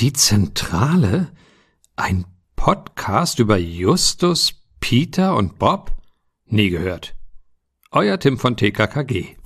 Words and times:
Die 0.00 0.14
Zentrale? 0.14 1.30
Ein 1.94 2.24
Podcast 2.56 3.38
über 3.38 3.58
Justus, 3.58 4.54
Peter 4.80 5.36
und 5.36 5.58
Bob? 5.58 5.92
Nie 6.46 6.70
gehört. 6.70 7.14
Euer 7.90 8.18
Tim 8.18 8.38
von 8.38 8.56
TKKG. 8.56 9.36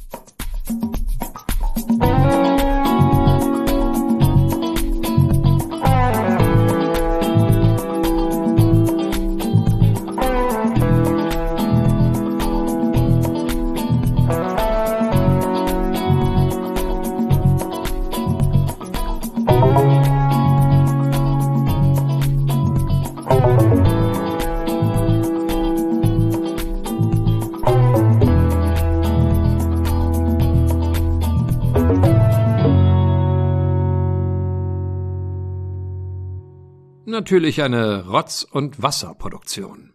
Natürlich 37.24 37.62
eine 37.62 38.05
Rotz- 38.06 38.42
und 38.51 38.83
Wasserproduktion. 38.83 39.95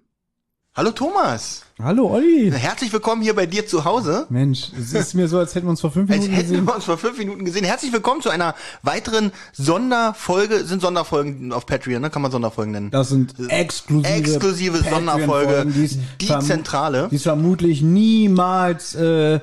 Hallo 0.76 0.90
Thomas. 0.90 1.62
Hallo 1.78 2.08
Olli. 2.12 2.52
Herzlich 2.52 2.92
willkommen 2.92 3.22
hier 3.22 3.36
bei 3.36 3.46
dir 3.46 3.68
zu 3.68 3.86
Hause. 3.86 4.26
Mensch, 4.32 4.70
es 4.76 4.94
ist 4.94 5.14
mir 5.14 5.28
so, 5.28 5.38
als 5.38 5.54
hätten 5.54 5.68
wir 5.68 5.70
uns 5.70 5.82
vor 5.82 5.92
fünf 5.92 6.10
Als 6.10 6.22
Minuten 6.22 6.34
hätten 6.36 6.50
gesehen. 6.50 6.66
wir 6.66 6.74
uns 6.74 6.86
vor 6.86 6.98
fünf 6.98 7.20
Minuten 7.20 7.46
gesehen. 7.46 7.66
Herzlich 7.66 7.94
willkommen 7.94 8.22
zu 8.22 8.32
einer 8.32 8.56
weiteren 8.82 9.32
Sonderfolge. 9.54 10.66
Sind 10.66 10.82
Sonderfolgen 10.82 11.54
auf 11.54 11.68
Patreon, 11.68 12.02
ne? 12.02 12.10
Kann 12.10 12.24
man 12.24 12.32
Sonderfolgen 12.32 12.72
nennen. 12.72 12.90
Das 12.90 13.10
sind 13.10 13.36
exklusive, 13.50 14.12
Exklusive 14.12 14.78
Sonderfolge. 14.90 15.68
Die 15.68 16.28
verm- 16.28 16.42
Zentrale. 16.42 17.10
Die 17.12 17.18
es 17.18 17.24
vermutlich 17.24 17.84
niemals 17.84 18.96
äh, 18.96 19.40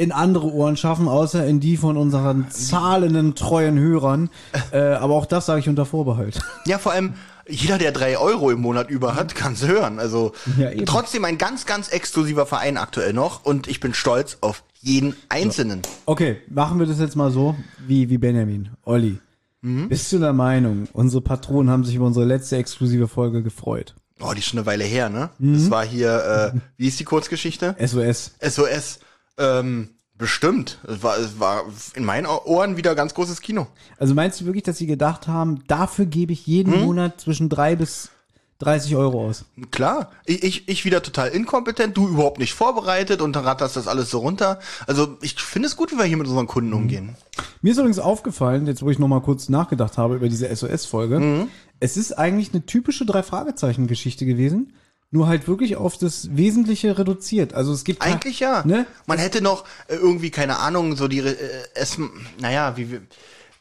in 0.00 0.12
andere 0.12 0.50
Ohren 0.50 0.78
schaffen, 0.78 1.08
außer 1.08 1.46
in 1.46 1.60
die 1.60 1.76
von 1.76 1.98
unseren 1.98 2.50
zahlenden, 2.50 3.34
treuen 3.34 3.78
Hörern. 3.78 4.30
Äh, 4.72 4.78
aber 4.94 5.14
auch 5.14 5.26
das 5.26 5.46
sage 5.46 5.60
ich 5.60 5.68
unter 5.68 5.84
Vorbehalt. 5.84 6.38
Ja, 6.64 6.78
vor 6.78 6.92
allem 6.92 7.14
jeder, 7.48 7.76
der 7.76 7.90
drei 7.90 8.16
Euro 8.18 8.50
im 8.52 8.60
Monat 8.60 8.88
über 8.88 9.16
hat, 9.16 9.34
kann 9.34 9.54
es 9.54 9.66
hören. 9.66 9.98
Also 9.98 10.32
Ja, 10.56 10.70
trotzdem 10.86 11.24
ein 11.24 11.36
ganz, 11.38 11.66
ganz 11.66 11.88
exklusiver 11.88 12.46
Verein 12.46 12.76
aktuell 12.76 13.12
noch. 13.12 13.44
Und 13.44 13.66
ich 13.66 13.80
bin 13.80 13.92
stolz 13.92 14.38
auf 14.42 14.62
jeden 14.80 15.16
Einzelnen. 15.28 15.82
Okay, 16.06 16.36
machen 16.48 16.78
wir 16.78 16.86
das 16.86 17.00
jetzt 17.00 17.16
mal 17.16 17.30
so, 17.32 17.56
wie, 17.86 18.08
wie 18.10 18.18
Benjamin. 18.18 18.70
Olli, 18.84 19.18
Mhm. 19.62 19.88
bist 19.90 20.10
du 20.12 20.18
der 20.18 20.32
Meinung, 20.32 20.86
unsere 20.92 21.20
Patronen 21.20 21.68
haben 21.70 21.84
sich 21.84 21.96
über 21.96 22.06
unsere 22.06 22.24
letzte 22.24 22.56
exklusive 22.56 23.08
Folge 23.08 23.42
gefreut? 23.42 23.94
Oh, 24.20 24.32
die 24.32 24.38
ist 24.38 24.46
schon 24.46 24.58
eine 24.60 24.66
Weile 24.66 24.84
her, 24.84 25.08
ne? 25.10 25.30
Mhm. 25.38 25.54
Das 25.54 25.70
war 25.70 25.84
hier, 25.84 26.52
äh, 26.54 26.58
wie 26.76 26.86
ist 26.88 26.98
die 27.00 27.04
Kurzgeschichte? 27.04 27.74
SOS. 27.78 28.32
SOS. 28.40 29.00
Ähm, 29.40 29.88
bestimmt. 30.16 30.78
Es 30.86 31.02
war, 31.02 31.18
es 31.18 31.40
war 31.40 31.64
in 31.94 32.04
meinen 32.04 32.26
Ohren 32.26 32.76
wieder 32.76 32.94
ganz 32.94 33.14
großes 33.14 33.40
Kino. 33.40 33.66
Also 33.98 34.14
meinst 34.14 34.40
du 34.40 34.44
wirklich, 34.44 34.64
dass 34.64 34.76
sie 34.78 34.86
gedacht 34.86 35.26
haben, 35.26 35.64
dafür 35.66 36.04
gebe 36.06 36.32
ich 36.32 36.46
jeden 36.46 36.74
Hm? 36.74 36.80
Monat 36.82 37.20
zwischen 37.20 37.48
drei 37.48 37.74
bis 37.74 38.10
30 38.58 38.94
Euro 38.96 39.26
aus? 39.26 39.46
Klar, 39.70 40.10
ich, 40.26 40.42
ich, 40.42 40.68
ich 40.68 40.84
wieder 40.84 41.02
total 41.02 41.28
inkompetent, 41.30 41.96
du 41.96 42.06
überhaupt 42.08 42.38
nicht 42.38 42.52
vorbereitet 42.52 43.22
und 43.22 43.34
dann 43.34 43.44
ratterst 43.44 43.76
das 43.76 43.88
alles 43.88 44.10
so 44.10 44.18
runter. 44.18 44.60
Also 44.86 45.16
ich 45.22 45.36
finde 45.36 45.66
es 45.68 45.76
gut, 45.76 45.90
wie 45.90 45.96
wir 45.96 46.04
hier 46.04 46.18
mit 46.18 46.26
unseren 46.26 46.46
Kunden 46.46 46.74
umgehen. 46.74 47.16
Mir 47.62 47.72
ist 47.72 47.78
übrigens 47.78 47.98
aufgefallen, 47.98 48.66
jetzt 48.66 48.82
wo 48.82 48.90
ich 48.90 48.98
noch 48.98 49.08
mal 49.08 49.22
kurz 49.22 49.48
nachgedacht 49.48 49.96
habe 49.96 50.16
über 50.16 50.28
diese 50.28 50.54
SOS-Folge, 50.54 51.18
Mhm. 51.20 51.48
es 51.80 51.96
ist 51.96 52.12
eigentlich 52.18 52.52
eine 52.52 52.66
typische 52.66 53.06
Drei-Fragezeichen-Geschichte 53.06 54.26
gewesen, 54.26 54.74
nur 55.10 55.26
halt 55.26 55.48
wirklich 55.48 55.76
auf 55.76 55.98
das 55.98 56.36
Wesentliche 56.36 56.96
reduziert. 56.98 57.52
Also 57.54 57.72
es 57.72 57.84
gibt 57.84 58.02
Eigentlich 58.02 58.40
ja. 58.40 58.64
Ne? 58.64 58.86
Man 59.06 59.18
hätte 59.18 59.42
noch 59.42 59.64
äh, 59.88 59.96
irgendwie, 59.96 60.30
keine 60.30 60.58
Ahnung, 60.58 60.96
so 60.96 61.08
die, 61.08 61.18
äh, 61.18 61.36
es, 61.74 61.98
naja, 62.38 62.76
wie 62.76 62.90
wir, 62.92 63.02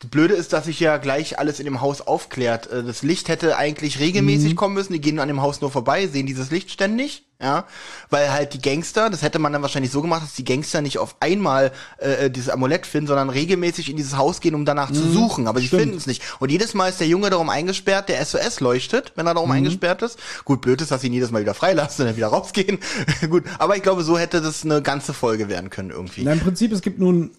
das 0.02 0.10
Blöde 0.12 0.34
ist, 0.34 0.54
dass 0.54 0.64
sich 0.66 0.80
ja 0.80 0.96
gleich 0.96 1.40
alles 1.40 1.60
in 1.60 1.66
dem 1.66 1.82
Haus 1.82 2.00
aufklärt. 2.02 2.72
Äh, 2.72 2.84
Das 2.84 3.04
Licht 3.04 3.28
hätte 3.28 3.58
eigentlich 3.58 3.98
Mhm. 3.98 4.04
regelmäßig 4.04 4.56
kommen 4.56 4.74
müssen. 4.74 4.94
Die 4.94 5.02
gehen 5.02 5.20
an 5.20 5.28
dem 5.28 5.42
Haus 5.42 5.60
nur 5.60 5.72
vorbei, 5.72 6.08
sehen 6.08 6.26
dieses 6.26 6.52
Licht 6.52 6.72
ständig, 6.72 7.26
ja, 7.42 7.66
weil 8.10 8.32
halt 8.32 8.54
die 8.54 8.62
Gangster, 8.62 9.10
das 9.10 9.24
hätte 9.24 9.40
man 9.40 9.52
dann 9.52 9.62
wahrscheinlich 9.62 9.92
so 9.92 10.02
gemacht, 10.02 10.24
dass 10.24 10.34
die 10.36 10.46
Gangster 10.46 10.82
nicht 10.82 11.00
auf 11.00 11.18
einmal 11.20 11.74
äh, 11.98 12.30
dieses 12.32 12.48
Amulett 12.50 12.86
finden, 12.86 13.08
sondern 13.08 13.30
regelmäßig 13.30 13.90
in 13.90 13.98
dieses 13.98 14.16
Haus 14.16 14.40
gehen, 14.40 14.56
um 14.56 14.64
danach 14.64 14.90
zu 14.92 15.06
suchen. 15.10 15.48
Aber 15.48 15.60
sie 15.60 15.66
Mhm. 15.66 15.80
finden 15.80 15.98
es 15.98 16.08
nicht. 16.08 16.22
Und 16.40 16.50
jedes 16.50 16.74
Mal 16.74 16.88
ist 16.88 17.02
der 17.02 17.08
Junge 17.08 17.30
darum 17.30 17.50
eingesperrt, 17.50 18.08
der 18.08 18.22
SOS 18.26 18.62
leuchtet, 18.62 19.12
wenn 19.16 19.28
er 19.28 19.34
Mhm. 19.34 19.36
darum 19.36 19.52
eingesperrt 19.52 20.02
ist. 20.02 20.18
Gut, 20.46 20.62
blöd 20.62 20.80
ist, 20.82 20.92
dass 20.92 21.02
sie 21.02 21.08
ihn 21.08 21.14
jedes 21.14 21.32
Mal 21.32 21.42
wieder 21.42 21.54
freilassen 21.54 22.04
und 22.04 22.08
dann 22.08 22.16
wieder 22.16 22.28
rausgehen. 22.28 22.80
Gut, 23.30 23.44
aber 23.58 23.76
ich 23.76 23.84
glaube, 23.84 24.04
so 24.04 24.18
hätte 24.18 24.40
das 24.42 24.64
eine 24.64 24.82
ganze 24.82 25.14
Folge 25.14 25.50
werden 25.50 25.70
können 25.70 25.90
irgendwie. 25.90 26.24
Na, 26.24 26.32
im 26.32 26.40
Prinzip, 26.40 26.72
es 26.72 26.82
gibt 26.82 27.00
nun 27.00 27.32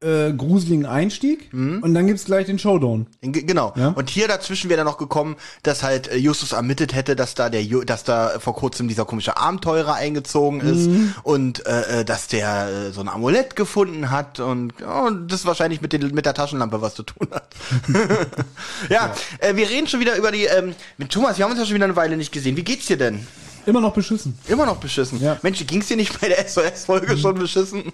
äh, 0.00 0.32
gruseligen 0.32 0.86
Einstieg 0.86 1.52
Mhm. 1.52 1.82
und 1.82 1.92
dann 1.94 2.06
gibt's 2.06 2.24
gleich 2.24 2.46
den 2.46 2.58
Showdown. 2.58 3.06
Ge- 3.20 3.42
Genau. 3.42 3.72
Ja. 3.76 3.88
Und 3.88 4.10
hier 4.10 4.28
dazwischen 4.28 4.70
wäre 4.70 4.76
dann 4.78 4.86
noch 4.86 4.96
gekommen, 4.98 5.34
dass 5.64 5.82
halt 5.82 6.06
äh, 6.08 6.16
Justus 6.16 6.52
ermittelt 6.52 6.94
hätte, 6.94 7.16
dass 7.16 7.34
da 7.34 7.50
der, 7.50 7.64
Ju 7.64 7.82
dass 7.82 8.04
da 8.04 8.38
vor 8.38 8.54
kurzem 8.54 8.86
dieser 8.86 9.04
komische 9.04 9.36
Abenteurer 9.36 9.94
eingezogen 9.94 10.60
ist 10.60 10.86
Mhm. 10.88 11.14
und 11.24 11.66
äh, 11.66 12.00
äh, 12.00 12.04
dass 12.04 12.28
der 12.28 12.68
äh, 12.88 12.92
so 12.92 13.00
ein 13.00 13.08
Amulett 13.08 13.56
gefunden 13.56 14.10
hat 14.10 14.38
und 14.38 14.72
oh, 14.86 15.10
das 15.10 15.46
wahrscheinlich 15.46 15.80
mit 15.80 15.92
den 15.92 16.14
mit 16.14 16.26
der 16.26 16.34
Taschenlampe 16.34 16.80
was 16.80 16.94
zu 16.94 17.02
tun 17.02 17.26
hat. 17.32 17.48
ja, 18.88 19.12
Äh, 19.38 19.56
wir 19.56 19.68
reden 19.68 19.86
schon 19.86 20.00
wieder 20.00 20.16
über 20.16 20.30
die. 20.32 20.44
Ähm, 20.44 20.74
mit 20.96 21.10
Thomas, 21.10 21.38
wir 21.38 21.44
haben 21.44 21.50
uns 21.52 21.60
ja 21.60 21.66
schon 21.66 21.74
wieder 21.74 21.84
eine 21.86 21.96
Weile 21.96 22.16
nicht 22.16 22.32
gesehen. 22.32 22.56
Wie 22.56 22.62
geht's 22.64 22.86
dir 22.86 22.96
denn? 22.96 23.26
Immer 23.66 23.80
noch 23.80 23.92
beschissen. 23.92 24.38
Immer 24.48 24.64
noch 24.64 24.76
beschissen. 24.78 25.20
Ja. 25.20 25.38
Mensch, 25.42 25.64
ging's 25.66 25.88
dir 25.88 25.96
nicht 25.96 26.18
bei 26.20 26.28
der 26.28 26.48
SOS-Folge 26.48 27.18
schon 27.18 27.38
beschissen? 27.38 27.92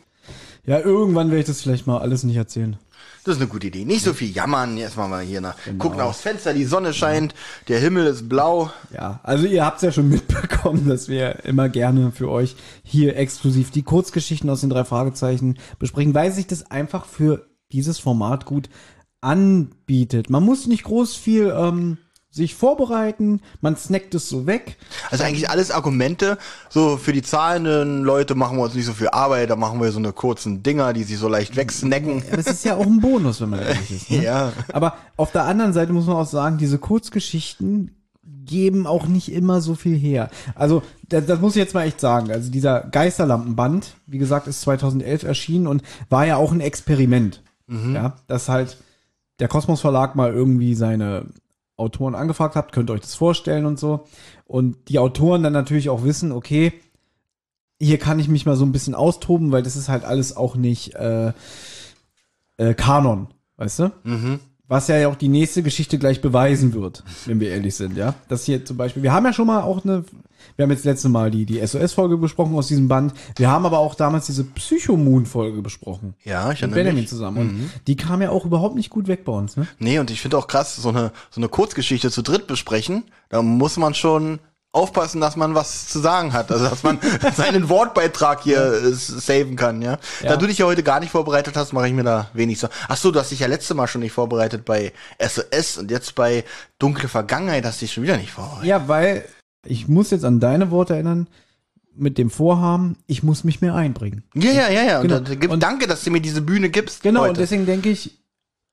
Ja, 0.67 0.81
irgendwann 0.81 1.29
werde 1.29 1.41
ich 1.41 1.47
das 1.47 1.61
vielleicht 1.61 1.87
mal 1.87 1.99
alles 1.99 2.23
nicht 2.25 2.37
erzählen. 2.37 2.79
Das 3.25 3.37
ist 3.37 3.41
eine 3.41 3.51
gute 3.51 3.67
Idee. 3.67 3.85
Nicht 3.85 4.05
so 4.05 4.13
viel 4.13 4.31
jammern. 4.31 4.77
Jetzt 4.77 4.97
machen 4.97 5.11
wir 5.11 5.21
hier 5.21 5.41
nach. 5.41 5.57
Genau. 5.65 5.83
Gucken 5.83 6.01
aufs 6.01 6.21
Fenster, 6.21 6.53
die 6.53 6.65
Sonne 6.65 6.93
scheint, 6.93 7.35
der 7.69 7.81
Himmel 7.81 8.07
ist 8.07 8.29
blau. 8.29 8.71
Ja, 8.93 9.21
also 9.23 9.47
ihr 9.47 9.65
habt's 9.65 9.83
ja 9.83 9.93
schon 9.93 10.09
mitbekommen, 10.11 10.89
dass 10.89 11.09
wir 11.09 11.45
immer 11.45 11.69
gerne 11.69 12.13
für 12.13 12.31
euch 12.31 12.57
hier 12.83 13.17
exklusiv 13.17 13.71
die 13.71 13.83
Kurzgeschichten 13.83 14.49
aus 14.51 14.61
den 14.61 14.71
drei 14.71 14.85
Fragezeichen 14.85 15.59
besprechen, 15.79 16.15
weil 16.15 16.33
sich 16.33 16.47
das 16.47 16.71
einfach 16.71 17.07
für 17.07 17.47
dieses 17.73 17.99
Format 17.99 18.45
gut 18.45 18.69
anbietet. 19.21 20.29
Man 20.29 20.43
muss 20.43 20.67
nicht 20.67 20.85
groß 20.85 21.17
viel 21.17 21.53
ähm, 21.57 21.99
sich 22.35 22.57
vorbereiten, 22.57 23.41
man 23.61 23.77
snackt 23.77 24.15
es 24.15 24.29
so 24.29 24.47
weg. 24.47 24.77
Also 25.11 25.23
eigentlich 25.23 25.49
alles 25.49 25.71
Argumente. 25.71 26.37
So 26.69 26.97
für 26.97 27.13
die 27.13 27.23
zahlenden 27.23 28.03
Leute 28.03 28.35
machen 28.35 28.57
wir 28.59 28.65
uns 28.65 28.75
nicht 28.75 28.87
so 28.87 28.93
viel 28.93 29.09
Arbeit. 29.09 29.51
Da 29.51 29.57
machen 29.57 29.81
wir 29.81 29.93
so 29.93 30.01
eine 30.01 30.13
kurzen 30.13 30.65
Dinger, 30.65 30.93
die 30.93 31.05
sich 31.05 31.19
so 31.19 31.29
leicht 31.29 31.55
wegsnacken. 31.55 32.25
Aber 32.31 32.39
es 32.41 32.49
ist 32.49 32.65
ja 32.65 32.75
auch 32.75 32.87
ein 32.87 33.01
Bonus, 33.01 33.41
wenn 33.41 33.51
man 33.51 33.61
ehrlich 33.61 33.91
ist. 33.91 34.11
Ne? 34.11 34.25
Ja. 34.25 34.53
Aber 34.73 34.95
auf 35.17 35.31
der 35.31 35.45
anderen 35.45 35.73
Seite 35.73 35.93
muss 35.93 36.07
man 36.07 36.17
auch 36.17 36.27
sagen, 36.27 36.59
diese 36.59 36.79
Kurzgeschichten 36.79 37.95
geben 38.45 38.87
auch 38.89 39.07
nicht 39.07 39.31
immer 39.31 39.61
so 39.61 39.77
viel 39.77 39.97
her. 39.97 40.29
Also 40.57 40.83
das, 41.09 41.27
das 41.27 41.41
muss 41.41 41.55
ich 41.55 41.63
jetzt 41.63 41.75
mal 41.75 41.87
echt 41.87 42.01
sagen. 42.01 42.33
Also 42.33 42.51
dieser 42.51 42.81
Geisterlampenband, 42.81 43.95
wie 44.07 44.19
gesagt, 44.19 44.49
ist 44.49 44.63
2011 44.63 45.23
erschienen 45.23 45.69
und 45.69 45.83
war 46.11 46.27
ja 46.27 46.37
auch 46.37 46.51
ein 46.51 46.61
Experiment. 46.61 47.43
Ja, 47.95 48.17
dass 48.27 48.51
halt 48.51 48.77
der 49.39 49.49
Kosmos 49.49 49.81
Verlag 49.81 50.17
mal 50.17 50.33
irgendwie 50.33 50.75
seine 50.75 51.25
Autoren 51.77 52.15
angefragt 52.15 52.57
hat, 52.57 52.73
könnt 52.73 52.91
ihr 52.91 52.95
euch 52.95 53.01
das 53.01 53.15
vorstellen 53.15 53.67
und 53.67 53.79
so. 53.79 54.07
Und 54.47 54.89
die 54.89 54.99
Autoren 54.99 55.43
dann 55.43 55.53
natürlich 55.53 55.89
auch 55.91 56.05
wissen, 56.05 56.33
okay, 56.33 56.73
hier 57.81 57.99
kann 57.99 58.21
ich 58.21 58.29
mich 58.29 58.47
mal 58.47 58.57
so 58.57 58.65
ein 58.65 58.73
bisschen 58.73 58.95
austoben, 58.95 59.53
weil 59.53 59.63
das 59.63 59.77
ist 59.77 59.89
halt 59.89 60.05
alles 60.05 60.37
auch 60.37 60.55
nicht 60.55 60.95
äh, 60.95 61.33
äh, 62.57 62.75
Kanon, 62.75 63.29
weißt 63.57 63.79
du? 63.81 63.93
Was 64.67 64.89
ja 64.89 65.09
auch 65.09 65.17
die 65.17 65.29
nächste 65.29 65.63
Geschichte 65.63 65.99
gleich 65.99 66.23
beweisen 66.23 66.73
wird, 66.73 67.05
wenn 67.27 67.39
wir 67.39 67.51
ehrlich 67.51 67.75
sind, 67.75 67.99
ja. 67.99 68.15
Das 68.29 68.45
hier 68.45 68.65
zum 68.65 68.79
Beispiel, 68.79 69.03
wir 69.03 69.13
haben 69.13 69.27
ja 69.27 69.33
schon 69.35 69.47
mal 69.47 69.61
auch 69.63 69.85
eine, 69.85 70.05
wir 70.57 70.63
haben 70.63 70.71
jetzt 70.71 70.87
letzte 70.87 71.11
Mal 71.11 71.31
die, 71.31 71.45
die 71.45 71.65
SOS-Folge 71.65 72.17
besprochen 72.17 72.55
aus 72.55 72.69
diesem 72.69 72.89
Band. 72.89 73.13
Wir 73.37 73.51
haben 73.51 73.67
aber 73.67 73.79
auch 73.79 73.95
damals 73.95 74.25
diese 74.25 74.45
Psychomoon-Folge 74.45 75.61
besprochen. 75.61 76.15
Ja, 76.25 76.51
ich 76.51 76.63
Mit 76.63 76.71
erinnere 76.71 76.75
Benjamin 76.77 77.01
mich. 77.03 77.11
zusammen. 77.11 77.39
Und 77.39 77.71
die 77.87 77.97
kam 77.97 78.23
ja 78.23 78.31
auch 78.31 78.47
überhaupt 78.47 78.75
nicht 78.75 78.89
gut 78.89 79.07
weg 79.07 79.27
bei 79.27 79.33
uns, 79.33 79.59
ne? 79.59 79.67
Nee, 79.79 79.99
und 79.99 80.11
ich 80.11 80.23
finde 80.23 80.39
auch 80.39 80.47
krass, 80.47 80.77
so 80.77 80.89
eine, 80.89 81.13
so 81.31 81.41
eine 81.41 81.49
Kurzgeschichte 81.49 82.11
zu 82.11 82.23
dritt 82.23 82.47
besprechen, 82.47 83.05
da 83.29 83.43
muss 83.43 83.77
man 83.77 83.93
schon 83.93 84.39
aufpassen, 84.75 85.21
dass 85.21 85.37
man 85.37 85.55
was 85.55 85.89
zu 85.89 86.01
sagen 86.01 86.33
hat. 86.33 86.51
Also, 86.51 86.65
dass 86.69 86.83
man 86.83 86.99
seinen 87.37 87.69
Wortbeitrag 87.69 88.43
hier 88.43 88.59
äh, 88.61 88.93
saven 88.93 89.57
kann, 89.57 89.81
ja? 89.83 89.99
Da 90.23 90.31
Ja. 90.31 90.37
du 90.37 90.47
dich 90.47 90.59
ja 90.59 90.67
heute 90.67 90.83
gar 90.83 91.01
nicht 91.01 91.11
vorbereitet 91.13 91.57
hast, 91.57 91.73
mache 91.73 91.89
ich 91.89 91.95
mir 91.95 92.05
da 92.05 92.29
wenig 92.35 92.59
so. 92.59 92.69
Ach 92.89 92.97
so, 92.97 93.11
du 93.11 93.21
hast 93.21 93.31
dich 93.31 93.41
ja 93.41 93.47
letzte 93.47 93.75
Mal 93.75 93.87
schon 93.87 94.01
nicht 94.01 94.13
vorbereitet 94.13 94.65
bei 94.65 94.93
SOS 95.21 95.79
und 95.79 95.91
jetzt 95.91 96.15
bei 96.15 96.45
Dunkle 96.79 97.09
Vergangenheit 97.09 97.65
hast 97.65 97.81
du 97.81 97.85
dich 97.87 97.93
schon 97.95 98.03
wieder 98.05 98.17
nicht 98.17 98.33
vorbereitet. 98.33 98.67
Ja, 98.67 98.89
weil 98.89 99.25
ich 99.65 99.89
muss 99.89 100.11
jetzt 100.11 100.25
an 100.25 100.41
deine 100.41 100.71
Worte 100.71 100.95
erinnern, 100.95 101.27
mit 101.97 102.19
dem 102.19 102.29
Vorhaben, 102.29 102.97
ich 103.07 103.23
muss 103.23 103.45
mich 103.45 103.61
mehr 103.61 103.77
einbringen. 103.77 104.25
Ja, 104.35 104.51
ja, 104.51 104.69
ja, 104.69 104.83
ja. 104.83 105.01
Genau. 105.03 105.19
Und, 105.19 105.29
da, 105.45 105.49
Und- 105.49 105.63
danke, 105.63 105.87
dass 105.87 106.03
du 106.03 106.11
mir 106.11 106.21
diese 106.21 106.43
Bühne 106.43 106.69
gibst. 106.69 107.03
Genau, 107.05 107.21
heute. 107.21 107.31
und 107.31 107.39
deswegen 107.39 107.67
denke 107.67 107.89
ich, 107.89 108.19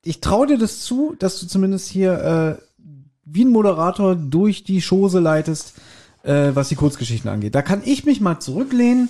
ich 0.04 0.20
traue 0.22 0.48
dir 0.48 0.58
das 0.58 0.80
zu, 0.80 1.16
dass 1.20 1.40
du 1.40 1.46
zumindest 1.46 1.88
hier 1.90 2.58
äh, 2.60 2.82
wie 3.26 3.46
ein 3.46 3.50
Moderator 3.52 4.16
durch 4.16 4.64
die 4.64 4.82
Chose 4.82 5.20
leitest, 5.20 5.76
äh, 6.24 6.52
was 6.54 6.70
die 6.70 6.76
Kurzgeschichten 6.76 7.30
angeht. 7.30 7.56
Da 7.56 7.62
kann 7.62 7.82
ich 7.86 8.06
mich 8.06 8.22
mal 8.22 8.40
zurücklehnen 8.40 9.10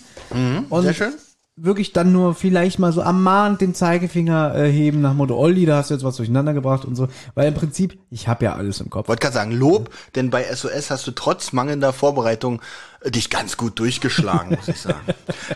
und 0.69 0.83
Sehr 0.83 0.93
schön. 0.93 1.13
wirklich 1.55 1.91
dann 1.93 2.11
nur 2.11 2.33
vielleicht 2.35 2.79
mal 2.79 2.91
so 2.91 3.01
ermahnt 3.01 3.61
den 3.61 3.75
Zeigefinger 3.75 4.55
äh, 4.55 4.71
heben 4.71 5.01
nach 5.01 5.13
Motto, 5.13 5.37
Olli, 5.37 5.65
da 5.65 5.77
hast 5.77 5.89
du 5.89 5.93
jetzt 5.93 6.03
was 6.03 6.15
durcheinander 6.15 6.53
gebracht 6.53 6.85
und 6.85 6.95
so. 6.95 7.07
Weil 7.35 7.47
im 7.49 7.53
Prinzip, 7.53 7.99
ich 8.09 8.27
habe 8.27 8.45
ja 8.45 8.55
alles 8.55 8.79
im 8.79 8.89
Kopf. 8.89 9.07
Wollte 9.07 9.21
gerade 9.21 9.35
sagen, 9.35 9.51
Lob, 9.51 9.89
denn 10.15 10.29
bei 10.29 10.43
SOS 10.43 10.89
hast 10.89 11.05
du 11.07 11.11
trotz 11.11 11.51
mangelnder 11.53 11.93
Vorbereitung 11.93 12.61
dich 13.05 13.31
ganz 13.31 13.57
gut 13.57 13.79
durchgeschlagen, 13.79 14.55
muss 14.55 14.67
ich 14.67 14.79
sagen. 14.79 14.99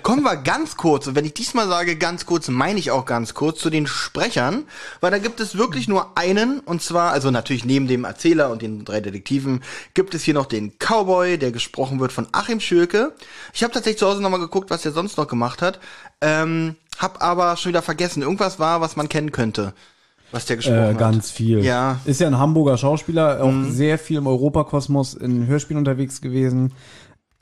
Kommen 0.01 0.23
wir 0.23 0.35
ganz 0.37 0.77
kurz, 0.77 1.05
und 1.05 1.15
wenn 1.15 1.25
ich 1.25 1.33
diesmal 1.35 1.67
sage 1.67 1.95
ganz 1.95 2.25
kurz, 2.25 2.47
meine 2.47 2.79
ich 2.79 2.89
auch 2.89 3.05
ganz 3.05 3.35
kurz, 3.35 3.59
zu 3.59 3.69
den 3.69 3.85
Sprechern, 3.85 4.63
weil 4.99 5.11
da 5.11 5.19
gibt 5.19 5.39
es 5.39 5.55
wirklich 5.55 5.87
nur 5.87 6.17
einen, 6.17 6.59
und 6.61 6.81
zwar, 6.81 7.11
also 7.11 7.29
natürlich 7.29 7.63
neben 7.63 7.87
dem 7.87 8.03
Erzähler 8.03 8.49
und 8.49 8.63
den 8.63 8.83
drei 8.83 8.99
Detektiven, 8.99 9.61
gibt 9.93 10.15
es 10.15 10.23
hier 10.23 10.33
noch 10.33 10.47
den 10.47 10.73
Cowboy, 10.79 11.37
der 11.37 11.51
gesprochen 11.51 11.99
wird 11.99 12.11
von 12.11 12.27
Achim 12.31 12.59
Schürke. 12.59 13.13
Ich 13.53 13.63
habe 13.63 13.71
tatsächlich 13.73 13.99
zu 13.99 14.07
Hause 14.07 14.21
nochmal 14.23 14.39
geguckt, 14.39 14.71
was 14.71 14.83
er 14.85 14.91
sonst 14.91 15.17
noch 15.17 15.27
gemacht 15.27 15.61
hat, 15.61 15.79
ähm, 16.21 16.75
hab 16.97 17.21
aber 17.21 17.57
schon 17.57 17.69
wieder 17.69 17.81
vergessen, 17.83 18.23
irgendwas 18.23 18.57
war, 18.57 18.81
was 18.81 18.95
man 18.95 19.07
kennen 19.07 19.31
könnte, 19.31 19.73
was 20.31 20.45
der 20.45 20.55
gesprochen 20.55 20.77
Äh, 20.79 20.87
hat. 20.93 20.97
ganz 20.97 21.29
viel. 21.29 21.63
Ja. 21.63 21.99
Mhm. 22.05 22.09
Ist 22.09 22.21
ja 22.21 22.27
ein 22.27 22.39
Hamburger 22.39 22.77
Schauspieler, 22.79 23.43
auch 23.43 23.53
sehr 23.69 23.99
viel 23.99 24.17
im 24.17 24.25
Europakosmos 24.27 25.13
in 25.13 25.45
Hörspielen 25.45 25.77
unterwegs 25.77 26.21
gewesen. 26.21 26.71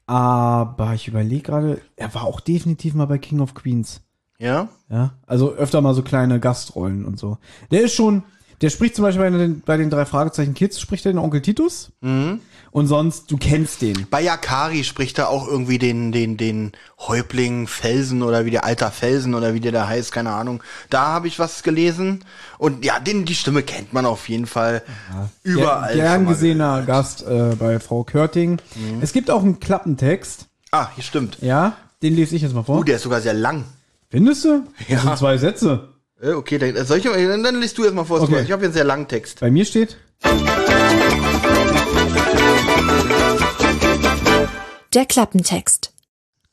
Aber 0.05 0.93
ich 0.93 1.07
überlege 1.07 1.43
gerade, 1.43 1.81
er 1.95 2.13
war 2.13 2.23
auch 2.23 2.39
definitiv 2.39 2.93
mal 2.93 3.05
bei 3.05 3.17
King 3.17 3.39
of 3.39 3.53
Queens. 3.53 4.01
Ja? 4.37 4.67
Ja, 4.89 5.13
also 5.25 5.53
öfter 5.53 5.81
mal 5.81 5.93
so 5.93 6.01
kleine 6.01 6.39
Gastrollen 6.39 7.05
und 7.05 7.17
so. 7.17 7.37
Der 7.71 7.83
ist 7.83 7.93
schon, 7.93 8.23
der 8.61 8.69
spricht 8.69 8.95
zum 8.95 9.03
Beispiel 9.03 9.23
bei 9.23 9.37
den, 9.37 9.61
bei 9.61 9.77
den 9.77 9.89
drei 9.89 10.05
Fragezeichen 10.05 10.53
Kids, 10.53 10.79
spricht 10.79 11.05
er 11.05 11.13
den 11.13 11.19
Onkel 11.19 11.41
Titus. 11.41 11.91
Mhm. 12.01 12.41
Und 12.73 12.87
sonst, 12.87 13.29
du 13.29 13.37
kennst 13.37 13.83
den. 13.83 14.07
Bei 14.09 14.19
Yakari 14.19 14.83
spricht 14.83 15.19
er 15.19 15.29
auch 15.29 15.47
irgendwie 15.47 15.77
den, 15.77 16.11
den, 16.11 16.37
den 16.37 16.71
Häuptling 16.99 17.67
Felsen 17.67 18.23
oder 18.23 18.45
wie 18.45 18.49
der 18.49 18.65
alter 18.65 18.89
Felsen 18.89 19.35
oder 19.35 19.53
wie 19.53 19.59
der 19.59 19.71
da 19.71 19.87
heißt, 19.87 20.11
keine 20.11 20.31
Ahnung. 20.31 20.63
Da 20.89 21.05
habe 21.05 21.27
ich 21.27 21.37
was 21.37 21.61
gelesen. 21.61 22.25
Und 22.57 22.83
ja, 22.83 22.99
den, 22.99 23.25
die 23.25 23.35
Stimme 23.35 23.61
kennt 23.61 23.93
man 23.93 24.07
auf 24.07 24.27
jeden 24.27 24.47
Fall 24.47 24.81
überall. 25.43 25.91
Ger- 25.93 25.95
Gern 25.97 26.27
gesehener 26.27 26.81
Gast 26.81 27.21
äh, 27.27 27.55
bei 27.59 27.79
Frau 27.79 28.03
Körting. 28.03 28.53
Mhm. 28.75 29.01
Es 29.01 29.13
gibt 29.13 29.29
auch 29.29 29.43
einen 29.43 29.59
Klappentext. 29.59 30.47
Ah, 30.71 30.87
hier 30.95 31.03
stimmt. 31.03 31.37
Ja, 31.41 31.77
den 32.01 32.15
lese 32.15 32.35
ich 32.35 32.41
jetzt 32.41 32.55
mal 32.55 32.63
vor. 32.63 32.79
Uh, 32.79 32.83
der 32.83 32.95
ist 32.95 33.03
sogar 33.03 33.21
sehr 33.21 33.35
lang. 33.35 33.65
Findest 34.09 34.45
du? 34.45 34.63
Ja. 34.87 34.95
Das 34.95 35.03
sind 35.03 35.17
zwei 35.19 35.37
Sätze. 35.37 35.89
Äh, 36.19 36.31
Okay, 36.31 36.57
dann, 36.57 36.85
soll 36.87 36.97
ich, 36.97 37.03
dann, 37.03 37.43
dann 37.43 37.61
liest 37.61 37.77
du 37.77 37.83
erst 37.83 37.93
mal 37.93 38.03
vor. 38.03 38.19
Okay. 38.19 38.41
Ich 38.43 38.51
habe 38.51 38.61
hier 38.61 38.65
einen 38.69 38.73
sehr 38.73 38.83
langen 38.83 39.07
Text. 39.07 39.41
Bei 39.41 39.51
mir 39.51 39.63
steht, 39.65 39.97
Der 44.93 45.05
Klappentext. 45.05 45.93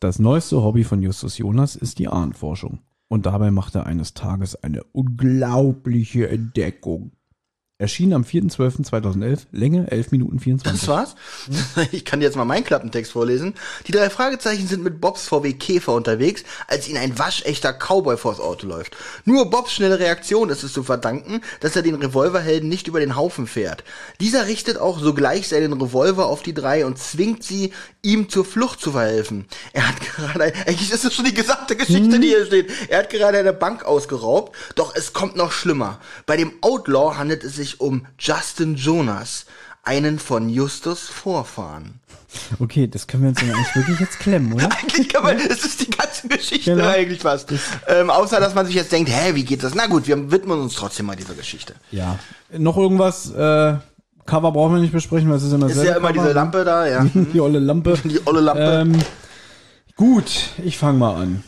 Das 0.01 0.19
neueste 0.19 0.63
Hobby 0.63 0.85
von 0.85 1.03
Justus 1.03 1.37
Jonas 1.37 1.77
ist 1.77 1.99
die 1.99 2.09
Ahnenforschung. 2.09 2.81
Und 3.09 3.27
dabei 3.27 3.51
macht 3.51 3.75
er 3.75 3.87
eines 3.87 4.15
Tages 4.15 4.55
eine 4.63 4.83
unglaubliche 4.93 6.29
Entdeckung. 6.29 7.13
Erschien 7.81 8.13
am 8.13 8.25
4.12.2011, 8.25 9.47
Länge 9.53 9.91
11 9.91 10.11
Minuten 10.11 10.39
24. 10.39 10.81
Das 10.81 10.89
war's? 10.89 11.15
Ich 11.93 12.05
kann 12.05 12.21
dir 12.21 12.27
jetzt 12.27 12.37
mal 12.37 12.45
meinen 12.45 12.65
Klappentext 12.65 13.13
vorlesen. 13.13 13.55
Die 13.87 13.93
drei 13.93 14.11
Fragezeichen 14.11 14.67
sind 14.67 14.85
mit 14.85 15.01
Bobs 15.01 15.27
VW 15.27 15.55
Käfer 15.55 15.95
unterwegs, 15.95 16.45
als 16.69 16.89
ihnen 16.89 16.99
ein 16.99 17.19
waschechter 17.19 17.73
Cowboy 17.73 18.19
vors 18.19 18.39
Auto 18.39 18.67
läuft. 18.67 18.99
Nur 19.25 19.49
Bobs 19.49 19.73
schnelle 19.73 19.99
Reaktion 19.99 20.51
ist 20.51 20.63
es 20.63 20.75
zu 20.75 20.83
verdanken, 20.83 21.41
dass 21.61 21.75
er 21.75 21.81
den 21.81 21.95
Revolverhelden 21.95 22.69
nicht 22.69 22.87
über 22.87 23.01
den 23.01 23.17
Haufen 23.17 23.47
fährt. 23.47 23.83
Dieser 24.21 24.47
richtet 24.47 24.77
auch 24.77 25.01
sogleich 25.01 25.49
seinen 25.49 25.73
Revolver 25.73 26.27
auf 26.27 26.43
die 26.43 26.53
drei 26.53 26.85
und 26.85 26.99
zwingt 26.99 27.45
sie, 27.45 27.73
ihm 28.03 28.29
zur 28.29 28.45
Flucht 28.45 28.81
zu 28.81 28.93
verhelfen. 28.93 29.47
Er 29.73 29.89
hat 29.89 30.01
gerade, 30.01 30.45
eigentlich 30.45 30.91
ist 30.93 31.05
das 31.05 31.15
schon 31.15 31.25
die 31.25 31.35
gesamte 31.35 31.77
Geschichte, 31.77 32.19
die 32.19 32.29
hier 32.29 32.47
steht. 32.47 32.71
Er 32.89 33.01
hat 33.01 33.11
gerade 33.11 33.39
eine 33.39 33.53
Bank 33.53 33.85
ausgeraubt, 33.85 34.57
doch 34.75 34.95
es 34.95 35.13
kommt 35.13 35.37
noch 35.37 35.53
schlimmer. 35.53 35.99
Bei 36.27 36.37
dem 36.37 36.53
Outlaw 36.63 37.17
handelt 37.19 37.45
es 37.45 37.57
sich 37.57 37.81
um 37.81 38.07
Justin 38.19 38.75
Jonas, 38.77 39.47
einen 39.83 40.19
von 40.19 40.49
Justus 40.49 41.09
Vorfahren. 41.09 42.01
Okay, 42.61 42.87
das 42.87 43.09
können 43.09 43.25
wir 43.25 43.31
uns 43.31 43.41
dann 43.41 43.51
eigentlich 43.51 43.75
wirklich 43.75 43.99
jetzt 44.01 44.21
klemmen, 44.21 44.53
oder? 44.53 44.69
Eigentlich 44.83 45.09
kann 45.09 45.25
man, 45.25 45.37
es 45.39 45.65
ist 45.65 45.81
die 45.81 45.91
ganze 45.91 46.29
Geschichte 46.29 46.77
Genau. 46.77 46.87
eigentlich 46.89 47.19
fast. 47.21 47.53
Ähm, 47.89 48.09
außer, 48.09 48.39
dass 48.39 48.55
man 48.55 48.67
sich 48.67 48.77
jetzt 48.77 48.93
denkt, 48.93 49.11
hä, 49.11 49.35
wie 49.35 49.45
geht 49.45 49.65
das? 49.65 49.75
Na 49.75 49.87
gut, 49.87 50.07
wir 50.07 50.31
widmen 50.31 50.61
uns 50.61 50.75
trotzdem 50.75 51.07
mal 51.07 51.17
dieser 51.17 51.35
Geschichte. 51.35 51.75
Ja. 51.91 52.21
Noch 52.57 52.77
irgendwas, 52.77 53.31
äh, 53.33 53.75
Cover 54.31 54.53
brauchen 54.53 54.75
wir 54.77 54.81
nicht 54.81 54.93
besprechen, 54.93 55.29
weil 55.29 55.39
es 55.39 55.43
ist 55.43 55.53
immer 55.53 55.69
Ist 55.69 55.83
ja 55.83 55.97
immer 55.97 56.13
Cover. 56.13 56.23
diese 56.23 56.33
Lampe 56.33 56.65
da, 56.65 56.87
ja. 56.87 57.05
Die 57.15 57.41
olle 57.41 57.59
Lampe. 57.59 57.99
Die 58.05 58.25
olle 58.25 58.41
Lampe. 58.41 58.63
Ähm, 58.63 58.97
gut, 59.97 60.31
ich 60.65 60.79
fange 60.79 60.99
mal 60.99 61.17
an. 61.17 61.43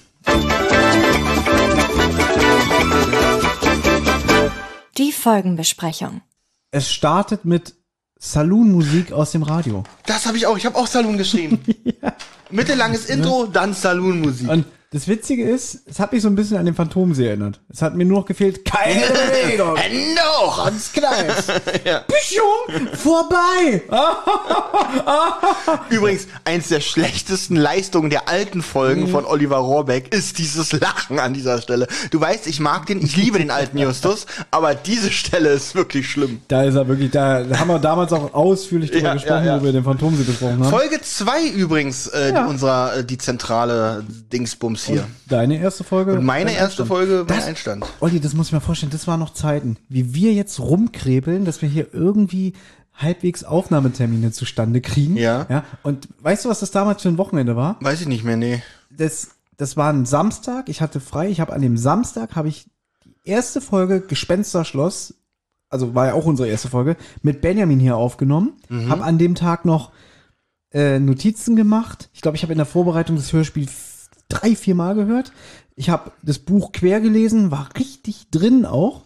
Die 4.99 5.13
Folgenbesprechung. 5.13 6.23
Es 6.73 6.91
startet 6.91 7.45
mit 7.45 7.75
Saloon-Musik 8.19 9.13
aus 9.13 9.31
dem 9.31 9.45
Radio. 9.45 9.85
Das 10.07 10.27
habe 10.27 10.37
ich 10.37 10.49
auch. 10.49 10.57
Ich 10.57 10.67
habe 10.67 10.77
auch 10.77 10.89
Saloon 10.89 11.19
geschrieben. 11.19 11.61
Mittellanges 12.51 13.07
Intro, 13.07 13.47
dann 13.47 13.75
Saloon-Musik. 13.75 14.65
Das 14.95 15.09
Witzige 15.09 15.49
ist, 15.49 15.79
es 15.87 15.99
hat 15.99 16.13
mich 16.13 16.21
so 16.21 16.29
ein 16.29 16.35
bisschen 16.35 16.59
an 16.59 16.67
den 16.67 16.75
Phantomsee 16.75 17.27
erinnert. 17.27 17.59
Es 17.73 17.81
hat 17.81 17.95
mir 17.95 18.05
nur 18.05 18.19
noch 18.21 18.27
gefehlt, 18.27 18.63
keine 18.67 19.01
Bewegung. 19.01 19.75
Noch! 20.17 20.67
Hans 20.67 20.93
Kneis. 20.93 21.47
Bischung, 21.47 22.91
vorbei. 22.99 23.83
Übrigens, 25.91 26.27
eins 26.45 26.69
der 26.69 26.81
schlechtesten 26.81 27.57
Leistungen 27.57 28.11
der 28.11 28.29
alten 28.29 28.61
Folgen 28.61 29.09
von 29.09 29.25
Oliver 29.25 29.57
Rohrbeck 29.57 30.15
ist 30.15 30.37
dieses 30.37 30.73
Lachen 30.73 31.19
an 31.19 31.33
dieser 31.33 31.63
Stelle. 31.63 31.87
Du 32.11 32.21
weißt, 32.21 32.47
ich 32.47 32.61
mag 32.61 32.85
den, 32.85 33.03
ich 33.03 33.17
liebe 33.17 33.39
den 33.39 33.51
alten 33.51 33.79
Justus, 33.79 34.27
aber 34.51 34.75
diese 34.75 35.11
Stelle 35.11 35.49
ist 35.51 35.75
wirklich 35.75 36.11
schlimm. 36.11 36.43
Da 36.49 36.65
ist 36.65 36.75
er 36.75 36.87
wirklich, 36.87 37.11
da 37.11 37.43
haben 37.59 37.69
wir 37.69 37.79
damals 37.79 38.13
auch 38.13 38.35
ausführlich 38.35 38.91
drüber 38.91 39.09
Ja, 39.09 39.15
gesprochen, 39.15 39.45
ja, 39.47 39.55
ja. 39.57 39.61
wo 39.61 39.65
wir 39.65 39.73
den 39.73 39.85
Phantomsee 39.85 40.25
besprochen 40.25 40.63
haben. 40.63 40.71
Folge 40.71 41.01
2 41.01 41.47
übrigens, 41.49 42.09
äh, 42.09 42.35
Ja. 42.35 42.45
unserer, 42.47 42.97
äh, 42.99 43.05
die 43.05 43.17
zentrale 43.17 44.05
Dingsbums 44.33 44.82
hier. 44.87 45.07
Deine 45.29 45.59
erste 45.59 45.85
Folge. 45.85 46.15
Und 46.15 46.25
meine 46.25 46.51
erste 46.53 46.83
Einstand. 46.83 46.89
Folge, 46.89 47.25
mein 47.29 47.39
Das- 47.39 47.47
Einstand. 47.47 47.87
Olli, 48.01 48.21
das 48.21 48.35
muss 48.35 48.49
ich 48.49 48.53
mir 48.53 48.61
vorstellen, 48.61 48.93
das 48.93 49.07
waren 49.07 49.21
noch 49.21 49.33
Zeiten, 49.33 49.77
wie 49.89 50.15
wir 50.15 50.33
jetzt 50.33 50.61
rumkrebeln, 50.61 51.45
dass 51.45 51.63
wir 51.63 51.69
hier 51.69 51.89
irgendwie 51.93 52.53
halbwegs 52.95 53.43
Aufnahmetermine 53.45 54.33
zustande 54.33 54.81
kriegen. 54.81 55.17
Ja. 55.17 55.47
ja. 55.49 55.65
Und 55.83 56.09
weißt 56.21 56.45
du, 56.45 56.49
was 56.51 56.61
das 56.61 56.71
damals 56.71 57.03
für 57.03 57.09
ein 57.09 57.19
Wochenende 57.19 57.57
war? 57.57 57.77
Weiß 57.81 58.01
ich 58.03 58.07
nicht 58.09 58.23
mehr, 58.25 58.37
nee. 58.37 58.63
Das, 58.91 59.29
das 59.57 59.77
war 59.77 59.91
ein 59.93 60.05
Samstag, 60.05 60.69
ich 60.69 60.81
hatte 60.83 61.01
frei, 61.01 61.29
ich 61.31 61.41
habe 61.41 61.53
an 61.55 61.63
dem 61.63 61.77
Samstag 61.79 62.37
habe 62.37 62.49
ich 62.49 62.67
die 63.05 63.15
erste 63.31 63.61
Folge 63.63 64.01
Gespensterschloss, 64.03 65.15
also 65.71 65.95
war 65.95 66.09
ja 66.09 66.13
auch 66.15 66.27
unsere 66.27 66.49
erste 66.49 66.69
Folge, 66.69 66.97
mit 67.23 67.41
Benjamin 67.41 67.81
hier 67.81 67.97
aufgenommen, 67.97 68.53
Mhm. 68.69 68.91
habe 68.91 69.05
an 69.05 69.17
dem 69.19 69.35
Tag 69.35 69.65
noch 69.65 69.91
äh, 70.75 70.99
Notizen 70.99 71.55
gemacht. 71.57 72.09
Ich 72.15 72.21
glaube, 72.23 72.37
ich 72.37 72.43
habe 72.43 72.53
in 72.53 72.59
der 72.59 72.67
Vorbereitung 72.67 73.17
das 73.17 73.33
Hörspiel 73.33 73.65
f- 73.65 73.92
drei, 74.33 74.57
vier 74.57 74.75
Mal 74.75 74.95
gehört. 74.95 75.33
Ich 75.77 75.91
habe 75.91 76.13
das 76.23 76.39
Buch 76.39 76.73
quer 76.73 77.01
gelesen, 77.01 77.51
war 77.51 77.69
richtig 77.79 78.31
drin 78.31 78.67
auch, 78.67 79.03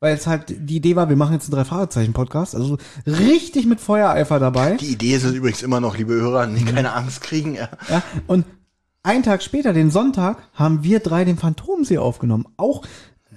weil 0.00 0.14
es 0.14 0.26
halt 0.26 0.46
die 0.48 0.76
Idee 0.76 0.96
war, 0.96 1.08
wir 1.08 1.16
machen 1.16 1.34
jetzt 1.34 1.44
einen 1.46 1.54
drei 1.54 1.64
Fragezeichen 1.64 2.12
Podcast, 2.12 2.54
also 2.54 2.78
richtig 3.06 3.66
mit 3.66 3.80
Feuereifer 3.80 4.38
dabei. 4.40 4.76
Die 4.76 4.92
Idee 4.92 5.14
ist 5.14 5.24
es 5.24 5.34
übrigens 5.34 5.62
immer 5.62 5.80
noch, 5.80 5.96
liebe 5.96 6.14
Hörer, 6.14 6.46
Mhm. 6.46 6.54
nicht 6.54 6.74
keine 6.74 6.92
Angst 6.94 7.20
kriegen. 7.22 7.54
Ja. 7.54 7.68
Ja, 7.88 8.02
und 8.26 8.44
einen 9.02 9.22
Tag 9.22 9.42
später, 9.42 9.72
den 9.72 9.90
Sonntag, 9.90 10.38
haben 10.52 10.82
wir 10.82 11.00
drei 11.00 11.24
den 11.24 11.38
Phantomsee 11.38 11.98
aufgenommen. 11.98 12.46
Auch 12.56 12.82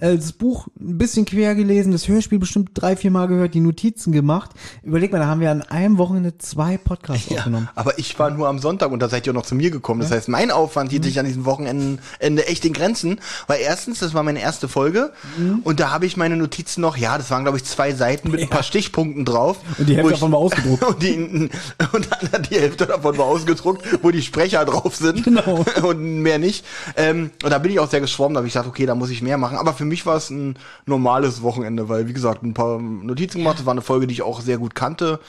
äh, 0.03 0.15
das 0.17 0.31
Buch 0.33 0.67
ein 0.79 0.97
bisschen 0.97 1.25
quer 1.25 1.55
gelesen, 1.55 1.91
das 1.91 2.07
Hörspiel 2.07 2.39
bestimmt 2.39 2.71
drei, 2.73 2.95
vier 2.95 3.11
Mal 3.11 3.27
gehört, 3.27 3.53
die 3.53 3.59
Notizen 3.59 4.11
gemacht. 4.11 4.51
Überleg 4.83 5.11
mal, 5.11 5.19
da 5.19 5.27
haben 5.27 5.39
wir 5.41 5.51
an 5.51 5.61
einem 5.61 5.97
Wochenende 5.97 6.37
zwei 6.37 6.77
Podcasts 6.77 7.31
aufgenommen. 7.31 7.69
Aber 7.75 7.97
ich 7.99 8.17
war 8.19 8.29
nur 8.31 8.47
am 8.47 8.59
Sonntag 8.59 8.91
und 8.91 8.99
da 8.99 9.09
seid 9.09 9.25
ihr 9.27 9.33
noch 9.33 9.45
zu 9.45 9.55
mir 9.55 9.71
gekommen. 9.71 10.01
Das 10.01 10.11
heißt, 10.11 10.27
mein 10.29 10.51
Aufwand 10.51 10.91
hielt 10.91 11.03
sich 11.03 11.19
an 11.19 11.25
diesen 11.25 11.45
Wochenenden 11.45 11.99
Ende 12.19 12.47
echt 12.47 12.65
in 12.65 12.73
Grenzen. 12.73 13.19
Weil 13.47 13.59
erstens, 13.61 13.99
das 13.99 14.13
war 14.13 14.23
meine 14.23 14.41
erste 14.41 14.67
Folge 14.67 15.11
Mhm. 15.37 15.59
und 15.63 15.79
da 15.79 15.91
habe 15.91 16.05
ich 16.05 16.17
meine 16.17 16.35
Notizen 16.35 16.81
noch, 16.81 16.97
ja, 16.97 17.17
das 17.17 17.31
waren 17.31 17.43
glaube 17.43 17.57
ich 17.57 17.63
zwei 17.63 17.93
Seiten 17.93 18.29
mit 18.31 18.41
ein 18.41 18.49
paar 18.49 18.63
Stichpunkten 18.63 19.25
drauf. 19.25 19.57
Und 19.77 19.87
die 19.87 19.95
Hälfte 19.95 20.13
ich- 20.13 20.19
davon 20.19 20.31
war 20.33 20.39
ausgedruckt. 20.39 20.83
Und 20.93 21.01
die, 21.01 21.49
und 21.93 22.09
dann 22.31 22.43
die 22.43 22.55
Hälfte 22.59 22.85
davon 22.85 23.17
war 23.17 23.25
ausgedruckt, 23.25 23.83
wo 24.03 24.11
die 24.11 24.21
Sprecher 24.21 24.65
drauf 24.65 24.95
sind. 24.95 25.23
Genau. 25.23 25.63
Und 25.83 26.21
mehr 26.21 26.39
nicht. 26.39 26.65
Ähm, 26.97 27.31
und 27.43 27.49
da 27.51 27.57
bin 27.57 27.71
ich 27.71 27.79
auch 27.79 27.89
sehr 27.89 28.01
geschwommen, 28.01 28.33
da 28.33 28.39
habe 28.39 28.47
ich 28.47 28.53
gesagt, 28.53 28.67
okay, 28.67 28.85
da 28.85 28.95
muss 28.95 29.09
ich 29.09 29.21
mehr 29.21 29.37
machen. 29.37 29.57
Aber 29.57 29.73
für 29.73 29.85
mich 29.85 29.92
war 30.05 30.17
es 30.17 30.29
ein 30.29 30.57
normales 30.85 31.41
Wochenende, 31.41 31.89
weil, 31.89 32.07
wie 32.07 32.13
gesagt, 32.13 32.43
ein 32.43 32.53
paar 32.53 32.79
Notizen 32.79 33.39
gemacht. 33.39 33.59
Das 33.59 33.65
war 33.65 33.71
eine 33.71 33.81
Folge, 33.81 34.07
die 34.07 34.13
ich 34.13 34.21
auch 34.21 34.41
sehr 34.41 34.57
gut 34.57 34.75
kannte. 34.75 35.19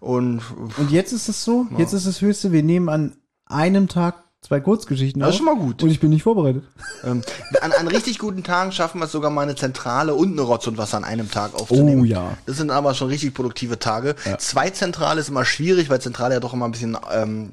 Und 0.00 0.40
Und 0.78 0.90
jetzt 0.90 1.12
ist 1.12 1.28
es 1.28 1.44
so, 1.44 1.66
jetzt 1.76 1.92
ist 1.92 2.06
das 2.06 2.20
Höchste, 2.20 2.52
wir 2.52 2.62
nehmen 2.62 2.88
an 2.88 3.16
einem 3.46 3.88
Tag 3.88 4.22
zwei 4.42 4.60
Kurzgeschichten 4.60 5.20
Das 5.20 5.30
ist 5.30 5.34
auf 5.34 5.46
schon 5.46 5.46
mal 5.46 5.62
gut. 5.62 5.82
Und 5.82 5.90
ich 5.90 6.00
bin 6.00 6.10
nicht 6.10 6.22
vorbereitet. 6.22 6.64
Ähm, 7.04 7.22
an, 7.60 7.72
an 7.72 7.88
richtig 7.88 8.18
guten 8.18 8.42
Tagen 8.42 8.72
schaffen 8.72 8.98
wir 9.00 9.04
es 9.04 9.12
sogar 9.12 9.30
mal 9.30 9.42
eine 9.42 9.54
Zentrale 9.54 10.14
und 10.14 10.32
eine 10.32 10.40
Rotz 10.40 10.66
und 10.66 10.78
Wasser 10.78 10.96
an 10.96 11.04
einem 11.04 11.30
Tag 11.30 11.54
aufzunehmen. 11.54 12.00
Oh 12.00 12.04
ja. 12.04 12.38
Das 12.46 12.56
sind 12.56 12.70
aber 12.70 12.94
schon 12.94 13.08
richtig 13.08 13.34
produktive 13.34 13.78
Tage. 13.78 14.16
Zwei 14.38 14.70
Zentrale 14.70 15.20
ist 15.20 15.28
immer 15.28 15.44
schwierig, 15.44 15.90
weil 15.90 16.00
Zentrale 16.00 16.34
ja 16.34 16.40
doch 16.40 16.54
immer 16.54 16.64
ein 16.64 16.72
bisschen, 16.72 16.96
ähm, 17.12 17.52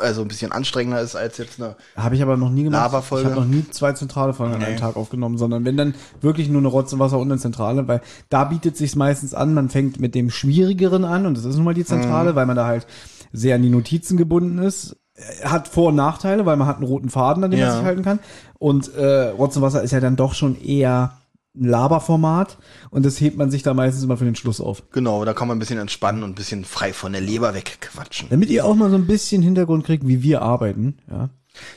also 0.00 0.22
ein 0.22 0.28
bisschen 0.28 0.52
anstrengender 0.52 1.00
ist 1.00 1.16
als 1.16 1.38
jetzt 1.38 1.60
eine. 1.60 1.76
Habe 1.96 2.14
ich 2.14 2.22
aber 2.22 2.36
noch 2.36 2.50
nie 2.50 2.64
gemacht. 2.64 2.82
Laberfolge. 2.82 3.28
Ich 3.28 3.34
habe 3.34 3.40
noch 3.46 3.48
nie 3.52 3.64
zwei 3.70 3.92
zentrale 3.92 4.32
Folgen 4.32 4.54
an 4.54 4.62
einem 4.62 4.76
Tag 4.76 4.96
aufgenommen, 4.96 5.38
sondern 5.38 5.64
wenn 5.64 5.76
dann 5.76 5.94
wirklich 6.20 6.48
nur 6.48 6.60
eine 6.60 6.68
Rotze 6.68 6.98
Wasser 6.98 7.18
und 7.18 7.30
eine 7.32 7.40
Zentrale, 7.40 7.88
weil 7.88 8.00
da 8.28 8.44
bietet 8.44 8.76
sich 8.76 8.94
meistens 8.96 9.34
an, 9.34 9.54
man 9.54 9.68
fängt 9.70 9.98
mit 10.00 10.14
dem 10.14 10.30
Schwierigeren 10.30 11.04
an 11.04 11.26
und 11.26 11.36
das 11.36 11.44
ist 11.44 11.56
nun 11.56 11.64
mal 11.64 11.74
die 11.74 11.84
Zentrale, 11.84 12.34
weil 12.36 12.46
man 12.46 12.56
da 12.56 12.66
halt 12.66 12.86
sehr 13.32 13.56
an 13.56 13.62
die 13.62 13.70
Notizen 13.70 14.16
gebunden 14.16 14.58
ist. 14.58 14.96
Äh, 15.14 15.46
Hat 15.46 15.66
Vor- 15.68 15.88
und 15.88 15.96
Nachteile, 15.96 16.46
weil 16.46 16.56
man 16.56 16.68
hat 16.68 16.76
einen 16.76 16.86
roten 16.86 17.08
Faden, 17.10 17.42
an 17.44 17.50
dem 17.50 17.58
Ja. 17.60 17.66
man 17.68 17.76
sich 17.76 17.84
halten 17.84 18.02
kann. 18.02 18.18
Und 18.58 18.94
äh, 18.94 19.28
Rotz 19.30 19.56
und 19.56 19.62
Wasser 19.62 19.82
ist 19.82 19.90
ja 19.90 20.00
dann 20.00 20.16
doch 20.16 20.34
schon 20.34 20.60
eher 20.60 21.18
Laberformat 21.54 22.58
und 22.90 23.04
das 23.04 23.20
hebt 23.20 23.36
man 23.36 23.50
sich 23.50 23.62
da 23.62 23.74
meistens 23.74 24.04
immer 24.04 24.16
für 24.16 24.24
den 24.24 24.36
Schluss 24.36 24.60
auf. 24.60 24.90
Genau, 24.90 25.24
da 25.24 25.34
kann 25.34 25.48
man 25.48 25.56
ein 25.56 25.60
bisschen 25.60 25.78
entspannen 25.78 26.22
und 26.22 26.30
ein 26.30 26.34
bisschen 26.34 26.64
frei 26.64 26.92
von 26.92 27.12
der 27.12 27.20
Leber 27.20 27.54
wegquatschen. 27.54 28.28
Damit 28.30 28.48
ihr 28.48 28.64
auch 28.64 28.74
mal 28.74 28.90
so 28.90 28.96
ein 28.96 29.06
bisschen 29.06 29.42
Hintergrund 29.42 29.84
kriegt, 29.84 30.06
wie 30.06 30.22
wir 30.22 30.42
arbeiten, 30.42 30.96
ja. 31.10 31.30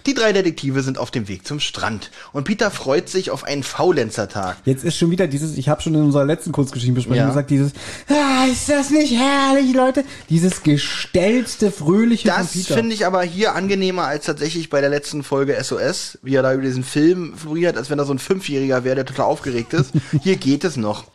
Die 0.05 0.13
drei 0.13 0.31
Detektive 0.33 0.83
sind 0.83 0.97
auf 0.97 1.11
dem 1.11 1.27
Weg 1.27 1.45
zum 1.47 1.59
Strand 1.59 2.11
und 2.31 2.43
Peter 2.45 2.71
freut 2.71 3.09
sich 3.09 3.31
auf 3.31 3.43
einen 3.43 3.63
Faulenzertag. 3.63 4.57
Jetzt 4.63 4.83
ist 4.83 4.97
schon 4.97 5.11
wieder 5.11 5.27
dieses, 5.27 5.57
ich 5.57 5.67
habe 5.67 5.81
schon 5.81 5.95
in 5.95 6.01
unserer 6.03 6.25
letzten 6.25 6.51
Kurzgeschichtenbesprechung 6.51 7.17
Ja. 7.17 7.27
gesagt, 7.27 7.49
dieses, 7.49 7.71
ah, 8.07 8.45
ist 8.49 8.69
das 8.69 8.89
nicht 8.91 9.13
herrlich, 9.19 9.73
Leute? 9.73 10.03
Dieses 10.29 10.63
gestellte, 10.63 11.71
fröhliche 11.71 12.27
Das 12.27 12.51
finde 12.51 12.93
ich 12.93 13.05
aber 13.05 13.23
hier 13.23 13.55
angenehmer 13.55 14.03
als 14.05 14.25
tatsächlich 14.25 14.69
bei 14.69 14.79
der 14.79 14.89
letzten 14.89 15.23
Folge 15.23 15.57
SOS, 15.61 16.19
wie 16.21 16.35
er 16.35 16.43
da 16.43 16.53
über 16.53 16.63
diesen 16.63 16.83
Film 16.83 17.33
floriert, 17.35 17.75
als 17.75 17.89
wenn 17.89 17.99
er 17.99 18.05
so 18.05 18.13
ein 18.13 18.19
Fünfjähriger 18.19 18.83
wäre, 18.83 18.95
der 18.95 19.05
total 19.05 19.25
aufgeregt 19.25 19.73
ist. 19.73 19.91
hier 20.21 20.37
geht 20.37 20.63
es 20.63 20.77
noch. 20.77 21.05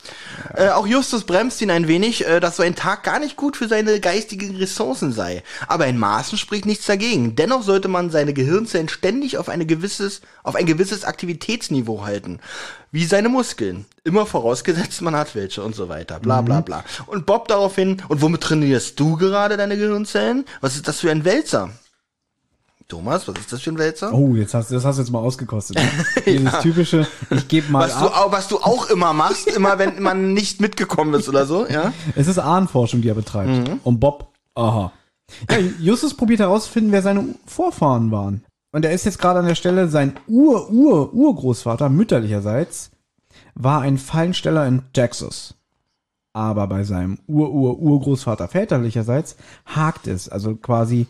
Äh, 0.55 0.71
auch 0.71 0.87
Justus 0.87 1.25
bremst 1.25 1.63
ihn 1.63 1.71
ein 1.71 1.89
wenig, 1.89 2.27
äh, 2.27 2.41
dass 2.41 2.57
so 2.57 2.63
ein 2.63 2.75
Tag 2.75 3.05
gar 3.05 3.21
nicht 3.21 3.37
gut 3.37 3.57
für 3.57 3.69
seine 3.69 4.01
geistigen 4.01 4.57
Ressourcen 4.57 5.13
sei. 5.13 5.43
Aber 5.69 5.87
in 5.87 5.97
Maßen 5.97 6.37
spricht 6.39 6.67
nichts 6.67 6.87
dagegen. 6.87 7.37
Dennoch 7.37 7.63
sollte 7.63 7.89
man 7.89 8.11
seine 8.11 8.35
Gehirnzellen 8.51 8.89
ständig 8.89 9.39
auf, 9.39 9.49
eine 9.49 9.65
gewisses, 9.67 10.21
auf 10.43 10.55
ein 10.57 10.67
gewisses 10.67 11.05
Aktivitätsniveau 11.05 12.05
halten. 12.05 12.41
Wie 12.93 13.05
seine 13.05 13.29
Muskeln. 13.29 13.85
Immer 14.05 14.27
vorausgesetzt, 14.27 15.01
man 15.03 15.15
hat 15.15 15.35
welche 15.37 15.63
und 15.63 15.75
so 15.77 15.89
weiter. 15.89 16.19
Bla 16.19 16.43
bla 16.43 16.61
bla. 16.61 16.85
Und 17.07 17.27
Bob 17.27 17.49
daraufhin, 17.49 18.03
und 18.09 18.23
womit 18.23 18.41
trainierst 18.41 18.99
du 18.99 19.17
gerade 19.17 19.57
deine 19.57 19.77
Gehirnzellen? 19.77 20.45
Was 20.61 20.75
ist 20.77 20.89
das 20.89 21.01
für 21.01 21.11
ein 21.11 21.25
Wälzer? 21.25 21.71
Thomas, 22.89 23.29
was 23.29 23.39
ist 23.39 23.53
das 23.53 23.61
für 23.63 23.71
ein 23.71 23.79
Wälzer? 23.79 24.13
Oh, 24.13 24.35
jetzt 24.35 24.53
hast 24.53 24.71
du, 24.71 24.75
das 24.75 24.85
hast 24.85 24.97
du 24.97 25.03
jetzt 25.03 25.13
mal 25.13 25.21
ausgekostet. 25.21 25.79
Dieses 26.27 26.59
typische, 26.59 27.07
ich 27.31 27.47
gebe 27.47 27.71
mal 27.71 27.89
was, 27.89 27.97
du, 27.97 28.07
ab. 28.07 28.27
au- 28.27 28.33
was 28.33 28.49
du 28.49 28.59
auch 28.59 28.91
immer 28.91 29.13
machst, 29.13 29.47
immer 29.57 29.79
wenn 29.79 30.03
man 30.03 30.33
nicht 30.35 30.61
mitgekommen 30.61 31.15
ist 31.15 31.29
oder 31.29 31.47
so, 31.47 31.67
ja? 31.69 31.93
Es 32.17 32.27
ist 32.27 32.41
Ahnenforschung, 32.41 33.01
die 33.01 33.09
er 33.09 33.15
betreibt. 33.15 33.69
Mhm. 33.69 33.79
Und 33.85 34.01
Bob, 34.01 34.33
aha. 34.57 34.91
Ja, 35.51 35.59
Justus 35.81 36.15
probiert 36.15 36.41
herauszufinden, 36.41 36.93
wer 36.93 37.03
seine 37.03 37.35
Vorfahren 37.47 38.11
waren. 38.11 38.45
Und 38.73 38.85
er 38.85 38.93
ist 38.93 39.05
jetzt 39.05 39.19
gerade 39.19 39.41
an 39.41 39.47
der 39.47 39.55
Stelle, 39.55 39.89
sein 39.89 40.15
Ur-Ur-Urgroßvater 40.29 41.89
mütterlicherseits 41.89 42.91
war 43.55 43.83
ein 43.83 43.99
Fallensteller 43.99 44.67
in 44.67 44.83
Texas. 44.93 45.55
Aber 46.33 46.69
bei 46.69 46.85
seinem 46.85 47.19
Ur-Ur-Urgroßvater 47.27 48.47
väterlicherseits 48.49 49.37
hakt 49.67 50.07
es. 50.07 50.29
Also 50.29 50.55
quasi 50.55 51.07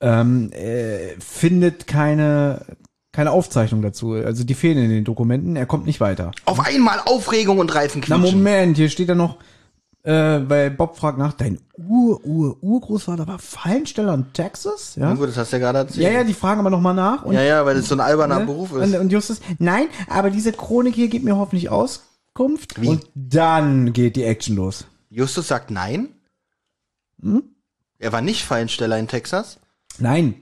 ähm, 0.00 0.50
äh, 0.52 1.20
findet 1.20 1.86
keine, 1.86 2.64
keine 3.12 3.32
Aufzeichnung 3.32 3.82
dazu. 3.82 4.12
Also 4.12 4.44
die 4.44 4.54
fehlen 4.54 4.78
in 4.78 4.90
den 4.90 5.04
Dokumenten. 5.04 5.56
Er 5.56 5.66
kommt 5.66 5.84
nicht 5.84 6.00
weiter. 6.00 6.30
Auf 6.46 6.60
einmal 6.60 7.00
Aufregung 7.04 7.58
und 7.58 7.68
Na 7.68 7.74
Reifenquietschen. 7.74 8.38
Moment, 8.38 8.78
hier 8.78 8.88
steht 8.88 9.08
ja 9.08 9.14
noch, 9.14 9.36
äh, 10.04 10.40
weil 10.48 10.70
Bob 10.70 10.96
fragt 10.96 11.18
nach, 11.18 11.32
dein 11.32 11.58
Ur-Ur-Urgroßvater 11.76 13.26
war 13.26 13.38
Fallensteller 13.38 14.14
in 14.14 14.32
Texas? 14.32 14.96
Ja? 14.96 15.08
Ja, 15.08 15.14
gut, 15.14 15.28
das 15.28 15.36
hast 15.38 15.52
du 15.52 15.56
ja 15.56 15.60
gerade 15.60 15.78
erzählt. 15.78 16.04
Ja, 16.04 16.10
ja, 16.10 16.24
die 16.24 16.34
fragen 16.34 16.60
aber 16.60 16.70
nochmal 16.70 16.94
nach. 16.94 17.24
Und, 17.24 17.34
ja, 17.34 17.42
ja, 17.42 17.64
weil 17.64 17.74
das 17.74 17.88
so 17.88 17.96
ein 17.96 18.00
alberner 18.00 18.40
ne? 18.40 18.46
Beruf 18.46 18.72
Und, 18.72 18.82
ist. 18.82 18.96
und 18.96 19.10
Justus, 19.10 19.40
nein, 19.58 19.86
aber 20.08 20.30
diese 20.30 20.52
Chronik 20.52 20.94
hier 20.94 21.08
gibt 21.08 21.24
mir 21.24 21.36
hoffentlich 21.36 21.70
Auskunft. 21.70 22.80
Wie? 22.80 22.88
Und 22.88 23.06
dann 23.14 23.92
geht 23.94 24.16
die 24.16 24.24
Action 24.24 24.56
los. 24.56 24.84
Justus 25.08 25.48
sagt 25.48 25.70
nein. 25.70 26.10
Hm? 27.22 27.42
Er 27.98 28.12
war 28.12 28.20
nicht 28.20 28.44
Fallensteller 28.44 28.98
in 28.98 29.08
Texas. 29.08 29.58
Nein, 29.98 30.34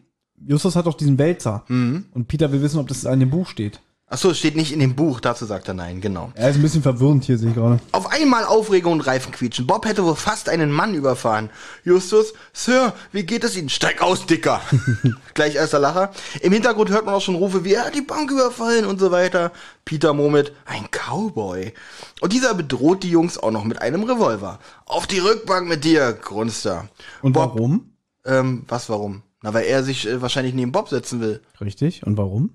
Justus 0.45 0.75
hat 0.75 0.87
doch 0.87 0.95
diesen 0.95 1.19
Wälzer. 1.19 1.65
Mhm. 1.69 2.07
Und 2.13 2.27
Peter 2.27 2.51
will 2.51 2.63
wissen, 2.63 2.81
ob 2.81 2.89
das 2.89 3.05
in 3.05 3.21
dem 3.21 3.31
Buch 3.31 3.47
steht. 3.47 3.81
Ach 4.15 4.19
so, 4.19 4.29
es 4.29 4.39
steht 4.39 4.57
nicht 4.57 4.73
in 4.73 4.79
dem 4.79 4.95
Buch, 4.95 5.21
dazu 5.21 5.47
sagt 5.47 5.69
er 5.69 5.75
nein, 5.75 6.03
genau. 6.03 6.33
Er 6.35 6.51
ist 6.51 6.57
ein 6.57 6.63
bisschen 6.63 6.83
verwirrend 6.83 7.25
hier, 7.25 7.39
sehe 7.39 7.49
ich 7.49 7.55
gerade. 7.55 7.81
Auf 7.93 8.13
einmal 8.13 8.45
Aufregung 8.45 8.93
und 8.93 9.01
Reifenquietschen. 9.01 9.67
Bob 9.67 9.87
hätte 9.87 10.05
wohl 10.05 10.17
fast 10.17 10.51
einen 10.51 10.71
Mann 10.71 10.93
überfahren. 10.93 11.49
Justus, 11.83 12.35
Sir, 12.53 12.93
wie 13.13 13.23
geht 13.23 13.43
es 13.43 13.57
Ihnen? 13.57 13.71
Steig 13.71 14.03
aus, 14.03 14.27
Dicker. 14.27 14.61
Gleich 15.35 15.55
erster 15.55 15.79
Lacher. 15.79 16.13
Im 16.43 16.53
Hintergrund 16.53 16.91
hört 16.91 17.07
man 17.07 17.15
auch 17.15 17.23
schon 17.23 17.37
Rufe 17.37 17.65
wie, 17.65 17.73
er 17.73 17.87
hat 17.87 17.95
die 17.95 18.03
Bank 18.03 18.31
überfallen 18.31 18.85
und 18.85 19.01
so 19.01 19.11
weiter. 19.13 19.51
Peter 19.87 20.13
murmelt, 20.13 20.53
ein 20.67 20.89
Cowboy. 20.91 21.73
Und 22.21 22.35
dieser 22.35 22.53
bedroht 22.53 23.05
die 23.05 23.11
Jungs 23.11 23.39
auch 23.39 23.51
noch 23.51 23.65
mit 23.65 23.81
einem 23.81 24.03
Revolver. 24.03 24.59
Auf 24.85 25.07
die 25.07 25.21
Rückbank 25.21 25.67
mit 25.67 25.85
dir, 25.85 26.13
grunzt 26.13 26.67
er. 26.67 26.91
Und 27.23 27.33
Bob, 27.33 27.55
warum? 27.55 27.93
Ähm, 28.27 28.67
was 28.69 28.91
warum? 28.91 29.23
Na, 29.41 29.55
weil 29.55 29.65
er 29.65 29.83
sich 29.83 30.07
äh, 30.07 30.21
wahrscheinlich 30.21 30.53
neben 30.53 30.71
Bob 30.71 30.91
setzen 30.91 31.23
will. 31.23 31.41
Richtig. 31.63 32.05
Und 32.05 32.19
warum? 32.19 32.51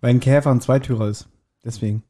Weil 0.00 0.10
ein 0.10 0.20
Käfer 0.20 0.50
ein 0.50 0.60
Zweitürer 0.60 1.08
ist. 1.08 1.28
Deswegen. 1.64 2.02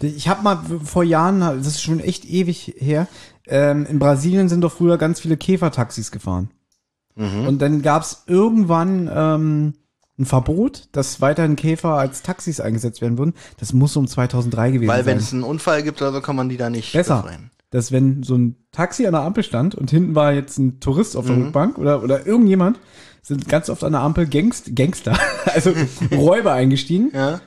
Ich 0.00 0.28
habe 0.28 0.42
mal 0.42 0.58
vor 0.84 1.04
Jahren, 1.04 1.40
das 1.40 1.66
ist 1.66 1.82
schon 1.82 2.00
echt 2.00 2.24
ewig 2.24 2.74
her, 2.78 3.08
ähm, 3.46 3.84
in 3.86 3.98
Brasilien 3.98 4.48
sind 4.48 4.62
doch 4.62 4.72
früher 4.72 4.96
ganz 4.96 5.20
viele 5.20 5.36
Käfertaxis 5.36 6.10
gefahren. 6.10 6.50
Und 7.18 7.60
dann 7.62 7.80
gab's 7.80 8.24
irgendwann 8.26 9.10
ähm, 9.10 9.72
ein 10.18 10.26
Verbot, 10.26 10.88
dass 10.92 11.22
weiterhin 11.22 11.56
Käfer 11.56 11.94
als 11.94 12.20
Taxis 12.20 12.60
eingesetzt 12.60 13.00
werden 13.00 13.16
würden. 13.16 13.32
Das 13.58 13.72
muss 13.72 13.96
um 13.96 14.06
2003 14.06 14.70
gewesen 14.72 14.88
Weil 14.88 15.06
wenn 15.06 15.18
sein. 15.18 15.24
es 15.26 15.32
einen 15.32 15.42
Unfall 15.42 15.82
gibt 15.82 16.02
oder 16.02 16.12
so, 16.12 16.20
kann 16.20 16.36
man 16.36 16.50
die 16.50 16.58
da 16.58 16.68
nicht 16.68 16.92
Besser. 16.92 17.22
befreien. 17.22 17.50
Dass 17.70 17.90
wenn 17.90 18.22
so 18.22 18.36
ein 18.36 18.56
Taxi 18.70 19.06
an 19.06 19.12
der 19.12 19.22
Ampel 19.22 19.44
stand 19.44 19.74
und 19.74 19.90
hinten 19.90 20.14
war 20.14 20.34
jetzt 20.34 20.58
ein 20.58 20.78
Tourist 20.80 21.16
auf 21.16 21.24
der 21.26 21.36
Mhm. 21.36 21.42
Rückbank 21.44 21.78
oder, 21.78 22.02
oder 22.02 22.26
irgendjemand, 22.26 22.78
sind 23.26 23.48
ganz 23.48 23.68
oft 23.68 23.82
an 23.82 23.92
der 23.92 24.02
Ampel 24.02 24.26
Gangst, 24.28 24.74
Gangster, 24.76 25.18
also 25.46 25.72
Räuber 26.12 26.52
eingestiegen 26.52 27.10
Ja. 27.12 27.40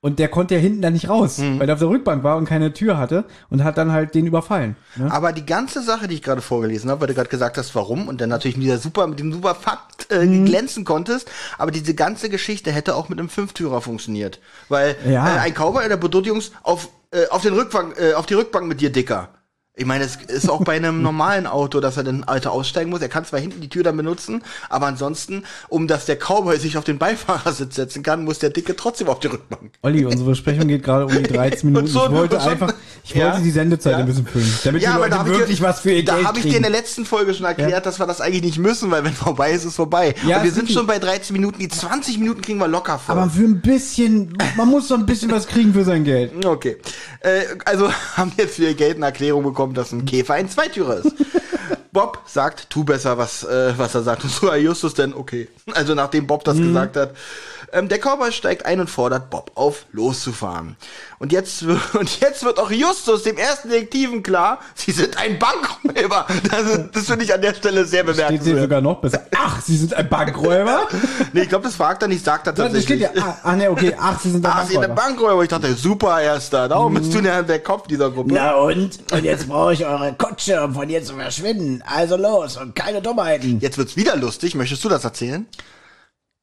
und 0.00 0.18
der 0.18 0.28
konnte 0.28 0.54
ja 0.54 0.60
hinten 0.60 0.80
da 0.82 0.90
nicht 0.90 1.08
raus, 1.10 1.38
Mhm. 1.38 1.58
weil 1.60 1.68
er 1.68 1.74
auf 1.74 1.78
der 1.80 1.88
Rückbank 1.88 2.22
war 2.24 2.36
und 2.38 2.46
keine 2.46 2.72
Tür 2.72 2.96
hatte 2.96 3.24
und 3.50 3.62
hat 3.64 3.76
dann 3.76 3.92
halt 3.92 4.14
den 4.14 4.26
überfallen. 4.26 4.76
Ne? 4.96 5.10
Aber 5.12 5.32
die 5.32 5.44
ganze 5.44 5.82
Sache, 5.82 6.08
die 6.08 6.14
ich 6.14 6.22
gerade 6.22 6.40
vorgelesen 6.40 6.90
habe, 6.90 7.02
weil 7.02 7.08
du 7.08 7.14
gerade 7.14 7.28
gesagt 7.28 7.58
hast, 7.58 7.74
warum, 7.74 8.08
und 8.08 8.20
dann 8.20 8.30
natürlich 8.30 8.56
mit, 8.56 8.64
dieser 8.64 8.78
super, 8.78 9.06
mit 9.06 9.18
dem 9.18 9.32
super 9.32 9.54
Fakt 9.54 10.10
äh, 10.10 10.24
Mhm. 10.24 10.46
glänzen 10.46 10.84
konntest, 10.84 11.28
aber 11.58 11.70
diese 11.70 11.94
ganze 11.94 12.28
Geschichte 12.30 12.72
hätte 12.72 12.94
auch 12.94 13.08
mit 13.08 13.18
einem 13.18 13.28
Fünftürer 13.28 13.80
funktioniert. 13.82 14.40
Weil 14.68 14.96
Ja. 15.06 15.36
äh, 15.36 15.38
ein 15.40 15.52
Cowboy, 15.54 15.86
der 15.88 15.96
bedroht 15.98 16.24
die 16.24 16.28
Jungs 16.30 16.52
auf, 16.62 16.88
äh, 17.10 17.26
auf, 17.28 17.42
den 17.42 17.52
Rückbank, 17.54 17.98
äh, 18.00 18.14
auf 18.14 18.24
die 18.26 18.34
Rückbank 18.34 18.66
mit 18.68 18.80
dir, 18.80 18.90
Dicker. 18.90 19.28
Ich 19.78 19.84
meine, 19.84 20.04
es 20.04 20.16
ist 20.28 20.48
auch 20.48 20.64
bei 20.64 20.74
einem 20.76 21.02
normalen 21.10 21.46
Auto, 21.46 21.80
dass 21.80 21.98
er 21.98 22.02
dann 22.04 22.24
Alter 22.24 22.50
aussteigen 22.52 22.88
muss. 22.88 23.02
Er 23.02 23.10
kann 23.10 23.26
zwar 23.26 23.40
hinten 23.40 23.60
die 23.60 23.68
Tür 23.68 23.82
dann 23.82 23.94
benutzen, 23.94 24.42
aber 24.70 24.86
ansonsten, 24.86 25.44
um 25.68 25.86
dass 25.86 26.06
der 26.06 26.16
Cowboy 26.16 26.58
sich 26.58 26.78
auf 26.78 26.84
den 26.84 26.96
Beifahrersitz 26.96 27.74
setzen 27.74 28.02
kann, 28.02 28.24
muss 28.24 28.38
der 28.38 28.48
Dicke 28.48 28.74
trotzdem 28.74 29.08
auf 29.08 29.20
die 29.20 29.26
Rückbank. 29.26 29.72
Olli, 29.82 30.06
unsere 30.06 30.30
Besprechung 30.30 30.66
geht 30.68 30.82
gerade 30.82 31.04
um 31.04 31.12
die 31.12 31.22
13 31.30 31.68
Minuten. 31.70 31.88
So- 31.88 32.06
ich 32.06 32.10
wollte 32.12 32.40
so- 32.40 32.48
einfach, 32.48 32.72
ich 33.04 33.14
Ja. 33.14 33.26
wollte 33.32 33.42
die 33.42 33.50
Sendezeit 33.50 33.92
Ja. 33.92 33.98
ein 33.98 34.06
bisschen 34.06 34.26
füllen, 34.26 34.50
damit 34.64 34.80
die 34.80 34.86
aber 34.88 35.08
Leute 35.10 35.20
ich 35.30 35.38
wirklich 35.38 35.58
dir, 35.58 35.64
was 35.66 35.80
für 35.80 35.92
ihr 35.92 36.04
Da 36.06 36.24
habe 36.24 36.38
ich 36.38 36.46
dir 36.46 36.56
in 36.56 36.62
der 36.62 36.70
letzten 36.72 37.04
Folge 37.04 37.34
schon 37.34 37.44
erklärt, 37.44 37.84
dass 37.84 37.98
wir 37.98 38.06
das 38.06 38.22
eigentlich 38.22 38.42
nicht 38.44 38.58
müssen, 38.58 38.90
weil 38.90 39.04
wenn 39.04 39.12
vorbei 39.12 39.52
ist, 39.52 39.66
ist 39.66 39.76
vorbei. 39.76 40.14
Ja, 40.26 40.38
Und 40.38 40.44
wir 40.44 40.52
sind 40.52 40.70
schon 40.72 40.86
bei 40.86 40.98
13 40.98 41.34
Minuten, 41.34 41.58
die 41.58 41.68
20 41.68 42.18
Minuten 42.18 42.40
kriegen 42.40 42.58
wir 42.58 42.68
locker 42.68 42.98
voll. 42.98 43.18
Aber 43.18 43.28
für 43.30 43.42
ein 43.44 43.60
bisschen, 43.60 44.32
man 44.56 44.68
muss 44.68 44.88
doch 44.88 44.96
ein 44.96 45.04
bisschen 45.04 45.30
was 45.30 45.46
kriegen 45.46 45.74
für 45.74 45.84
sein 45.84 46.02
Geld. 46.04 46.46
Okay. 46.46 46.78
Äh, 47.20 47.42
also 47.66 47.92
haben 48.16 48.32
wir 48.36 48.46
jetzt 48.46 48.56
für 48.56 48.62
ihr 48.64 48.74
Geld 48.74 48.96
eine 48.96 49.04
Erklärung 49.04 49.44
bekommen, 49.44 49.65
dass 49.74 49.92
ein 49.92 50.04
Käfer 50.04 50.34
ein 50.34 50.48
Zweitürer 50.48 50.98
ist. 50.98 51.14
Bob 51.92 52.20
sagt, 52.26 52.68
tu 52.68 52.84
besser, 52.84 53.16
was, 53.16 53.42
äh, 53.44 53.72
was 53.76 53.94
er 53.94 54.02
sagt. 54.02 54.24
Und 54.24 54.30
so, 54.30 54.50
Herr 54.50 54.58
Justus, 54.58 54.94
denn 54.94 55.14
okay. 55.14 55.48
Also 55.72 55.94
nachdem 55.94 56.26
Bob 56.26 56.44
das 56.44 56.58
gesagt 56.58 56.96
hat. 56.96 57.14
Ähm, 57.72 57.88
der 57.88 57.98
Cowboy 57.98 58.32
steigt 58.32 58.64
ein 58.66 58.80
und 58.80 58.88
fordert 58.88 59.30
Bob 59.30 59.50
auf, 59.54 59.86
loszufahren. 59.92 60.76
Und 61.18 61.32
jetzt, 61.32 61.62
und 61.94 62.20
jetzt 62.20 62.44
wird 62.44 62.58
auch 62.58 62.70
Justus, 62.70 63.22
dem 63.22 63.36
ersten 63.36 63.68
Detektiven, 63.70 64.22
klar, 64.22 64.60
sie 64.74 64.92
sind 64.92 65.16
ein 65.18 65.38
Bankräuber. 65.38 66.26
Das, 66.50 66.90
das 66.92 67.06
finde 67.06 67.24
ich 67.24 67.34
an 67.34 67.40
der 67.42 67.54
Stelle 67.54 67.84
sehr 67.84 68.02
Steht 68.04 68.16
bemerkenswert. 68.16 68.60
sogar 68.60 68.80
noch 68.80 69.00
besser. 69.00 69.26
Ach, 69.36 69.60
Sie 69.62 69.76
sind 69.76 69.94
ein 69.94 70.08
Bankräuber? 70.08 70.88
Nee, 71.32 71.42
ich 71.42 71.48
glaube, 71.48 71.64
das 71.64 71.74
fragt 71.76 72.02
er 72.02 72.08
nicht, 72.08 72.24
sagt 72.24 72.46
er 72.46 72.52
steht 72.52 72.64
tatsächlich. 72.64 73.00
ja, 73.00 73.10
ah, 73.20 73.36
ah 73.42 73.56
ne, 73.56 73.70
okay, 73.70 73.94
ach, 73.98 74.18
Sie 74.20 74.30
sind 74.30 74.44
ein 74.46 74.52
Ah, 74.52 74.64
sie 74.64 74.72
sind 74.72 74.84
ein 74.84 74.94
Bankräuber. 74.94 75.06
Bankräuber. 75.06 75.42
Ich 75.42 75.48
dachte, 75.48 75.74
super, 75.74 76.20
erster. 76.20 76.68
Darum 76.68 76.94
bist 76.94 77.12
du 77.12 77.20
der, 77.20 77.42
der 77.42 77.60
Kopf 77.60 77.86
dieser 77.86 78.10
Gruppe. 78.10 78.32
Na 78.34 78.54
und? 78.54 78.98
Und 79.12 79.24
jetzt 79.24 79.48
brauche 79.48 79.72
ich 79.72 79.84
eure 79.84 80.14
Kutsche, 80.14 80.62
um 80.62 80.74
von 80.74 80.88
hier 80.88 81.02
zu 81.02 81.14
verschwinden. 81.14 81.82
Also 81.86 82.16
los 82.16 82.56
und 82.56 82.74
keine 82.74 83.02
Dummheiten. 83.02 83.60
Jetzt 83.60 83.76
wird's 83.78 83.96
wieder 83.96 84.16
lustig. 84.16 84.54
Möchtest 84.54 84.84
du 84.84 84.88
das 84.88 85.04
erzählen? 85.04 85.46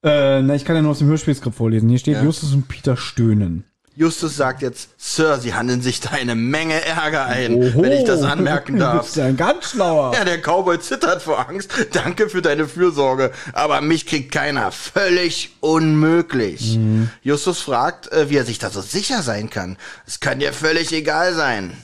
Äh, 0.03 0.41
na, 0.41 0.55
ich 0.55 0.65
kann 0.65 0.75
ja 0.75 0.81
nur 0.81 0.91
aus 0.91 0.99
dem 0.99 1.07
Hörspielskript 1.07 1.55
vorlesen. 1.55 1.89
Hier 1.89 1.99
steht 1.99 2.15
Ja. 2.15 2.23
Justus 2.23 2.53
und 2.53 2.67
Peter 2.67 2.97
stöhnen. 2.97 3.63
Justus 3.95 4.35
sagt 4.35 4.63
jetzt, 4.63 4.89
Sir, 4.97 5.37
Sie 5.37 5.53
handeln 5.53 5.83
sich 5.83 5.99
da 5.99 6.09
eine 6.09 6.33
Menge 6.33 6.83
Ärger 6.83 7.27
ein, 7.27 7.75
wenn 7.79 7.91
ich 7.91 8.03
das 8.03 8.23
anmerken 8.23 8.73
Du 8.73 8.79
darf. 8.79 9.03
bist 9.03 9.17
ja 9.17 9.25
ein 9.25 9.37
ganz 9.37 9.69
schlauer. 9.69 10.13
Ja, 10.15 10.25
der 10.25 10.39
Cowboy 10.41 10.79
zittert 10.79 11.21
vor 11.21 11.47
Angst. 11.47 11.71
Danke 11.91 12.27
für 12.27 12.41
deine 12.41 12.67
Fürsorge. 12.67 13.31
Aber 13.53 13.81
mich 13.81 14.07
kriegt 14.07 14.31
keiner. 14.31 14.71
Völlig 14.71 15.51
unmöglich. 15.59 16.75
Mhm. 16.77 17.11
Justus 17.21 17.59
fragt, 17.59 18.11
äh, 18.11 18.31
wie 18.31 18.37
er 18.37 18.45
sich 18.45 18.57
da 18.57 18.71
so 18.71 18.81
sicher 18.81 19.21
sein 19.21 19.51
kann. 19.51 19.77
Es 20.07 20.19
kann 20.19 20.39
dir 20.39 20.53
völlig 20.53 20.91
egal 20.91 21.35
sein. 21.35 21.77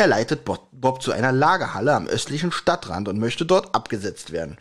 Er 0.00 0.06
leitet 0.06 0.46
Bob, 0.46 1.02
zu 1.02 1.12
einer 1.12 1.30
Lagerhalle 1.30 1.94
am 1.94 2.06
östlichen 2.06 2.52
Stadtrand 2.52 3.06
und 3.06 3.18
möchte 3.18 3.44
dort 3.44 3.74
abgesetzt 3.74 4.32
werden. 4.32 4.56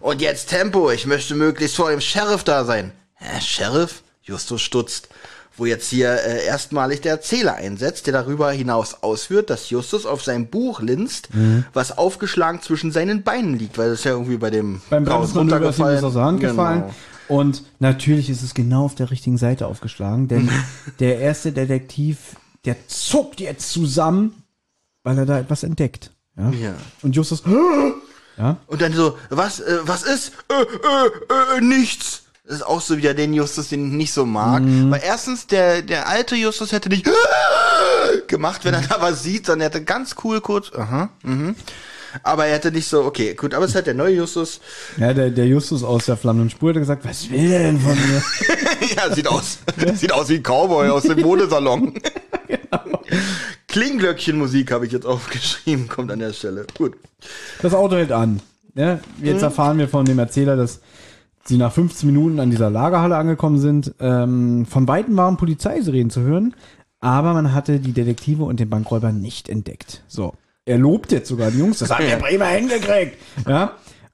Und 0.00 0.20
jetzt 0.22 0.50
Tempo, 0.50 0.88
ich 0.92 1.04
möchte 1.04 1.34
möglichst 1.34 1.74
vor 1.74 1.90
dem 1.90 2.00
Sheriff 2.00 2.44
da 2.44 2.64
sein. 2.64 2.92
Hä, 3.16 3.40
Sheriff? 3.40 4.04
Justus 4.22 4.62
stutzt. 4.62 5.08
Wo 5.56 5.66
jetzt 5.66 5.88
hier 5.90 6.10
äh, 6.12 6.46
erstmalig 6.46 7.00
der 7.00 7.10
Erzähler 7.12 7.54
einsetzt, 7.56 8.06
der 8.06 8.12
darüber 8.12 8.52
hinaus 8.52 9.02
ausführt, 9.02 9.50
dass 9.50 9.68
Justus 9.70 10.06
auf 10.06 10.22
sein 10.22 10.46
Buch 10.46 10.80
linst, 10.80 11.34
Mhm. 11.34 11.64
was 11.72 11.98
aufgeschlagen 11.98 12.62
zwischen 12.62 12.92
seinen 12.92 13.24
Beinen 13.24 13.58
liegt, 13.58 13.76
weil 13.76 13.90
das 13.90 14.04
ja 14.04 14.12
irgendwie 14.12 14.36
bei 14.36 14.50
dem 14.50 14.80
Beim 14.90 15.04
Chaos 15.04 15.32
Bremsmanöver 15.32 15.92
ist 15.92 16.04
aus 16.04 16.12
der 16.14 16.22
Hand 16.22 16.38
Genau. 16.38 16.52
gefallen. 16.52 16.84
Und 17.26 17.64
natürlich 17.80 18.30
ist 18.30 18.42
es 18.44 18.54
genau 18.54 18.84
auf 18.84 18.94
der 18.94 19.10
richtigen 19.10 19.38
Seite 19.38 19.66
aufgeschlagen, 19.66 20.28
denn 20.28 20.48
der 21.00 21.18
erste 21.18 21.50
Detektiv, 21.50 22.36
der 22.64 22.76
zuckt 22.86 23.40
jetzt 23.40 23.70
zusammen, 23.70 24.40
weil 25.04 25.18
er 25.18 25.26
da 25.26 25.38
etwas 25.38 25.62
entdeckt. 25.62 26.10
Ja. 26.36 26.50
Ja. 26.50 26.74
Und 27.02 27.14
Justus, 27.14 27.44
ja, 28.36 28.56
Und 28.66 28.82
dann 28.82 28.92
so, 28.92 29.16
was, 29.30 29.60
äh, 29.60 29.78
was 29.82 30.02
ist? 30.02 30.32
Äh, 30.48 30.62
äh, 30.62 31.58
äh, 31.58 31.60
nichts. 31.60 32.22
Das 32.44 32.56
ist 32.56 32.62
auch 32.62 32.80
so 32.80 32.96
wieder 32.96 33.14
den 33.14 33.32
Justus, 33.32 33.68
den 33.68 33.86
ich 33.86 33.92
nicht 33.92 34.12
so 34.12 34.26
mag. 34.26 34.62
Mhm. 34.62 34.90
Weil 34.90 35.00
erstens, 35.04 35.46
der, 35.46 35.82
der 35.82 36.08
alte 36.08 36.34
Justus 36.34 36.72
hätte 36.72 36.88
nicht 36.88 37.08
gemacht, 38.26 38.64
wenn 38.64 38.74
er 38.74 38.82
da 38.82 39.00
was 39.00 39.22
sieht, 39.22 39.46
sondern 39.46 39.62
er 39.62 39.74
hätte 39.74 39.84
ganz 39.84 40.16
cool 40.24 40.40
kurz, 40.40 40.72
aha, 40.74 41.10
mhm. 41.22 41.54
Aber 42.22 42.46
er 42.46 42.54
hätte 42.54 42.70
nicht 42.70 42.86
so, 42.86 43.04
okay, 43.04 43.34
gut, 43.34 43.54
aber 43.54 43.64
es 43.64 43.74
halt 43.74 43.86
der 43.86 43.94
neue 43.94 44.14
Justus. 44.14 44.60
ja 44.98 45.12
der, 45.12 45.30
der 45.30 45.46
Justus 45.46 45.82
aus 45.82 46.06
der 46.06 46.16
flammenden 46.16 46.50
Spur 46.50 46.70
hat 46.70 46.76
gesagt, 46.76 47.04
was 47.04 47.28
will 47.30 47.48
der 47.48 47.58
denn 47.60 47.80
von 47.80 47.94
mir? 47.94 48.22
ja, 48.96 49.12
sieht 49.12 49.26
aus, 49.26 49.58
sieht 49.94 50.12
aus 50.12 50.28
wie 50.28 50.36
ein 50.36 50.42
Cowboy 50.42 50.90
aus 50.90 51.04
dem 51.04 51.20
Modesalon. 51.20 51.94
Klingglöckchenmusik 53.74 54.70
habe 54.70 54.86
ich 54.86 54.92
jetzt 54.92 55.04
aufgeschrieben, 55.04 55.88
kommt 55.88 56.12
an 56.12 56.20
der 56.20 56.32
Stelle. 56.32 56.64
Gut. 56.78 56.96
Das 57.60 57.74
Auto 57.74 57.96
hält 57.96 58.12
an. 58.12 58.40
Ja, 58.76 59.00
jetzt 59.20 59.42
erfahren 59.42 59.78
wir 59.78 59.88
von 59.88 60.04
dem 60.04 60.16
Erzähler, 60.20 60.54
dass 60.54 60.80
sie 61.44 61.56
nach 61.56 61.72
15 61.72 62.08
Minuten 62.08 62.38
an 62.38 62.50
dieser 62.50 62.70
Lagerhalle 62.70 63.16
angekommen 63.16 63.58
sind. 63.58 63.92
Ähm, 63.98 64.64
von 64.64 64.86
Weitem 64.86 65.16
waren 65.16 65.36
Polizeisirenen 65.36 66.10
zu 66.10 66.20
hören, 66.20 66.54
aber 67.00 67.34
man 67.34 67.52
hatte 67.52 67.80
die 67.80 67.92
Detektive 67.92 68.44
und 68.44 68.60
den 68.60 68.70
Bankräuber 68.70 69.10
nicht 69.10 69.48
entdeckt. 69.48 70.04
So. 70.06 70.34
Er 70.66 70.78
lobt 70.78 71.10
jetzt 71.10 71.28
sogar 71.28 71.50
die 71.50 71.58
Jungs, 71.58 71.80
das 71.80 71.90
haben 71.90 72.06
wir 72.06 72.16
prima 72.18 72.44
hingekriegt. 72.44 73.18
Ja. 73.48 73.72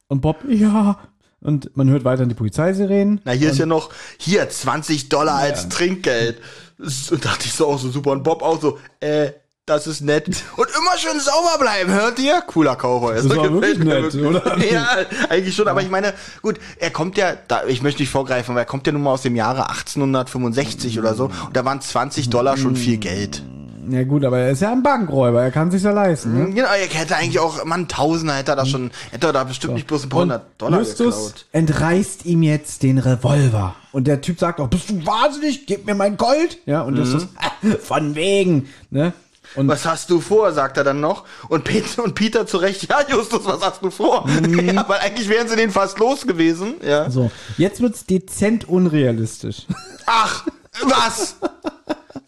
Und 0.08 0.22
Bob, 0.22 0.38
ja. 0.48 0.98
Und 1.42 1.76
man 1.76 1.90
hört 1.90 2.04
weiter 2.04 2.24
die 2.24 2.34
Polizeisirenen. 2.34 3.20
Na, 3.24 3.32
hier 3.32 3.50
ist 3.50 3.58
ja 3.58 3.66
noch, 3.66 3.90
hier, 4.18 4.48
20 4.48 5.10
Dollar 5.10 5.36
als 5.36 5.68
Trinkgeld. 5.68 6.38
Und 6.78 7.24
dachte 7.26 7.44
ich 7.44 7.52
so 7.52 7.66
auch 7.66 7.78
so 7.78 7.90
super. 7.90 8.12
Und 8.12 8.22
Bob 8.22 8.42
auch 8.42 8.58
so, 8.60 8.78
äh, 9.00 9.32
das 9.66 9.86
ist 9.86 10.00
nett. 10.00 10.26
Und 10.56 10.68
immer 10.76 10.98
schön 10.98 11.20
sauber 11.20 11.56
bleiben, 11.60 11.92
hört 11.92 12.18
ihr? 12.18 12.40
Cooler 12.46 12.74
Cowboy. 12.76 13.14
Das 13.14 13.28
war 13.28 13.52
wirklich 13.52 13.78
nett, 13.78 14.14
oder? 14.16 14.58
Ja, 14.72 14.86
eigentlich 15.28 15.54
schon. 15.54 15.68
Aber 15.68 15.80
ich 15.82 15.90
meine, 15.90 16.12
gut, 16.42 16.58
er 16.78 16.90
kommt 16.90 17.16
ja, 17.16 17.34
da, 17.46 17.64
ich 17.66 17.80
möchte 17.82 18.02
nicht 18.02 18.10
vorgreifen, 18.10 18.52
aber 18.52 18.60
er 18.60 18.66
kommt 18.66 18.86
ja 18.86 18.92
nun 18.92 19.02
mal 19.02 19.12
aus 19.12 19.22
dem 19.22 19.36
Jahre 19.36 19.68
1865 19.70 20.98
oder 20.98 21.14
so. 21.14 21.24
Und 21.26 21.56
da 21.56 21.64
waren 21.64 21.80
20 21.80 22.30
Dollar 22.30 22.56
schon 22.56 22.74
viel 22.74 22.96
Geld. 22.96 23.42
Ja 23.88 24.04
gut, 24.04 24.24
aber 24.24 24.38
er 24.38 24.50
ist 24.50 24.60
ja 24.62 24.70
ein 24.72 24.82
Bankräuber, 24.82 25.42
er 25.42 25.50
kann 25.50 25.70
sich 25.70 25.82
ja 25.82 25.90
leisten. 25.90 26.36
Ne? 26.38 26.50
Genau, 26.54 26.68
er 26.68 26.86
hätte 26.86 27.16
eigentlich 27.16 27.40
auch, 27.40 27.64
man, 27.64 27.88
Tausender 27.88 28.34
hätte 28.34 28.52
er 28.52 28.56
da 28.56 28.66
schon, 28.66 28.90
hätte 29.10 29.28
er 29.28 29.32
da 29.32 29.42
bestimmt 29.44 29.74
nicht 29.74 29.86
bloß 29.88 30.04
ein 30.04 30.08
paar 30.10 30.20
hundert 30.20 30.42
Dollar 30.58 30.78
Justus 30.80 31.14
geklaut. 31.16 31.46
entreißt 31.52 32.24
ihm 32.26 32.42
jetzt 32.42 32.82
den 32.84 32.98
Revolver. 32.98 33.74
Und 33.90 34.06
der 34.06 34.20
Typ 34.20 34.38
sagt 34.38 34.60
auch, 34.60 34.68
bist 34.68 34.90
du 34.90 35.04
wahnsinnig? 35.06 35.66
Gib 35.66 35.86
mir 35.86 35.94
mein 35.96 36.16
Gold. 36.16 36.58
Ja, 36.66 36.82
und 36.82 36.96
Justus, 36.96 37.26
Mhm. 37.62 37.76
von 37.82 38.14
wegen. 38.14 38.68
Ne? 38.90 39.12
Und 39.56 39.68
Was 39.68 39.84
hast 39.84 40.10
du 40.10 40.20
vor, 40.20 40.52
sagt 40.52 40.76
er 40.76 40.84
dann 40.84 41.00
noch. 41.00 41.24
Und 41.48 41.64
Peter, 41.64 42.02
und 42.04 42.14
Peter 42.14 42.46
zu 42.46 42.58
Recht, 42.58 42.88
ja, 42.88 42.98
Justus, 43.08 43.44
was 43.44 43.60
hast 43.62 43.82
du 43.82 43.90
vor? 43.90 44.28
Ja, 44.28 44.88
weil 44.88 45.00
eigentlich 45.00 45.28
wären 45.28 45.48
sie 45.48 45.56
den 45.56 45.70
fast 45.70 45.98
los 45.98 46.26
gewesen. 46.26 46.74
Ja. 46.84 47.10
so, 47.10 47.30
jetzt 47.58 47.80
wird's 47.80 48.06
dezent 48.06 48.68
unrealistisch. 48.68 49.66
Ach, 50.06 50.46
was? 50.82 51.36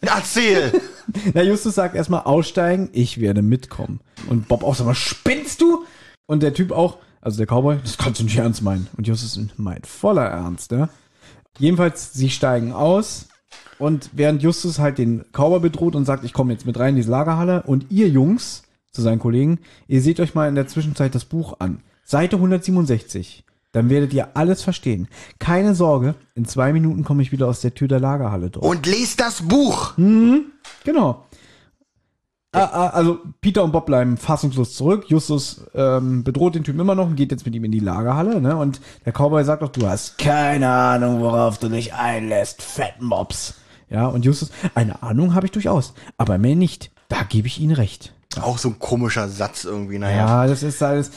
Erzähl. 0.01 0.81
Na, 1.33 1.41
Justus 1.41 1.75
sagt 1.75 1.95
erstmal 1.95 2.21
aussteigen, 2.21 2.89
ich 2.91 3.19
werde 3.19 3.41
mitkommen. 3.41 4.01
Und 4.27 4.47
Bob 4.47 4.63
auch, 4.63 4.75
sag 4.75 4.85
mal, 4.85 4.95
spinnst 4.95 5.61
du? 5.61 5.85
Und 6.25 6.43
der 6.43 6.53
Typ 6.53 6.71
auch, 6.71 6.97
also 7.21 7.37
der 7.37 7.47
Cowboy, 7.47 7.77
das 7.83 7.97
kannst 7.97 8.19
du 8.19 8.25
nicht 8.25 8.37
ernst 8.37 8.61
meinen. 8.61 8.87
Und 8.97 9.07
Justus 9.07 9.39
meint 9.57 9.87
voller 9.87 10.25
Ernst, 10.25 10.71
ja. 10.71 10.89
Jedenfalls, 11.57 12.13
sie 12.13 12.29
steigen 12.29 12.73
aus 12.73 13.27
und 13.79 14.09
während 14.13 14.43
Justus 14.43 14.79
halt 14.79 14.97
den 14.97 15.25
Cowboy 15.31 15.59
bedroht 15.59 15.95
und 15.95 16.05
sagt, 16.05 16.23
ich 16.23 16.33
komme 16.33 16.53
jetzt 16.53 16.65
mit 16.65 16.77
rein 16.79 16.89
in 16.89 16.95
diese 16.97 17.11
Lagerhalle 17.11 17.63
und 17.63 17.87
ihr 17.89 18.07
Jungs, 18.07 18.63
zu 18.93 19.01
seinen 19.01 19.19
Kollegen, 19.19 19.59
ihr 19.87 20.01
seht 20.01 20.19
euch 20.19 20.35
mal 20.35 20.47
in 20.47 20.55
der 20.55 20.67
Zwischenzeit 20.67 21.15
das 21.15 21.25
Buch 21.25 21.55
an. 21.59 21.81
Seite 22.03 22.35
167. 22.35 23.43
Dann 23.71 23.89
werdet 23.89 24.13
ihr 24.13 24.37
alles 24.37 24.61
verstehen. 24.61 25.07
Keine 25.39 25.73
Sorge, 25.73 26.13
in 26.35 26.45
zwei 26.45 26.71
Minuten 26.73 27.03
komme 27.03 27.23
ich 27.23 27.31
wieder 27.31 27.47
aus 27.47 27.61
der 27.61 27.73
Tür 27.73 27.87
der 27.87 27.99
Lagerhalle 27.99 28.51
durch. 28.51 28.63
Und 28.63 28.85
lest 28.85 29.19
das 29.19 29.41
Buch. 29.41 29.95
Genau. 30.83 31.25
Ah, 32.53 32.69
ah, 32.71 32.89
also 32.89 33.19
Peter 33.41 33.63
und 33.63 33.71
Bob 33.71 33.87
bleiben 33.87 34.15
fassungslos 34.15 34.75
zurück. 34.75 35.05
Justus 35.07 35.65
ähm, 35.73 36.23
bedroht 36.23 36.53
den 36.53 36.63
Typen 36.63 36.79
immer 36.79 36.93
noch 36.93 37.07
und 37.07 37.15
geht 37.15 37.31
jetzt 37.31 37.45
mit 37.45 37.55
ihm 37.55 37.63
in 37.63 37.71
die 37.71 37.79
Lagerhalle. 37.79 38.39
Ne? 38.39 38.55
Und 38.55 38.79
der 39.05 39.11
Cowboy 39.11 39.43
sagt 39.43 39.63
auch, 39.63 39.69
du 39.69 39.87
hast 39.87 40.19
keine 40.19 40.69
Ahnung, 40.69 41.19
worauf 41.19 41.57
du 41.57 41.67
dich 41.67 41.95
einlässt, 41.95 42.61
Fettmops. 42.61 43.55
Ja, 43.89 44.05
und 44.05 44.23
Justus, 44.23 44.51
eine 44.75 45.01
Ahnung 45.01 45.33
habe 45.33 45.47
ich 45.47 45.51
durchaus, 45.51 45.93
aber 46.17 46.37
mehr 46.37 46.55
nicht. 46.55 46.91
Da 47.09 47.23
gebe 47.23 47.47
ich 47.47 47.59
Ihnen 47.59 47.75
recht. 47.75 48.13
Auch 48.39 48.57
so 48.57 48.69
ein 48.69 48.79
komischer 48.79 49.29
Satz 49.29 49.65
irgendwie, 49.65 49.97
naja. 49.99 50.43
Ja, 50.43 50.47
das 50.47 50.63
ist 50.63 50.81
alles. 50.81 51.11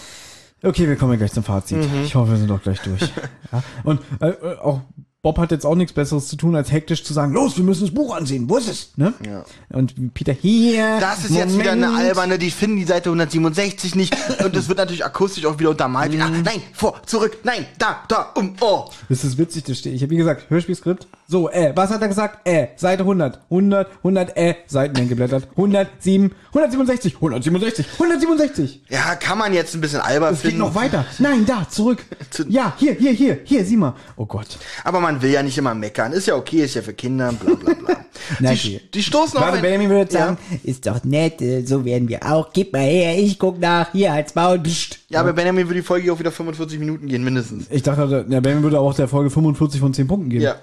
Okay, 0.62 0.88
wir 0.88 0.96
kommen 0.96 1.18
gleich 1.18 1.33
zum 1.33 1.44
Fazit. 1.44 1.87
Ich 2.05 2.14
hoffe, 2.14 2.33
wir 2.33 2.38
sind 2.38 2.49
doch 2.49 2.62
gleich 2.62 2.81
durch. 2.81 3.01
ja. 3.53 3.62
Und 3.85 4.01
äh, 4.20 4.29
äh, 4.29 4.59
auch 4.59 4.81
Bob 5.26 5.38
hat 5.38 5.50
jetzt 5.50 5.66
auch 5.66 5.74
nichts 5.74 5.92
Besseres 5.92 6.28
zu 6.28 6.36
tun, 6.36 6.54
als 6.54 6.70
hektisch 6.70 7.02
zu 7.02 7.12
sagen, 7.12 7.32
los, 7.32 7.56
wir 7.56 7.64
müssen 7.64 7.80
das 7.84 7.92
Buch 7.92 8.14
ansehen. 8.14 8.48
Wo 8.48 8.58
ist 8.58 8.68
es? 8.68 8.92
Ne? 8.94 9.12
Ja. 9.26 9.44
Und 9.76 10.14
Peter 10.14 10.32
hier. 10.32 11.00
Das 11.00 11.24
ist 11.24 11.32
jetzt 11.34 11.58
wieder 11.58 11.72
eine 11.72 11.88
Moment. 11.88 12.06
alberne, 12.10 12.38
die 12.38 12.52
finden 12.52 12.76
die 12.76 12.84
Seite 12.84 13.08
167 13.10 13.96
nicht. 13.96 14.16
Und 14.44 14.54
es 14.54 14.68
wird 14.68 14.78
natürlich 14.78 15.04
akustisch 15.04 15.44
auch 15.44 15.58
wieder 15.58 15.70
untermalt. 15.70 16.12
Mhm. 16.12 16.42
nein, 16.44 16.62
vor, 16.72 17.02
zurück, 17.06 17.38
nein, 17.42 17.66
da, 17.76 18.04
da, 18.06 18.30
um, 18.36 18.54
oh. 18.60 18.84
Das 19.08 19.24
ist 19.24 19.36
witzig, 19.36 19.64
das 19.64 19.78
steht. 19.78 19.94
Ich 19.94 20.02
habe 20.02 20.10
wie 20.12 20.16
gesagt, 20.16 20.48
Hörspielskript. 20.48 21.08
So, 21.26 21.50
äh, 21.50 21.72
was 21.74 21.90
hat 21.90 22.02
er 22.02 22.06
gesagt? 22.08 22.46
Äh, 22.46 22.68
Seite 22.76 23.02
100, 23.02 23.40
100, 23.50 23.88
100, 23.98 24.36
äh, 24.36 24.54
Seiten 24.68 25.08
geblättert. 25.08 25.48
107, 25.56 26.30
167, 26.54 27.16
167, 27.16 27.86
167. 27.94 28.82
Ja, 28.88 29.16
kann 29.16 29.38
man 29.38 29.52
jetzt 29.52 29.74
ein 29.74 29.80
bisschen 29.80 30.00
albern 30.00 30.34
Es 30.34 30.42
geht 30.42 30.52
finden. 30.52 30.64
noch 30.64 30.76
weiter. 30.76 31.04
Nein, 31.18 31.44
da, 31.44 31.68
zurück. 31.68 32.04
Zu- 32.30 32.46
Ja, 32.48 32.74
hier, 32.76 32.94
hier, 32.94 33.10
hier, 33.10 33.40
hier, 33.42 33.64
sieh 33.64 33.76
mal. 33.76 33.94
Oh 34.16 34.26
Gott. 34.26 34.56
Aber 34.84 35.00
man 35.00 35.15
will 35.22 35.31
ja 35.31 35.42
nicht 35.42 35.59
immer 35.59 35.74
meckern. 35.74 36.12
Ist 36.12 36.26
ja 36.26 36.35
okay, 36.37 36.64
ist 36.64 36.74
ja 36.74 36.83
für 36.83 36.94
Kinder, 36.94 37.33
bla 37.33 37.55
bla 37.55 37.74
bla. 37.74 37.96
Na, 38.40 38.52
die, 38.52 38.76
okay. 38.76 38.81
die 38.92 39.02
stoßen 39.02 39.38
auf 39.38 39.61
Benjamin 39.61 39.88
würde 39.88 40.11
sagen, 40.11 40.38
Ist 40.64 40.87
doch 40.87 41.05
nett, 41.05 41.40
äh, 41.40 41.62
so 41.64 41.85
werden 41.85 42.09
wir 42.09 42.24
auch. 42.24 42.52
Gib 42.52 42.72
mal 42.72 42.83
her, 42.83 43.18
ich 43.18 43.38
guck 43.38 43.59
nach. 43.59 43.92
Hier, 43.92 44.12
als 44.12 44.35
Maul. 44.35 44.59
Psst. 44.61 44.98
Ja, 45.09 45.20
aber 45.20 45.33
Benjamin 45.33 45.66
würde 45.66 45.81
die 45.81 45.87
Folge 45.87 46.12
auch 46.12 46.18
wieder 46.18 46.33
45 46.33 46.79
Minuten 46.79 47.07
gehen, 47.07 47.22
mindestens. 47.22 47.66
ich 47.70 47.83
dachte, 47.83 48.24
der 48.29 48.40
Benjamin 48.40 48.62
würde 48.62 48.81
auch 48.81 48.94
der 48.94 49.09
Folge 49.09 49.31
45 49.31 49.81
von 49.81 49.94
10 49.94 50.07
Punkten 50.09 50.31
geben. 50.31 50.42
Ja. 50.42 50.57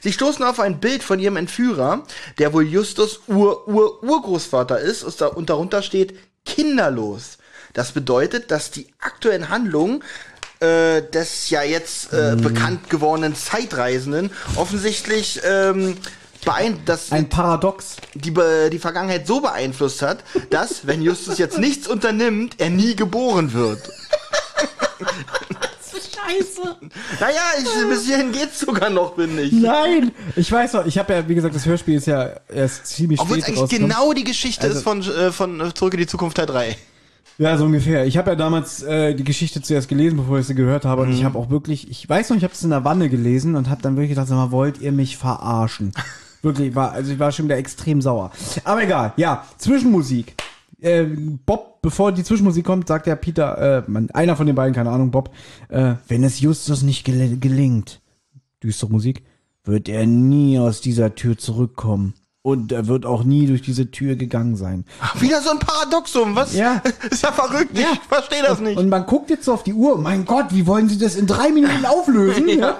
Sie 0.00 0.12
stoßen 0.12 0.44
auf 0.44 0.60
ein 0.60 0.80
Bild 0.80 1.02
von 1.02 1.18
ihrem 1.18 1.36
Entführer, 1.36 2.02
der 2.38 2.52
wohl 2.52 2.66
Justus 2.66 3.20
Ur 3.28 3.68
Ur 3.68 4.02
Urgroßvater 4.02 4.78
ist 4.78 5.04
und 5.04 5.50
darunter 5.50 5.82
steht 5.82 6.14
kinderlos. 6.44 7.38
Das 7.74 7.92
bedeutet, 7.92 8.50
dass 8.50 8.70
die 8.70 8.88
aktuellen 8.98 9.50
Handlungen 9.50 10.02
äh, 10.60 11.02
des 11.02 11.50
ja 11.50 11.62
jetzt 11.62 12.12
äh, 12.12 12.34
Mhm. 12.34 12.40
bekannt 12.42 12.90
gewordenen 12.90 13.34
Zeitreisenden 13.34 14.30
offensichtlich 14.56 15.40
ähm, 15.44 15.96
beein 16.44 16.78
dass 16.84 17.12
Ein 17.12 17.28
Paradox. 17.28 17.96
die, 18.14 18.32
die 18.70 18.78
Vergangenheit 18.78 19.26
so 19.26 19.40
beeinflusst 19.40 20.02
hat, 20.02 20.18
dass, 20.50 20.86
wenn 20.86 21.02
Justus 21.02 21.38
jetzt 21.38 21.58
nichts 21.58 21.86
unternimmt, 21.88 22.54
er 22.58 22.70
nie 22.70 22.94
geboren 22.96 23.52
wird. 23.52 23.80
Scheiße. 26.28 26.76
Naja, 27.20 27.40
ich, 27.58 27.88
bis 27.88 28.04
hierhin 28.04 28.32
geht's 28.32 28.60
sogar 28.60 28.90
noch, 28.90 29.14
finde 29.14 29.42
ich. 29.42 29.52
Nein! 29.52 30.12
Ich 30.36 30.50
weiß 30.50 30.72
doch, 30.72 30.84
ich 30.86 30.98
habe 30.98 31.14
ja, 31.14 31.28
wie 31.28 31.34
gesagt, 31.34 31.54
das 31.54 31.64
Hörspiel 31.64 31.96
ist 31.96 32.06
ja 32.06 32.32
erst 32.52 32.86
ziemlich 32.86 33.18
Obwohl 33.20 33.38
es 33.38 33.44
spät 33.44 33.54
eigentlich 33.56 33.62
rausgekommen. 33.62 33.90
genau 33.90 34.12
die 34.12 34.24
Geschichte 34.24 34.66
Also- 34.66 34.78
ist 34.78 34.84
von, 34.84 35.02
äh, 35.02 35.32
von 35.32 35.60
äh, 35.60 35.74
Zurück 35.74 35.94
in 35.94 36.00
die 36.00 36.06
Zukunft 36.06 36.36
Teil 36.36 36.46
3. 36.46 36.76
Ja, 37.40 37.56
so 37.56 37.66
ungefähr. 37.66 38.04
Ich 38.04 38.18
habe 38.18 38.30
ja 38.30 38.36
damals 38.36 38.82
äh, 38.82 39.14
die 39.14 39.22
Geschichte 39.22 39.62
zuerst 39.62 39.88
gelesen, 39.88 40.16
bevor 40.16 40.40
ich 40.40 40.46
sie 40.46 40.56
gehört 40.56 40.84
habe. 40.84 41.02
Und 41.02 41.12
ich 41.12 41.22
habe 41.22 41.38
auch 41.38 41.50
wirklich, 41.50 41.88
ich 41.88 42.08
weiß 42.08 42.30
noch, 42.30 42.36
ich 42.36 42.42
habe 42.42 42.52
es 42.52 42.64
in 42.64 42.70
der 42.70 42.84
Wanne 42.84 43.08
gelesen 43.08 43.54
und 43.54 43.70
habe 43.70 43.80
dann 43.80 43.94
wirklich 43.94 44.10
gedacht, 44.10 44.26
sag 44.26 44.34
mal, 44.34 44.50
wollt 44.50 44.80
ihr 44.80 44.90
mich 44.90 45.16
verarschen? 45.16 45.92
wirklich, 46.42 46.74
war, 46.74 46.90
also 46.90 47.12
ich 47.12 47.20
war 47.20 47.30
schon 47.30 47.44
wieder 47.44 47.56
extrem 47.56 48.02
sauer. 48.02 48.32
Aber 48.64 48.82
egal, 48.82 49.12
ja, 49.16 49.44
Zwischenmusik. 49.56 50.34
Äh, 50.80 51.04
Bob, 51.46 51.80
bevor 51.80 52.10
die 52.10 52.24
Zwischenmusik 52.24 52.64
kommt, 52.64 52.88
sagt 52.88 53.06
der 53.06 53.14
Peter, 53.14 53.78
äh, 53.78 53.82
man, 53.86 54.10
einer 54.10 54.34
von 54.34 54.46
den 54.46 54.56
beiden, 54.56 54.74
keine 54.74 54.90
Ahnung, 54.90 55.12
Bob, 55.12 55.30
äh, 55.68 55.94
wenn 56.08 56.24
es 56.24 56.40
Justus 56.40 56.82
nicht 56.82 57.04
gel 57.04 57.38
gelingt, 57.38 58.00
düstere 58.64 58.90
Musik, 58.90 59.22
wird 59.62 59.88
er 59.88 60.06
nie 60.06 60.58
aus 60.58 60.80
dieser 60.80 61.14
Tür 61.14 61.38
zurückkommen. 61.38 62.14
Und 62.42 62.72
er 62.72 62.86
wird 62.86 63.04
auch 63.04 63.24
nie 63.24 63.46
durch 63.46 63.62
diese 63.62 63.90
Tür 63.90 64.14
gegangen 64.16 64.56
sein. 64.56 64.84
Wieder 65.18 65.42
so 65.42 65.50
ein 65.50 65.58
Paradoxum, 65.58 66.36
was? 66.36 66.54
Ja. 66.54 66.80
Ist 67.10 67.22
ja 67.22 67.32
verrückt, 67.32 67.76
Ja. 67.76 67.88
ich 67.92 67.98
verstehe 68.00 68.42
das 68.42 68.60
nicht. 68.60 68.78
Und 68.78 68.88
man 68.88 69.06
guckt 69.06 69.28
jetzt 69.30 69.44
so 69.44 69.52
auf 69.52 69.64
die 69.64 69.74
Uhr. 69.74 69.98
Mein 69.98 70.24
Gott, 70.24 70.46
wie 70.50 70.66
wollen 70.66 70.88
Sie 70.88 70.98
das 70.98 71.16
in 71.16 71.26
drei 71.26 71.50
Minuten 71.50 71.84
auflösen? 71.84 72.48
Ja. 72.48 72.78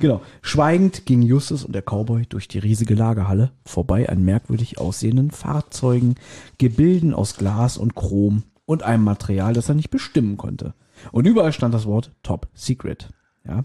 Genau. 0.00 0.20
Schweigend 0.42 1.06
ging 1.06 1.22
Justus 1.22 1.64
und 1.64 1.72
der 1.74 1.82
Cowboy 1.82 2.26
durch 2.28 2.48
die 2.48 2.58
riesige 2.58 2.94
Lagerhalle, 2.94 3.52
vorbei 3.64 4.08
an 4.08 4.22
merkwürdig 4.24 4.78
aussehenden 4.78 5.30
Fahrzeugen, 5.30 6.16
Gebilden 6.58 7.14
aus 7.14 7.36
Glas 7.36 7.76
und 7.78 7.94
Chrom 7.94 8.42
und 8.64 8.82
einem 8.82 9.04
Material, 9.04 9.54
das 9.54 9.68
er 9.68 9.74
nicht 9.76 9.90
bestimmen 9.90 10.36
konnte. 10.36 10.74
Und 11.10 11.26
überall 11.26 11.52
stand 11.52 11.72
das 11.72 11.86
Wort 11.86 12.12
Top 12.22 12.48
Secret. 12.54 13.08
Ja. 13.46 13.64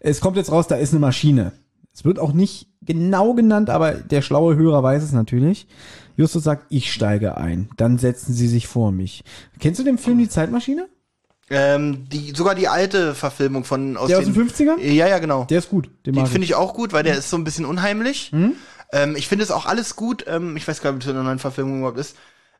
Es 0.00 0.20
kommt 0.20 0.36
jetzt 0.36 0.52
raus, 0.52 0.66
da 0.68 0.76
ist 0.76 0.92
eine 0.92 1.00
Maschine. 1.00 1.52
Es 1.92 2.04
wird 2.04 2.18
auch 2.18 2.32
nicht 2.32 2.68
genau 2.86 3.34
genannt, 3.34 3.70
aber 3.70 3.92
der 3.92 4.22
schlaue 4.22 4.56
Hörer 4.56 4.82
weiß 4.82 5.02
es 5.02 5.12
natürlich. 5.12 5.66
Justus 6.16 6.44
sagt, 6.44 6.66
ich 6.68 6.92
steige 6.92 7.36
ein. 7.36 7.68
Dann 7.76 7.98
setzen 7.98 8.34
Sie 8.34 8.48
sich 8.48 8.66
vor 8.66 8.92
mich. 8.92 9.24
Kennst 9.58 9.80
du 9.80 9.84
den 9.84 9.98
Film 9.98 10.18
Die 10.18 10.28
Zeitmaschine? 10.28 10.88
Ähm, 11.50 12.08
die, 12.08 12.32
sogar 12.34 12.54
die 12.54 12.68
alte 12.68 13.14
Verfilmung 13.14 13.64
von 13.64 13.96
aus 13.96 14.08
Der 14.08 14.18
aus 14.18 14.24
den 14.24 14.34
50ern? 14.34 14.80
Ja, 14.80 15.06
ja, 15.06 15.18
genau. 15.18 15.44
Der 15.44 15.58
ist 15.58 15.68
gut. 15.68 15.90
Den, 16.06 16.14
Den 16.14 16.26
finde 16.26 16.44
ich 16.46 16.54
auch 16.54 16.72
gut, 16.72 16.92
weil 16.92 17.02
der 17.02 17.18
ist 17.18 17.28
so 17.28 17.36
ein 17.36 17.44
bisschen 17.44 17.66
unheimlich. 17.66 18.32
Mhm. 18.32 18.52
Ähm, 18.92 19.16
ich 19.16 19.28
finde 19.28 19.44
es 19.44 19.50
auch 19.50 19.66
alles 19.66 19.96
gut. 19.96 20.24
Ähm, 20.26 20.56
ich 20.56 20.66
weiß 20.66 20.80
gar 20.80 20.92
nicht, 20.92 20.98
ob 20.98 21.02
es 21.02 21.10
in 21.10 21.16
einer 21.16 21.24
neuen 21.24 21.38
Verfilmung 21.38 21.78
überhaupt 21.80 21.98
ist. 21.98 22.16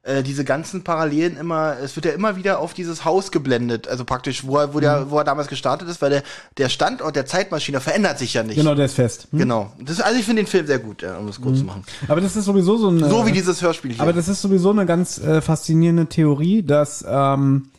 Äh, 0.06 0.22
diese 0.22 0.44
ganzen 0.44 0.84
Parallelen 0.84 1.38
immer, 1.38 1.78
es 1.82 1.96
wird 1.96 2.04
ja 2.04 2.12
immer 2.12 2.36
wieder 2.36 2.58
auf 2.58 2.74
dieses 2.74 3.06
Haus 3.06 3.32
geblendet, 3.32 3.88
also 3.88 4.04
praktisch, 4.04 4.44
wo 4.46 4.58
er, 4.58 4.74
wo 4.74 4.76
Mhm. 4.76 4.82
der, 4.82 5.10
wo 5.10 5.16
er 5.16 5.24
damals 5.24 5.48
gestartet 5.48 5.88
ist, 5.88 6.02
weil 6.02 6.10
der, 6.10 6.22
der 6.58 6.68
Standort 6.68 7.16
der 7.16 7.24
Zeitmaschine 7.24 7.80
verändert 7.80 8.18
sich 8.18 8.34
ja 8.34 8.42
nicht. 8.42 8.56
Genau, 8.56 8.74
der 8.74 8.84
ist 8.84 8.94
fest. 8.94 9.28
Hm? 9.30 9.38
Genau. 9.38 9.72
Das, 9.80 10.02
also 10.02 10.18
ich 10.18 10.26
finde 10.26 10.42
den 10.42 10.46
Film 10.46 10.66
sehr 10.66 10.78
gut, 10.78 11.00
ja, 11.00 11.16
um 11.16 11.28
es 11.28 11.40
kurz 11.40 11.60
zu 11.60 11.64
machen. 11.64 11.84
Aber 12.06 12.20
das 12.20 12.36
ist 12.36 12.44
sowieso 12.44 12.76
so 12.76 12.90
ein. 12.90 12.98
So 12.98 13.22
äh, 13.22 13.26
wie 13.26 13.32
dieses 13.32 13.62
Hörspiel 13.62 13.92
hier. 13.92 14.02
Aber 14.02 14.12
das 14.12 14.28
ist 14.28 14.42
sowieso 14.42 14.70
eine 14.72 14.84
ganz 14.84 15.16
äh, 15.16 15.40
faszinierende 15.40 16.04
Theorie, 16.04 16.62
dass 16.62 17.02
ähm, 17.08 17.70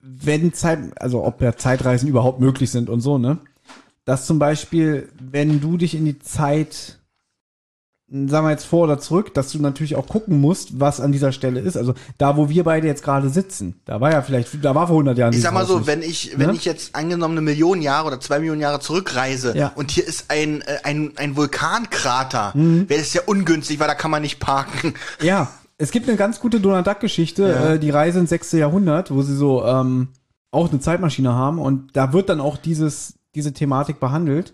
wenn 0.00 0.54
Zeit, 0.54 0.78
also 0.98 1.22
ob 1.24 1.42
ja 1.42 1.56
Zeitreisen 1.56 2.08
überhaupt 2.08 2.40
möglich 2.40 2.70
sind 2.70 2.88
und 2.88 3.02
so, 3.02 3.18
ne? 3.18 3.36
Dass 4.06 4.24
zum 4.24 4.38
Beispiel, 4.38 5.10
wenn 5.20 5.60
du 5.60 5.76
dich 5.76 5.94
in 5.94 6.06
die 6.06 6.18
Zeit, 6.18 6.99
sagen 8.12 8.44
wir 8.46 8.50
jetzt 8.50 8.64
vor 8.64 8.84
oder 8.84 8.98
zurück, 8.98 9.34
dass 9.34 9.52
du 9.52 9.58
natürlich 9.60 9.94
auch 9.94 10.06
gucken 10.08 10.40
musst, 10.40 10.80
was 10.80 11.00
an 11.00 11.12
dieser 11.12 11.30
Stelle 11.30 11.60
ist. 11.60 11.76
Also 11.76 11.94
da, 12.18 12.36
wo 12.36 12.48
wir 12.48 12.64
beide 12.64 12.88
jetzt 12.88 13.04
gerade 13.04 13.28
sitzen, 13.28 13.76
da 13.84 14.00
war 14.00 14.10
ja 14.10 14.20
vielleicht, 14.22 14.64
da 14.64 14.74
war 14.74 14.88
vor 14.88 14.96
100 14.96 15.16
Jahren. 15.16 15.32
ich 15.32 15.40
sag 15.42 15.54
mal 15.54 15.64
so, 15.64 15.78
nicht. 15.78 15.86
wenn 15.86 16.02
ich, 16.02 16.32
wenn 16.36 16.48
Ne? 16.48 16.54
ich 16.56 16.64
jetzt 16.64 16.96
angenommen 16.96 17.34
eine 17.34 17.42
Million 17.42 17.80
Jahre 17.82 18.08
oder 18.08 18.18
zwei 18.18 18.40
Millionen 18.40 18.60
Jahre 18.60 18.80
zurückreise 18.80 19.56
Ja. 19.56 19.70
und 19.76 19.92
hier 19.92 20.04
ist 20.06 20.24
ein, 20.28 20.60
äh, 20.62 20.78
ein, 20.82 21.12
ein 21.16 21.36
Vulkankrater, 21.36 22.52
Mhm. 22.54 22.88
wäre 22.88 23.00
das 23.00 23.14
ja 23.14 23.22
ungünstig, 23.26 23.78
weil 23.80 23.86
da 23.88 23.94
kann 23.94 24.10
man 24.10 24.22
nicht 24.22 24.40
parken. 24.40 24.94
Ja, 25.22 25.48
es 25.78 25.90
gibt 25.92 26.08
eine 26.08 26.16
ganz 26.18 26.40
gute 26.40 26.60
Donald 26.60 26.86
Duck-Geschichte, 26.86 27.42
Ja. 27.48 27.68
äh, 27.74 27.78
die 27.78 27.90
Reise 27.90 28.18
ins 28.18 28.30
sechste 28.30 28.58
Jahrhundert, 28.58 29.10
wo 29.12 29.22
sie 29.22 29.36
so 29.36 29.64
ähm, 29.64 30.08
auch 30.50 30.68
eine 30.70 30.80
Zeitmaschine 30.80 31.32
haben 31.32 31.58
und 31.58 31.96
da 31.96 32.12
wird 32.12 32.28
dann 32.28 32.40
auch 32.40 32.56
dieses, 32.56 33.14
diese 33.36 33.52
Thematik 33.52 34.00
behandelt, 34.00 34.52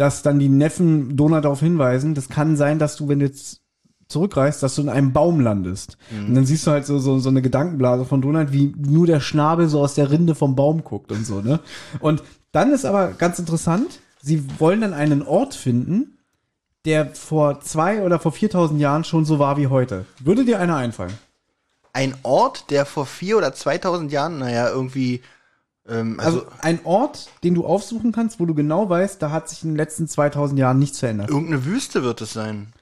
dass 0.00 0.22
dann 0.22 0.38
die 0.38 0.48
Neffen 0.48 1.14
Donald 1.14 1.44
darauf 1.44 1.60
hinweisen, 1.60 2.14
das 2.14 2.30
kann 2.30 2.56
sein, 2.56 2.78
dass 2.78 2.96
du, 2.96 3.08
wenn 3.08 3.18
du 3.18 3.26
jetzt 3.26 3.60
zurückreist, 4.08 4.62
dass 4.62 4.74
du 4.74 4.80
in 4.80 4.88
einem 4.88 5.12
Baum 5.12 5.40
landest. 5.40 5.98
Und 6.26 6.34
dann 6.36 6.46
siehst 6.46 6.66
du 6.66 6.70
halt 6.70 6.86
so, 6.86 6.98
so, 6.98 7.18
so 7.18 7.28
eine 7.28 7.42
Gedankenblase 7.42 8.06
von 8.06 8.22
Donald, 8.22 8.50
wie 8.50 8.74
nur 8.78 9.06
der 9.06 9.20
Schnabel 9.20 9.68
so 9.68 9.78
aus 9.82 9.94
der 9.94 10.10
Rinde 10.10 10.34
vom 10.34 10.56
Baum 10.56 10.84
guckt 10.84 11.12
und 11.12 11.26
so, 11.26 11.42
ne? 11.42 11.60
Und 12.00 12.22
dann 12.50 12.72
ist 12.72 12.86
aber 12.86 13.08
ganz 13.08 13.38
interessant, 13.38 14.00
sie 14.22 14.42
wollen 14.58 14.80
dann 14.80 14.94
einen 14.94 15.20
Ort 15.20 15.54
finden, 15.54 16.16
der 16.86 17.14
vor 17.14 17.60
zwei 17.60 18.02
oder 18.02 18.18
vor 18.18 18.32
4000 18.32 18.80
Jahren 18.80 19.04
schon 19.04 19.26
so 19.26 19.38
war 19.38 19.58
wie 19.58 19.66
heute. 19.66 20.06
Würde 20.18 20.46
dir 20.46 20.60
einer 20.60 20.76
einfallen? 20.76 21.12
Ein 21.92 22.14
Ort, 22.22 22.70
der 22.70 22.86
vor 22.86 23.04
vier 23.04 23.36
oder 23.36 23.52
2000 23.52 24.10
Jahren, 24.10 24.38
naja, 24.38 24.70
irgendwie, 24.70 25.20
ähm, 25.90 26.18
also, 26.20 26.40
Also 26.40 26.52
ein 26.62 26.80
Ort, 26.84 27.28
den 27.44 27.54
du 27.54 27.66
aufsuchen 27.66 28.12
kannst, 28.12 28.40
wo 28.40 28.46
du 28.46 28.54
genau 28.54 28.88
weißt, 28.88 29.20
da 29.20 29.30
hat 29.30 29.48
sich 29.48 29.62
in 29.62 29.70
den 29.70 29.76
letzten 29.76 30.08
2000 30.08 30.58
Jahren 30.58 30.78
nichts 30.78 31.00
verändert. 31.00 31.28
irgendeine 31.28 31.64
Wüste 31.64 32.02
wird 32.02 32.20
es 32.20 32.32
sein. 32.32 32.72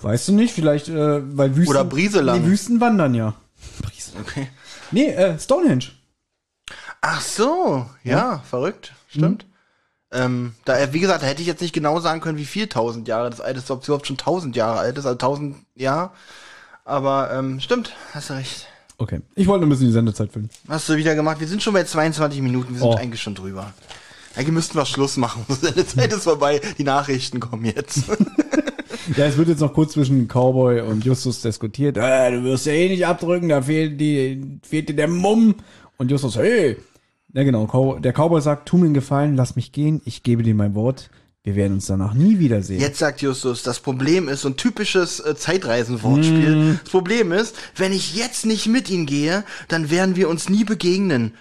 Weißt 0.00 0.28
du 0.28 0.32
nicht? 0.32 0.52
Vielleicht, 0.52 0.88
äh, 0.88 1.36
weil 1.36 1.56
Wüsten... 1.56 1.70
Oder 1.70 1.84
Brieselang. 1.84 2.42
Nee, 2.42 2.48
Wüsten 2.48 2.80
wandern 2.80 3.14
ja. 3.14 3.34
Brieselang. 3.80 4.22
Okay. 4.22 4.48
Nee, 4.90 5.08
äh, 5.08 5.38
Stonehenge. 5.38 5.86
Ach 7.00 7.20
so, 7.20 7.86
ja, 8.02 8.40
verrückt, 8.40 8.92
stimmt. 9.08 9.46
Ähm, 10.12 10.54
da, 10.64 10.78
äh, 10.78 10.92
wie 10.92 11.00
gesagt, 11.00 11.22
da 11.22 11.26
hätte 11.26 11.42
ich 11.42 11.48
jetzt 11.48 11.60
nicht 11.60 11.72
genau 11.72 12.00
sagen 12.00 12.20
können, 12.20 12.38
wie 12.38 12.44
viel 12.44 12.68
tausend 12.68 13.06
Jahre 13.08 13.30
das 13.30 13.40
alt 13.40 13.56
ist, 13.56 13.70
ob 13.70 13.82
es 13.82 13.88
überhaupt 13.88 14.06
schon 14.06 14.16
tausend 14.16 14.56
Jahre 14.56 14.78
alt 14.78 14.98
ist, 14.98 15.06
also 15.06 15.16
tausend 15.16 15.56
Jahre. 15.74 16.10
Aber 16.84 17.32
ähm, 17.32 17.60
stimmt, 17.60 17.94
hast 18.12 18.30
du 18.30 18.34
recht. 18.34 18.68
Okay. 18.98 19.20
Ich 19.34 19.46
wollte 19.46 19.60
nur 19.60 19.66
ein 19.66 19.70
bisschen 19.70 19.88
die 19.88 19.92
Sendezeit 19.92 20.32
füllen. 20.32 20.48
Hast 20.68 20.88
du 20.88 20.96
wieder 20.96 21.14
gemacht. 21.14 21.38
Wir 21.40 21.46
sind 21.48 21.62
schon 21.62 21.74
bei 21.74 21.84
22 21.84 22.40
Minuten, 22.40 22.72
wir 22.74 22.78
sind 22.80 22.88
Oh. 22.88 22.94
eigentlich 22.94 23.20
schon 23.20 23.34
drüber. 23.34 23.72
Eigentlich 24.34 24.52
müssten 24.52 24.76
wir 24.76 24.86
Schluss 24.86 25.16
machen. 25.16 25.44
Unsere 25.48 25.86
Zeit 25.86 26.12
ist 26.12 26.24
vorbei. 26.24 26.60
Die 26.78 26.84
Nachrichten 26.84 27.40
kommen 27.40 27.64
jetzt. 27.64 28.04
Ja, 29.16 29.26
es 29.26 29.36
wird 29.36 29.48
jetzt 29.48 29.60
noch 29.60 29.72
kurz 29.72 29.92
zwischen 29.92 30.26
Cowboy 30.26 30.80
und 30.80 31.04
Justus 31.04 31.40
diskutiert. 31.40 31.96
Äh, 31.96 32.32
du 32.32 32.42
wirst 32.42 32.66
ja 32.66 32.72
eh 32.72 32.88
nicht 32.88 33.06
abdrücken, 33.06 33.48
da 33.50 33.62
fehlt, 33.62 34.00
die, 34.00 34.58
fehlt 34.62 34.88
dir 34.88 34.96
der 34.96 35.06
Mumm. 35.06 35.54
Und 35.96 36.10
Justus, 36.10 36.36
hey. 36.36 36.76
Ja, 37.32 37.44
genau. 37.44 37.98
Der 38.00 38.12
Cowboy 38.12 38.40
sagt, 38.40 38.66
tu 38.68 38.78
mir 38.78 38.86
einen 38.86 38.94
Gefallen, 38.94 39.36
lass 39.36 39.54
mich 39.54 39.70
gehen, 39.70 40.00
ich 40.04 40.24
gebe 40.24 40.42
dir 40.42 40.56
mein 40.56 40.74
Wort. 40.74 41.08
Wir 41.46 41.54
werden 41.54 41.74
uns 41.74 41.86
danach 41.86 42.12
nie 42.12 42.40
wiedersehen. 42.40 42.80
Jetzt 42.80 42.98
sagt 42.98 43.22
Justus, 43.22 43.62
das 43.62 43.78
Problem 43.78 44.28
ist 44.28 44.40
so 44.40 44.48
ein 44.48 44.56
typisches 44.56 45.20
äh, 45.20 45.36
Zeitreisen-Wortspiel. 45.36 46.80
Das 46.82 46.90
Problem 46.90 47.30
ist, 47.30 47.54
wenn 47.76 47.92
ich 47.92 48.16
jetzt 48.16 48.46
nicht 48.46 48.66
mit 48.66 48.90
ihm 48.90 49.06
gehe, 49.06 49.44
dann 49.68 49.88
werden 49.88 50.16
wir 50.16 50.28
uns 50.28 50.48
nie 50.48 50.64
begegnen 50.64 51.34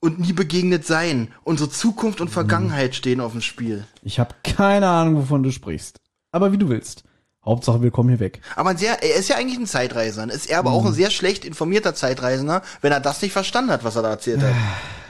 und 0.00 0.18
nie 0.18 0.32
begegnet 0.32 0.84
sein. 0.84 1.28
Unsere 1.44 1.70
Zukunft 1.70 2.20
und 2.20 2.28
Vergangenheit 2.28 2.96
stehen 2.96 3.20
auf 3.20 3.30
dem 3.30 3.40
Spiel. 3.40 3.84
Ich 4.02 4.18
habe 4.18 4.34
keine 4.42 4.88
Ahnung, 4.88 5.14
wovon 5.14 5.44
du 5.44 5.52
sprichst. 5.52 6.00
Aber 6.32 6.50
wie 6.50 6.58
du 6.58 6.68
willst. 6.68 7.04
Hauptsache, 7.44 7.82
wir 7.82 7.90
kommen 7.90 8.08
hier 8.08 8.20
weg. 8.20 8.40
Aber 8.54 8.70
ein 8.70 8.76
sehr, 8.76 9.02
er 9.02 9.16
ist 9.16 9.28
ja 9.28 9.36
eigentlich 9.36 9.58
ein 9.58 9.66
Zeitreisender. 9.66 10.32
Ist 10.32 10.48
er 10.48 10.60
aber 10.60 10.70
auch 10.70 10.86
ein 10.86 10.92
sehr 10.92 11.10
schlecht 11.10 11.44
informierter 11.44 11.92
Zeitreisender, 11.94 12.62
wenn 12.82 12.92
er 12.92 13.00
das 13.00 13.20
nicht 13.20 13.32
verstanden 13.32 13.72
hat, 13.72 13.82
was 13.82 13.96
er 13.96 14.02
da 14.02 14.10
erzählt 14.10 14.42
hat. 14.42 14.52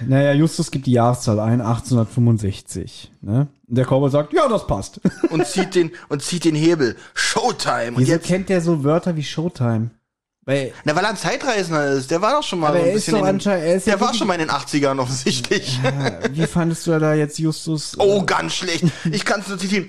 Naja, 0.06 0.32
Justus 0.32 0.70
gibt 0.70 0.86
die 0.86 0.92
Jahreszahl 0.92 1.38
ein, 1.40 1.60
1865. 1.60 3.12
Ne? 3.20 3.48
Und 3.68 3.78
der 3.78 3.84
Cowboy 3.84 4.10
sagt, 4.10 4.32
ja, 4.32 4.48
das 4.48 4.66
passt. 4.66 5.00
Und 5.30 5.46
zieht 5.46 5.74
den, 5.74 5.90
und 6.08 6.22
zieht 6.22 6.44
den 6.44 6.54
Hebel. 6.54 6.96
Showtime. 7.14 7.92
Und 7.92 7.98
Wieso 7.98 8.12
jetzt, 8.12 8.26
kennt 8.26 8.48
der 8.48 8.62
so 8.62 8.82
Wörter 8.82 9.14
wie 9.16 9.24
Showtime? 9.24 9.90
Weil, 10.44 10.72
na, 10.84 10.96
weil 10.96 11.04
er 11.04 11.10
ein 11.10 11.16
Zeitreisender 11.16 11.92
ist. 11.92 12.10
Der 12.10 12.20
war 12.20 12.32
doch 12.32 12.42
schon 12.42 12.58
mal 12.58 12.68
Aber 12.68 12.78
so 12.78 12.82
ein 12.82 12.88
er 12.88 12.94
bisschen 12.94 13.16
in 13.16 13.24
er 13.24 13.78
Der 13.78 13.80
ja 13.94 14.00
war 14.00 14.12
schon 14.12 14.26
mal 14.26 14.34
in 14.34 14.40
den 14.40 14.50
80ern 14.50 14.98
offensichtlich. 14.98 15.78
äh, 15.84 16.30
wie 16.32 16.46
fandest 16.46 16.86
du 16.88 16.98
da 16.98 17.14
jetzt 17.14 17.38
Justus? 17.38 17.96
Oh, 17.98 18.24
ganz 18.24 18.54
schlecht. 18.54 18.84
Ich 19.12 19.24
kann 19.24 19.40
es 19.40 19.48
nur 19.48 19.58
zitieren. 19.58 19.88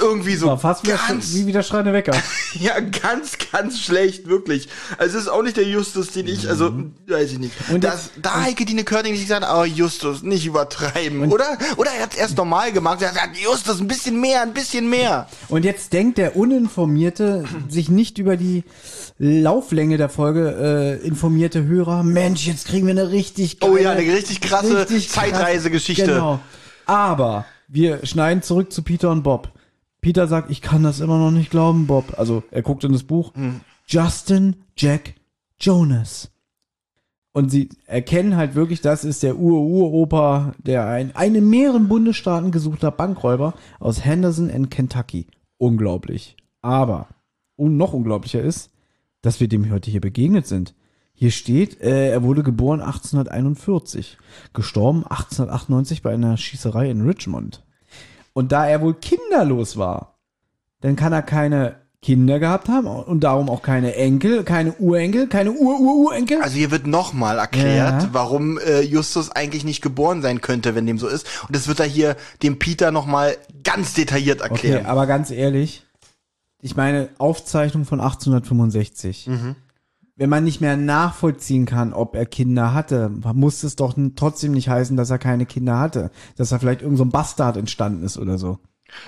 Irgendwie 0.00 0.34
so 0.36 0.46
war 0.46 0.58
fast 0.58 0.86
wie, 0.86 0.90
ganz, 0.90 1.34
wie 1.34 1.46
wieder 1.46 1.62
schreiende 1.62 1.92
Wecker. 1.92 2.16
ja, 2.54 2.80
ganz, 2.80 3.36
ganz 3.52 3.80
schlecht, 3.80 4.26
wirklich. 4.28 4.68
Also 4.98 5.18
es 5.18 5.24
ist 5.24 5.28
auch 5.28 5.42
nicht 5.42 5.56
der 5.56 5.64
Justus, 5.64 6.12
den 6.12 6.26
ich, 6.26 6.48
also, 6.48 6.72
weiß 7.06 7.32
ich 7.32 7.38
nicht. 7.38 7.52
Und 7.70 7.84
das, 7.84 8.10
da 8.20 8.42
Heike 8.42 8.64
Dine 8.64 8.84
Körting 8.84 9.12
nicht 9.12 9.22
gesagt, 9.22 9.44
aber 9.44 9.66
Justus, 9.66 10.22
nicht 10.22 10.46
übertreiben. 10.46 11.30
oder, 11.32 11.58
oder 11.76 11.90
er 11.90 12.02
hat 12.02 12.16
erst 12.16 12.36
normal 12.36 12.72
gemacht, 12.72 13.02
er 13.02 13.08
hat 13.08 13.14
gesagt, 13.14 13.36
Justus, 13.38 13.80
ein 13.80 13.88
bisschen 13.88 14.20
mehr, 14.20 14.42
ein 14.42 14.54
bisschen 14.54 14.88
mehr. 14.88 15.28
Und 15.48 15.64
jetzt 15.64 15.92
denkt 15.92 16.18
der 16.18 16.36
Uninformierte, 16.36 17.44
sich 17.68 17.88
nicht 17.88 18.18
über 18.18 18.36
die 18.36 18.64
Lauflänge 19.18 19.98
der 19.98 20.08
Folge 20.08 20.98
äh, 21.02 21.06
informierte 21.06 21.64
Hörer, 21.64 22.02
Mensch, 22.02 22.46
jetzt 22.46 22.66
kriegen 22.66 22.86
wir 22.86 22.92
eine 22.92 23.10
richtig 23.10 23.58
Oh 23.60 23.72
geile, 23.72 23.82
ja, 23.82 23.90
eine 23.92 24.12
richtig 24.12 24.40
krasse 24.40 24.86
Zeitreisegeschichte. 24.86 26.06
Genau. 26.06 26.40
Aber 26.86 27.44
wir 27.68 28.04
schneiden 28.04 28.42
zurück 28.42 28.72
zu 28.72 28.82
Peter 28.82 29.10
und 29.10 29.22
Bob. 29.22 29.50
Peter 30.00 30.26
sagt, 30.26 30.50
ich 30.50 30.62
kann 30.62 30.82
das 30.82 31.00
immer 31.00 31.18
noch 31.18 31.30
nicht 31.30 31.50
glauben, 31.50 31.86
Bob. 31.86 32.18
Also 32.18 32.42
er 32.50 32.62
guckt 32.62 32.84
in 32.84 32.92
das 32.92 33.02
Buch. 33.04 33.34
Hm. 33.34 33.60
Justin 33.86 34.56
Jack 34.76 35.14
Jonas. 35.58 36.30
Und 37.32 37.50
sie 37.50 37.68
erkennen 37.86 38.36
halt 38.36 38.54
wirklich, 38.54 38.80
das 38.80 39.04
ist 39.04 39.22
der 39.22 39.36
Ur-Uropa, 39.36 40.52
der 40.58 40.86
ein, 40.86 41.14
ein 41.14 41.34
in 41.34 41.48
mehreren 41.48 41.86
Bundesstaaten 41.86 42.50
gesuchter 42.50 42.90
Bankräuber 42.90 43.54
aus 43.78 44.04
Henderson 44.04 44.48
in 44.48 44.68
Kentucky. 44.68 45.26
Unglaublich. 45.56 46.36
Aber, 46.60 47.08
und 47.56 47.76
noch 47.76 47.92
unglaublicher 47.92 48.42
ist, 48.42 48.70
dass 49.22 49.38
wir 49.38 49.48
dem 49.48 49.70
heute 49.70 49.90
hier 49.90 50.00
begegnet 50.00 50.46
sind. 50.46 50.74
Hier 51.12 51.30
steht, 51.30 51.80
äh, 51.82 52.10
er 52.10 52.22
wurde 52.22 52.42
geboren 52.42 52.80
1841, 52.80 54.16
gestorben 54.54 55.04
1898 55.04 56.02
bei 56.02 56.12
einer 56.14 56.36
Schießerei 56.36 56.90
in 56.90 57.02
Richmond. 57.02 57.62
Und 58.32 58.52
da 58.52 58.66
er 58.66 58.80
wohl 58.80 58.94
kinderlos 58.94 59.76
war, 59.76 60.18
dann 60.80 60.96
kann 60.96 61.12
er 61.12 61.22
keine 61.22 61.76
Kinder 62.02 62.38
gehabt 62.38 62.68
haben 62.70 62.86
und 62.86 63.20
darum 63.20 63.50
auch 63.50 63.60
keine 63.60 63.94
Enkel, 63.94 64.42
keine 64.44 64.72
Urenkel, 64.78 65.26
keine 65.26 65.52
Ur-Ur-Urenkel. 65.52 66.40
Also 66.40 66.56
hier 66.56 66.70
wird 66.70 66.86
nochmal 66.86 67.38
erklärt, 67.38 68.02
Ja. 68.04 68.08
warum 68.12 68.58
äh, 68.58 68.80
Justus 68.80 69.30
eigentlich 69.30 69.64
nicht 69.64 69.82
geboren 69.82 70.22
sein 70.22 70.40
könnte, 70.40 70.74
wenn 70.74 70.86
dem 70.86 70.98
so 70.98 71.08
ist. 71.08 71.26
Und 71.46 71.54
das 71.54 71.68
wird 71.68 71.78
er 71.78 71.84
hier 71.86 72.16
dem 72.42 72.58
Peter 72.58 72.90
nochmal 72.90 73.36
ganz 73.64 73.92
detailliert 73.92 74.40
Okay, 74.40 74.50
erklären. 74.52 74.86
aber 74.86 75.06
ganz 75.06 75.30
ehrlich, 75.30 75.84
ich 76.62 76.74
meine, 76.74 77.10
Aufzeichnung 77.18 77.84
von 77.84 78.00
1865. 78.00 79.26
Mhm. 79.26 79.56
Wenn 80.20 80.28
man 80.28 80.44
nicht 80.44 80.60
mehr 80.60 80.76
nachvollziehen 80.76 81.64
kann, 81.64 81.94
ob 81.94 82.14
er 82.14 82.26
Kinder 82.26 82.74
hatte, 82.74 83.10
muss 83.32 83.62
es 83.62 83.74
doch 83.74 83.94
trotzdem 84.16 84.52
nicht 84.52 84.68
heißen, 84.68 84.94
dass 84.94 85.08
er 85.08 85.16
keine 85.16 85.46
Kinder 85.46 85.78
hatte. 85.80 86.10
Dass 86.36 86.52
er 86.52 86.60
vielleicht 86.60 86.82
irgend 86.82 86.98
so 86.98 87.04
ein 87.06 87.10
Bastard 87.10 87.56
entstanden 87.56 88.04
ist 88.04 88.18
oder 88.18 88.36
so. 88.36 88.58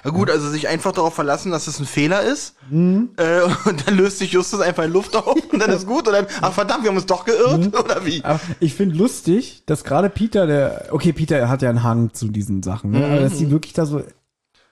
Na 0.04 0.10
gut, 0.10 0.30
also 0.30 0.48
sich 0.48 0.68
einfach 0.68 0.92
darauf 0.92 1.12
verlassen, 1.12 1.52
dass 1.52 1.66
es 1.66 1.78
ein 1.78 1.84
Fehler 1.84 2.22
ist. 2.22 2.54
Mhm. 2.70 3.10
Äh, 3.18 3.42
und 3.68 3.86
dann 3.86 3.94
löst 3.98 4.20
sich 4.20 4.32
Justus 4.32 4.60
einfach 4.62 4.84
in 4.84 4.92
Luft 4.92 5.14
auf 5.14 5.36
und 5.52 5.58
dann 5.58 5.70
ist 5.70 5.86
gut. 5.86 6.08
Und 6.08 6.14
dann, 6.14 6.26
ach 6.40 6.54
verdammt, 6.54 6.84
wir 6.84 6.88
haben 6.88 6.96
uns 6.96 7.04
doch 7.04 7.26
geirrt, 7.26 7.58
Mhm. 7.60 7.78
oder 7.78 8.06
wie? 8.06 8.24
Aber 8.24 8.40
ich 8.60 8.72
finde 8.74 8.96
lustig, 8.96 9.64
dass 9.66 9.84
gerade 9.84 10.08
Peter, 10.08 10.46
der, 10.46 10.86
okay, 10.92 11.12
Peter 11.12 11.46
hat 11.46 11.60
ja 11.60 11.68
einen 11.68 11.82
Hang 11.82 12.14
zu 12.14 12.28
diesen 12.28 12.62
Sachen, 12.62 12.92
ne? 12.92 13.04
aber 13.04 13.20
dass 13.20 13.34
Mhm. 13.34 13.38
die 13.38 13.50
wirklich 13.50 13.74
da 13.74 13.84
so 13.84 14.02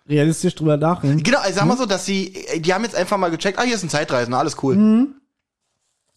realistisch 0.08 0.54
drüber 0.54 0.78
nachdenken. 0.78 1.22
Genau, 1.22 1.40
also 1.40 1.54
sag 1.58 1.66
mal 1.66 1.76
so, 1.76 1.84
dass 1.84 2.06
sie, 2.06 2.32
die 2.56 2.72
haben 2.72 2.84
jetzt 2.84 2.96
einfach 2.96 3.18
mal 3.18 3.30
gecheckt, 3.30 3.58
ah, 3.58 3.62
hier 3.62 3.74
ist 3.74 3.82
ein 3.82 3.90
Zeitreisender, 3.90 4.38
alles 4.38 4.56
cool. 4.62 5.08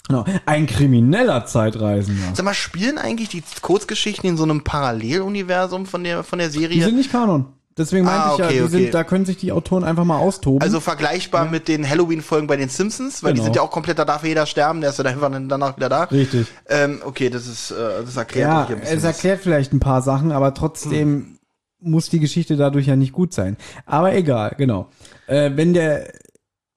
Genau. 0.07 0.25
Ein 0.45 0.67
krimineller 0.67 1.45
Zeitreisender. 1.45 2.23
Sag 2.33 2.43
mal, 2.45 2.53
spielen 2.53 2.97
eigentlich 2.97 3.29
die 3.29 3.43
Kurzgeschichten 3.61 4.29
in 4.29 4.37
so 4.37 4.43
einem 4.43 4.63
Paralleluniversum 4.63 5.85
von 5.85 6.03
der, 6.03 6.23
von 6.23 6.39
der 6.39 6.49
Die 6.49 6.59
Serie? 6.59 6.83
sind 6.83 6.97
nicht 6.97 7.11
Kanon. 7.11 7.45
Deswegen 7.75 8.05
meinte 8.05 8.21
Ah, 8.25 8.31
ich 8.33 8.37
ja, 8.39 8.45
okay, 8.45 8.53
die 8.57 8.61
okay. 8.61 8.71
sind, 8.71 8.93
da 8.93 9.03
können 9.03 9.25
sich 9.25 9.37
die 9.37 9.51
Autoren 9.51 9.83
einfach 9.83 10.03
mal 10.03 10.17
austoben. 10.19 10.61
Also 10.61 10.79
vergleichbar 10.79 11.49
mit 11.49 11.67
den 11.67 11.89
Halloween-Folgen 11.89 12.45
bei 12.45 12.55
den 12.55 12.69
Simpsons, 12.69 13.23
weil 13.23 13.31
die 13.33 13.37
Genau. 13.37 13.45
sind 13.45 13.55
ja 13.55 13.61
auch 13.63 13.71
komplett, 13.71 13.97
da 13.97 14.05
darf 14.05 14.23
jeder 14.23 14.45
sterben, 14.45 14.79
der 14.81 14.91
ist 14.91 14.99
ja 14.99 15.05
einfach 15.05 15.31
dann 15.31 15.49
danach 15.49 15.75
wieder 15.77 15.89
da. 15.89 16.03
Richtig. 16.03 16.45
Ähm, 16.69 17.01
okay, 17.03 17.31
das 17.31 17.47
ist, 17.47 17.71
äh, 17.71 18.03
das 18.05 18.15
erklärt 18.15 18.47
Ja, 18.47 18.65
ein 18.67 18.79
bisschen 18.79 18.97
es 18.97 19.03
was. 19.03 19.15
erklärt 19.15 19.39
vielleicht 19.41 19.73
ein 19.73 19.79
paar 19.79 20.03
Sachen, 20.03 20.31
aber 20.31 20.53
trotzdem 20.53 21.39
muss 21.79 22.09
die 22.09 22.19
Geschichte 22.19 22.57
dadurch 22.57 22.85
ja 22.85 22.95
nicht 22.95 23.11
gut 23.11 23.33
sein. 23.33 23.57
Aber 23.87 24.13
egal, 24.13 24.53
genau. 24.57 24.89
Äh, 25.25 25.51
wenn 25.55 25.73
der, 25.73 26.13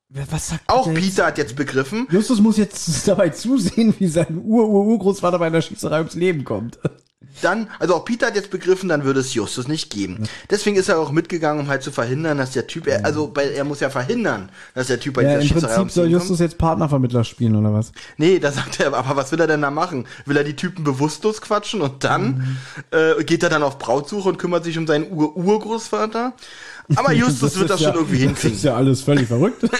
was 0.08 0.48
sagt 0.50 0.62
Auch? 0.68 0.92
Peter 0.94 1.26
hat 1.26 1.38
jetzt 1.38 1.56
begriffen, 1.56 2.06
Justus 2.10 2.40
muss 2.40 2.56
jetzt 2.56 3.06
dabei 3.08 3.30
zusehen, 3.30 3.94
wie 3.98 4.06
sein 4.06 4.40
Ur-Ur-Urgroßvater 4.44 5.38
bei 5.38 5.46
einer 5.48 5.62
Schießerei 5.62 5.98
ums 5.98 6.14
Leben 6.14 6.44
kommt. 6.44 6.78
dann, 7.42 7.68
also 7.80 7.96
auch 7.96 8.04
Peter 8.04 8.28
hat 8.28 8.36
jetzt 8.36 8.50
begriffen, 8.50 8.88
dann 8.88 9.04
würde 9.04 9.20
es 9.20 9.34
Justus 9.34 9.68
nicht 9.68 9.90
geben. 9.90 10.22
Deswegen 10.48 10.76
ist 10.76 10.88
er 10.88 10.98
auch 10.98 11.10
mitgegangen, 11.10 11.64
um 11.64 11.68
halt 11.68 11.82
zu 11.82 11.90
verhindern, 11.90 12.38
dass 12.38 12.52
der 12.52 12.66
Typ, 12.66 12.86
er, 12.86 13.04
also 13.04 13.26
bei, 13.28 13.44
er 13.50 13.64
muss 13.64 13.80
ja 13.80 13.90
verhindern, 13.90 14.48
dass 14.74 14.86
der 14.86 15.00
Typ 15.00 15.14
bei 15.14 15.22
Ja, 15.22 15.28
dieser 15.30 15.40
im 15.42 15.46
Schießerei 15.48 15.60
Prinzip 15.60 15.78
ums 15.80 15.94
soll 15.94 16.04
Leben 16.06 16.18
Justus 16.20 16.38
jetzt 16.38 16.56
Partnervermittler 16.56 17.24
spielen, 17.24 17.56
oder 17.56 17.74
was? 17.74 17.92
Nee, 18.16 18.38
da 18.38 18.52
sagt 18.52 18.80
er, 18.80 18.94
aber 18.94 19.16
was 19.16 19.32
will 19.32 19.40
er 19.40 19.46
denn 19.48 19.60
da 19.60 19.70
machen? 19.70 20.06
Will 20.24 20.36
er 20.36 20.44
die 20.44 20.56
Typen 20.56 20.84
bewusstlos 20.84 21.40
quatschen 21.42 21.82
und 21.82 22.04
dann 22.04 22.26
Mhm. 22.26 22.56
äh, 23.18 23.24
geht 23.24 23.42
er 23.42 23.50
dann 23.50 23.62
auf 23.64 23.78
Brautsuche 23.78 24.28
und 24.28 24.38
kümmert 24.38 24.64
sich 24.64 24.78
um 24.78 24.86
seinen 24.86 25.10
Ur-Urgroßvater? 25.10 26.32
Aber 26.94 27.12
Justus 27.14 27.58
wird 27.58 27.70
das 27.70 27.80
ist 27.80 27.84
schon 27.86 27.94
ja, 27.94 28.00
irgendwie 28.00 28.18
Das 28.18 28.26
hinkriegen. 28.28 28.56
ist 28.56 28.62
ja 28.64 28.76
alles 28.76 29.00
völlig 29.02 29.26
verrückt. 29.28 29.62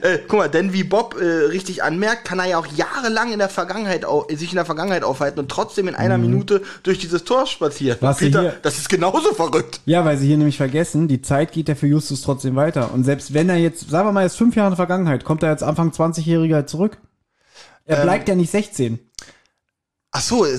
Äh, 0.00 0.18
guck 0.28 0.38
mal, 0.38 0.48
denn 0.50 0.72
wie 0.72 0.82
Bob 0.84 1.14
äh, 1.20 1.24
richtig 1.24 1.82
anmerkt, 1.82 2.24
kann 2.24 2.38
er 2.38 2.46
ja 2.46 2.58
auch 2.58 2.66
jahrelang 2.66 3.32
in 3.32 3.38
der 3.38 3.48
Vergangenheit 3.48 4.04
au 4.04 4.26
sich 4.34 4.50
in 4.50 4.56
der 4.56 4.64
Vergangenheit 4.64 5.04
aufhalten 5.04 5.38
und 5.40 5.48
trotzdem 5.50 5.88
in 5.88 5.94
einer 5.94 6.18
Minute 6.18 6.62
durch 6.82 6.98
dieses 6.98 7.24
Tor 7.24 7.46
spazieren. 7.46 7.98
Mhm. 8.00 8.04
Was 8.06 8.18
Peter, 8.18 8.40
hier- 8.40 8.56
das 8.62 8.78
ist 8.78 8.88
genauso 8.88 9.32
verrückt. 9.34 9.80
ja, 9.86 10.04
weil 10.04 10.16
sie 10.18 10.26
hier 10.26 10.36
nämlich 10.36 10.56
vergessen, 10.56 11.06
die 11.08 11.22
Zeit 11.22 11.52
geht 11.52 11.68
ja 11.68 11.74
für 11.74 11.86
Justus 11.86 12.22
trotzdem 12.22 12.56
weiter. 12.56 12.92
Und 12.92 13.04
selbst 13.04 13.32
wenn 13.34 13.48
er 13.48 13.56
jetzt, 13.56 13.88
sagen 13.90 14.08
wir 14.08 14.12
mal, 14.12 14.24
jetzt 14.24 14.36
fünf 14.36 14.56
Jahre 14.56 14.68
in 14.68 14.72
der 14.72 14.76
Vergangenheit, 14.76 15.24
kommt 15.24 15.42
er 15.42 15.50
jetzt 15.50 15.62
Anfang 15.62 15.90
20-Jähriger 15.90 16.66
zurück. 16.66 16.98
Er 17.86 17.98
Ähm, 17.98 18.02
bleibt 18.04 18.28
ja 18.28 18.34
nicht 18.34 18.50
16. 18.50 18.98
Ach 20.10 20.20
so, 20.22 20.44
er, 20.44 20.56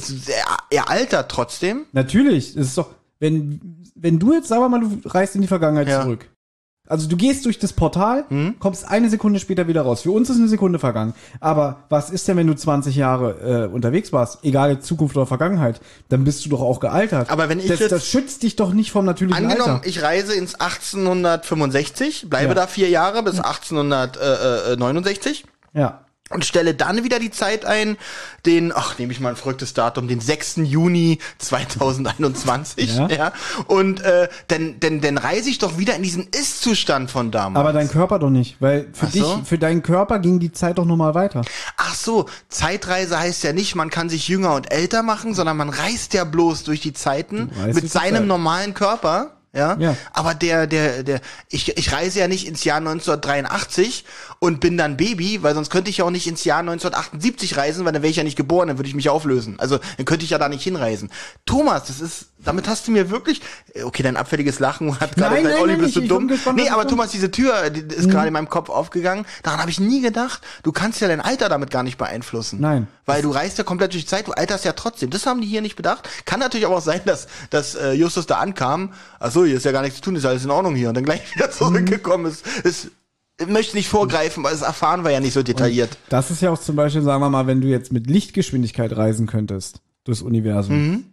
er 0.69 0.89
altert 0.89 1.29
trotzdem. 1.31 1.85
Natürlich, 1.91 2.49
es 2.49 2.67
ist 2.67 2.77
doch, 2.77 2.89
wenn, 3.19 3.83
wenn 3.95 4.19
du 4.19 4.33
jetzt, 4.33 4.49
sagen 4.49 4.61
wir 4.61 4.69
mal, 4.69 4.81
du 4.81 4.99
reist 5.05 5.33
in 5.35 5.41
die 5.41 5.47
Vergangenheit 5.47 5.87
Ja. 5.87 6.03
zurück. 6.03 6.29
Also 6.87 7.09
du 7.09 7.17
gehst 7.17 7.45
durch 7.45 7.57
das 7.57 7.73
Portal, 7.73 8.25
kommst 8.59 8.87
eine 8.87 9.09
Sekunde 9.09 9.39
später 9.39 9.67
wieder 9.67 9.81
raus. 9.81 10.03
Für 10.03 10.11
uns 10.11 10.29
ist 10.29 10.37
eine 10.37 10.47
Sekunde 10.47 10.77
vergangen. 10.77 11.15
Aber 11.39 11.77
was 11.89 12.11
ist 12.11 12.27
denn, 12.27 12.37
wenn 12.37 12.45
du 12.45 12.53
20 12.55 12.95
Jahre 12.95 13.65
äh, 13.65 13.67
unterwegs 13.73 14.13
warst, 14.13 14.37
egal 14.43 14.79
Zukunft 14.81 15.17
oder 15.17 15.25
Vergangenheit, 15.25 15.81
dann 16.09 16.23
bist 16.25 16.45
du 16.45 16.49
doch 16.49 16.61
auch 16.61 16.79
gealtert. 16.79 17.31
Aber 17.31 17.49
wenn 17.49 17.57
ich 17.59 17.65
das, 17.69 17.79
jetzt- 17.79 17.91
das 17.91 18.05
schützt 18.07 18.43
dich 18.43 18.55
doch 18.55 18.71
nicht 18.71 18.91
vom 18.91 19.03
natürlichen 19.03 19.45
Angenommen, 19.45 19.77
Alter. 19.77 19.87
ich 19.87 20.03
reise 20.03 20.35
ins 20.35 20.53
1865, 20.59 22.29
bleibe 22.29 22.49
Ja. 22.49 22.53
da 22.53 22.67
vier 22.67 22.89
Jahre 22.89 23.23
bis 23.23 23.39
1869. 23.39 25.45
Ja. 25.73 26.04
Und 26.31 26.43
stelle 26.43 26.73
dann 26.73 27.03
wieder 27.03 27.19
die 27.19 27.29
Zeit 27.29 27.65
ein, 27.65 27.97
den, 28.47 28.71
ach, 28.75 28.97
nehme 28.97 29.13
ich 29.13 29.19
mal 29.19 29.29
ein 29.29 29.35
verrücktes 29.35 29.73
Datum, 29.75 30.07
den 30.07 30.19
6. 30.19 30.55
Juni 30.63 31.19
2021, 31.37 32.95
ja, 32.95 33.07
Ja. 33.09 33.33
und 33.67 34.01
äh, 34.01 34.27
dann, 34.47 34.79
dann, 34.79 35.01
dann 35.01 35.17
reise 35.17 35.49
ich 35.49 35.59
doch 35.59 35.77
wieder 35.77 35.95
in 35.95 36.03
diesen 36.03 36.27
Ist-Zustand 36.27 37.11
von 37.11 37.31
damals. 37.31 37.59
Aber 37.59 37.73
dein 37.73 37.89
Körper 37.89 38.19
doch 38.19 38.29
nicht, 38.29 38.57
weil 38.59 38.87
für 38.93 39.05
Ach 39.07 39.11
dich, 39.11 39.21
so. 39.21 39.41
für 39.45 39.57
deinen 39.57 39.83
Körper 39.83 40.19
ging 40.19 40.39
die 40.39 40.51
Zeit 40.51 40.77
doch 40.77 40.85
nochmal 40.85 41.13
weiter. 41.15 41.41
Ach 41.77 41.93
so, 41.95 42.25
Zeitreise 42.49 43.19
heißt 43.19 43.43
ja 43.43 43.53
nicht, 43.53 43.75
man 43.75 43.89
kann 43.89 44.09
sich 44.09 44.27
jünger 44.27 44.55
und 44.55 44.71
älter 44.71 45.03
machen, 45.03 45.33
sondern 45.35 45.57
man 45.57 45.69
reist 45.69 46.13
ja 46.13 46.23
bloß 46.23 46.63
durch 46.63 46.81
die 46.81 46.93
Zeiten 46.93 47.51
mit 47.67 47.89
seinem 47.91 48.15
Zeit. 48.15 48.25
normalen 48.25 48.73
Körper. 48.73 49.31
Ja? 49.55 49.77
Ja. 49.79 49.95
aber 50.13 50.33
der, 50.35 50.67
der, 50.67 51.03
der, 51.03 51.21
ich, 51.49 51.77
ich 51.77 51.91
reise 51.91 52.19
ja 52.19 52.27
nicht 52.27 52.47
ins 52.47 52.63
Jahr 52.63 52.77
1983 52.77 54.05
und 54.39 54.59
bin 54.59 54.77
dann 54.77 54.97
Baby, 54.97 55.41
weil 55.43 55.55
sonst 55.55 55.69
könnte 55.69 55.89
ich 55.89 55.97
ja 55.97 56.05
auch 56.05 56.09
nicht 56.11 56.27
ins 56.27 56.43
Jahr 56.43 56.59
1978 56.59 57.57
reisen, 57.57 57.85
weil 57.85 57.93
dann 57.93 58.01
wäre 58.01 58.11
ich 58.11 58.17
ja 58.17 58.23
nicht 58.23 58.35
geboren, 58.37 58.67
dann 58.67 58.77
würde 58.77 58.89
ich 58.89 58.95
mich 58.95 59.09
auflösen. 59.09 59.55
Also 59.59 59.79
dann 59.97 60.05
könnte 60.05 60.25
ich 60.25 60.31
ja 60.31 60.37
da 60.37 60.49
nicht 60.49 60.63
hinreisen. 60.63 61.09
Thomas, 61.45 61.85
das 61.85 61.99
ist, 62.01 62.27
damit 62.39 62.67
hast 62.67 62.87
du 62.87 62.91
mir 62.91 63.09
wirklich, 63.09 63.41
okay, 63.83 64.03
dein 64.03 64.17
abfälliges 64.17 64.59
Lachen 64.59 64.99
hat 64.99 65.15
gerade 65.15 65.41
gesagt, 65.41 65.61
Olli, 65.61 65.75
bist 65.77 65.95
du 65.95 66.01
ich- 66.01 66.09
dumm. 66.09 66.31
nee, 66.55 66.69
aber. 66.69 66.85
Thomas, 66.85 67.11
diese 67.11 67.31
Tür, 67.31 67.69
die 67.71 67.81
ist 67.95 68.09
gerade 68.09 68.27
in 68.27 68.33
meinem 68.33 68.49
Kopf 68.49 68.69
aufgegangen. 68.69 69.25
Daran 69.41 69.59
habe 69.59 69.71
ich 69.71 69.79
nie 69.79 70.01
gedacht. 70.01 70.41
Du 70.61 70.71
kannst 70.71 71.01
ja 71.01 71.07
dein 71.07 71.19
Alter 71.21 71.49
damit 71.49 71.71
gar 71.71 71.81
nicht 71.81 71.97
beeinflussen. 71.97 72.59
Nein. 72.61 72.87
Weil 73.07 73.21
du 73.23 73.31
reist 73.31 73.57
ja 73.57 73.63
komplett 73.63 73.93
durch 73.93 74.03
die 74.03 74.09
Zeit, 74.09 74.27
du 74.27 74.33
alterst 74.33 74.65
ja 74.65 74.73
trotzdem. 74.73 75.09
Das 75.09 75.25
haben 75.25 75.41
die 75.41 75.47
hier 75.47 75.61
nicht 75.61 75.75
bedacht. 75.75 76.07
Kann 76.25 76.39
natürlich 76.39 76.65
aber 76.65 76.77
auch 76.77 76.81
sein, 76.81 77.01
dass, 77.05 77.27
dass 77.49 77.73
äh, 77.75 77.93
Justus 77.93 78.27
da 78.27 78.37
ankam. 78.37 78.93
Ach 79.19 79.31
so, 79.31 79.44
hier 79.45 79.57
ist 79.57 79.65
ja 79.65 79.71
gar 79.71 79.81
nichts 79.81 79.97
zu 79.97 80.03
tun, 80.03 80.15
ist 80.15 80.25
alles 80.25 80.43
in 80.45 80.51
Ordnung 80.51 80.75
hier. 80.75 80.89
Und 80.89 80.95
dann 80.95 81.05
gleich 81.05 81.21
wieder 81.35 81.51
zurückgekommen 81.51 82.25
ist. 82.25 82.45
ist 82.63 82.91
ich 83.39 83.47
möchte 83.47 83.75
nicht 83.75 83.89
vorgreifen, 83.89 84.43
weil 84.43 84.53
das 84.53 84.61
erfahren 84.61 85.03
wir 85.03 85.11
ja 85.11 85.19
nicht 85.19 85.33
so 85.33 85.43
detailliert. 85.43 85.97
Das 86.07 86.31
ist 86.31 86.41
ja 86.41 86.51
auch 86.51 86.59
zum 86.59 86.77
Beispiel, 86.77 87.01
sagen 87.01 87.21
wir 87.21 87.29
mal, 87.29 87.47
wenn 87.47 87.59
du 87.59 87.67
jetzt 87.67 87.91
mit 87.91 88.07
Lichtgeschwindigkeit 88.07 88.95
reisen 88.95 89.27
könntest 89.27 89.81
durchs 90.05 90.21
Universum, 90.21 90.75
Mhm. 90.77 91.03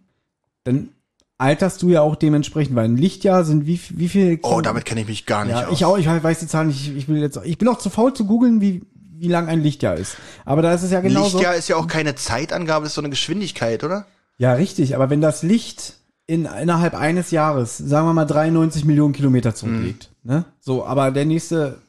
dann 0.63 0.89
alterst 1.37 1.81
du 1.81 1.89
ja 1.89 2.01
auch 2.01 2.15
dementsprechend, 2.15 2.75
weil 2.77 2.85
ein 2.85 2.95
Lichtjahr 2.95 3.43
sind 3.43 3.65
wie, 3.65 3.77
wie 3.89 4.07
viel. 4.07 4.39
Oh, 4.43 4.61
damit 4.61 4.85
kenne 4.85 5.01
ich 5.01 5.07
mich 5.07 5.25
gar 5.25 5.43
nicht 5.43 5.53
ja, 5.55 5.67
aus. 5.67 5.73
ich 5.73 5.83
auch, 5.83 5.97
ich 5.97 6.07
weiß 6.07 6.39
die 6.39 6.47
Zahlen 6.47 6.69
nicht, 6.69 6.95
ich 6.95 7.09
will 7.09 7.17
jetzt, 7.17 7.37
ich 7.43 7.57
bin 7.57 7.67
auch 7.67 7.77
zu 7.79 7.89
faul 7.89 8.13
zu 8.13 8.25
googeln, 8.25 8.61
wie, 8.61 8.83
wie 9.17 9.27
lang 9.27 9.49
ein 9.49 9.61
Lichtjahr 9.61 9.95
ist. 9.95 10.15
Aber 10.45 10.61
da 10.61 10.73
ist 10.73 10.83
es 10.83 10.91
ja 10.91 11.01
genauso. 11.01 11.37
Lichtjahr 11.37 11.55
ist 11.55 11.67
ja 11.67 11.75
auch 11.75 11.87
keine 11.87 12.15
Zeitangabe, 12.15 12.85
ist 12.85 12.93
so 12.93 13.01
eine 13.01 13.09
Geschwindigkeit, 13.09 13.83
oder? 13.83 14.05
Ja, 14.37 14.53
richtig, 14.53 14.95
aber 14.95 15.09
wenn 15.09 15.19
das 15.19 15.43
Licht 15.43 15.95
in, 16.27 16.45
innerhalb 16.45 16.95
eines 16.95 17.31
Jahres, 17.31 17.77
sagen 17.77 18.07
wir 18.07 18.13
mal 18.13 18.25
93 18.25 18.85
Millionen 18.85 19.13
Kilometer 19.13 19.53
zurücklegt, 19.55 20.11
ne? 20.23 20.45
So, 20.59 20.85
aber 20.85 21.11
der 21.11 21.25
nächste 21.25 21.81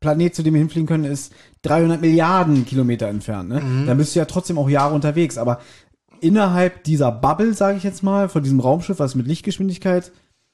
Planet, 0.00 0.34
zu 0.34 0.42
dem 0.42 0.54
wir 0.54 0.58
hinfliegen 0.60 0.86
können, 0.86 1.04
ist 1.04 1.32
300 1.62 2.00
Milliarden 2.00 2.64
Kilometer 2.64 3.08
entfernt, 3.08 3.48
ne? 3.48 3.62
Dann 3.86 3.98
bist 3.98 4.14
du 4.14 4.18
ja 4.18 4.24
trotzdem 4.24 4.58
auch 4.58 4.68
Jahre 4.68 4.94
unterwegs, 4.94 5.38
aber 5.38 5.60
innerhalb 6.20 6.84
dieser 6.84 7.12
Bubble, 7.12 7.52
sage 7.52 7.76
ich 7.76 7.84
jetzt 7.84 8.02
mal, 8.02 8.28
von 8.28 8.42
diesem 8.42 8.60
Raumschiff, 8.60 8.98
was 8.98 9.14
mit 9.14 9.26
Lichtgeschwindigkeit 9.26 10.12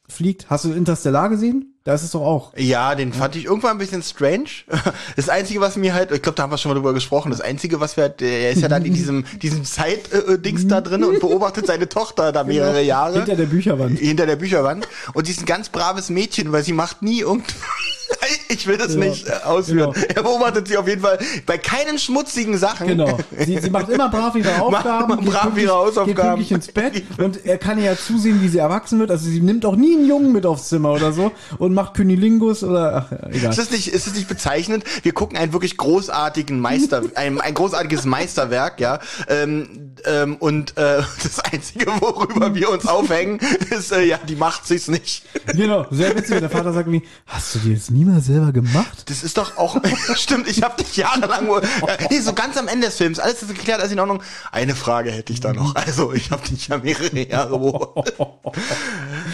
fliegt, 0.09 0.51
hast 0.51 0.65
du 0.65 0.73
Interstellar 0.73 1.29
gesehen? 1.29 1.78
Da 1.89 1.95
ist 1.95 2.15
doch 2.15 2.21
auch. 2.21 2.53
Ja, 2.55 2.95
den 2.95 3.15
fand 3.15 3.35
ich 3.35 3.47
irgendwann 3.47 3.71
ein 3.71 3.79
bisschen 3.79 4.03
strange. 4.03 4.45
Das 5.17 5.31
Einzige, 5.31 5.61
was 5.63 5.77
mir 5.77 5.95
halt, 5.95 6.13
ich 6.13 6.21
glaube, 6.21 6.37
da 6.37 6.43
haben 6.43 6.51
wir 6.51 6.59
schon 6.59 6.69
mal 6.71 6.75
drüber 6.75 6.93
gesprochen, 6.93 7.31
das 7.31 7.41
Einzige, 7.41 7.81
was 7.81 7.97
wir 7.97 8.05
halt, 8.05 8.21
er 8.21 8.51
ist 8.51 8.61
ja 8.61 8.69
dann 8.69 8.85
in 8.85 8.93
diesem, 8.93 9.25
diesem 9.41 9.65
Zeit-Dings 9.65 10.67
da 10.67 10.83
drin 10.83 11.03
und 11.03 11.19
beobachtet 11.21 11.67
seine 11.67 11.89
Tochter 11.89 12.31
da 12.31 12.45
mehrere 12.45 12.83
Jahre. 12.83 13.15
Hinter 13.15 13.37
der 13.37 13.47
Bücherwand. 13.47 13.99
Hinter 13.99 14.27
der 14.27 14.37
Bücherwand. 14.37 14.87
Und 15.15 15.25
sie 15.27 15.33
ist 15.33 15.41
ein 15.41 15.47
ganz 15.47 15.71
braves 15.71 16.11
Mädchen, 16.11 16.53
weil 16.53 16.63
sie 16.63 16.75
macht 16.75 17.01
nie 17.01 17.21
irgend, 17.21 17.47
ich 18.49 18.67
will 18.67 18.77
das 18.77 18.95
Ja, 18.95 19.01
nicht 19.01 19.29
äh, 19.29 19.33
ausführen. 19.45 19.93
genau. 19.93 20.07
Er 20.15 20.23
beobachtet 20.23 20.69
sie 20.69 20.77
auf 20.77 20.87
jeden 20.89 21.03
Fall 21.03 21.19
bei 21.47 21.59
keinen 21.59 21.99
schmutzigen 21.99 22.57
Sachen. 22.59 22.87
Genau. 22.87 23.19
Sie, 23.39 23.59
sie 23.59 23.71
macht 23.71 23.89
immer 23.89 24.09
brav 24.09 24.35
ihre 24.35 24.61
Aufgaben, 24.63 25.25
Macht 25.25 25.25
brav 25.25 25.57
ihre 25.59 25.73
Hausaufgaben. 25.73 26.07
geht 26.07 26.49
pünktlich 26.49 26.53
ins 26.53 26.69
Bett 26.69 27.03
und 27.19 27.45
er 27.47 27.59
kann 27.59 27.83
ja 27.83 27.97
zusehen, 27.97 28.41
wie 28.43 28.49
sie 28.49 28.59
erwachsen 28.59 28.99
wird. 28.99 29.11
Also 29.11 29.29
sie 29.29 29.41
nimmt 29.41 29.65
auch 29.67 29.77
nie 29.77 29.97
einen 29.97 30.07
Jungen 30.09 30.33
mit 30.33 30.47
aufs 30.47 30.69
Zimmer 30.69 30.93
oder 30.93 31.13
so 31.13 31.33
und 31.59 31.75
macht 31.79 31.95
Künilingus 31.95 32.65
oder 32.65 33.07
ach, 33.07 33.13
ja, 33.13 33.29
egal. 33.31 33.53
Ist 33.53 33.59
es 33.59 33.71
nicht, 33.71 33.89
ist 33.89 34.07
es 34.09 34.15
nicht 34.15 34.27
bezeichnend? 34.27 34.85
Wir 35.03 35.13
gucken 35.13 35.39
einen 35.39 35.53
wirklich 35.53 35.77
großartigen 35.77 36.59
Meister, 36.59 37.03
ein, 37.15 37.41
ein 37.41 37.55
großartiges 37.55 38.05
Meisterwerk, 38.05 38.81
ja. 38.81 38.99
Ähm, 39.29 39.95
ähm, 40.05 40.37
und 40.37 40.77
äh, 40.77 41.03
das 41.23 41.39
Einzige, 41.41 41.87
worüber 42.01 42.55
wir 42.55 42.71
uns 42.71 42.87
aufhängen, 42.87 43.39
ist, 43.71 43.93
äh, 43.93 44.03
ja, 44.03 44.19
die 44.29 44.35
macht 44.35 44.67
sich's 44.67 44.89
nicht. 44.89 45.25
Genau, 45.55 45.87
sehr 45.91 46.17
witzig. 46.17 46.41
Der 46.41 46.51
Vater 46.51 46.73
sagt 46.73 46.89
mir, 46.89 47.03
hast 47.27 47.55
du 47.55 47.59
dir 47.61 47.75
das 47.75 47.91
niemals 47.91 48.27
selber 48.27 48.53
gemacht? 48.53 49.05
Das 49.07 49.23
ist 49.23 49.39
doch 49.39 49.57
auch, 49.57 49.81
stimmt, 50.15 50.49
ich 50.49 50.63
habe 50.63 50.83
dich 50.83 50.97
jahrelang, 50.97 51.47
äh, 51.47 51.63
nee, 52.11 52.19
so 52.19 52.33
ganz 52.33 52.57
am 52.57 52.67
Ende 52.67 52.89
des 52.89 52.97
Films, 52.97 53.21
alles 53.21 53.43
ist 53.43 53.55
geklärt, 53.55 53.81
alles 53.81 53.93
in 53.93 54.01
Ordnung. 54.01 54.23
Eine 54.51 54.75
Frage 54.75 55.13
hätte 55.13 55.33
ich 55.33 55.41
da 55.41 55.53
noch. 55.53 55.77
Also, 55.77 56.13
ich 56.13 56.33
habe 56.33 56.47
dich 56.49 56.69
ja 56.69 56.79
mehrere 56.79 57.19
Jahre 57.19 57.59
beobachtet. 57.59 58.17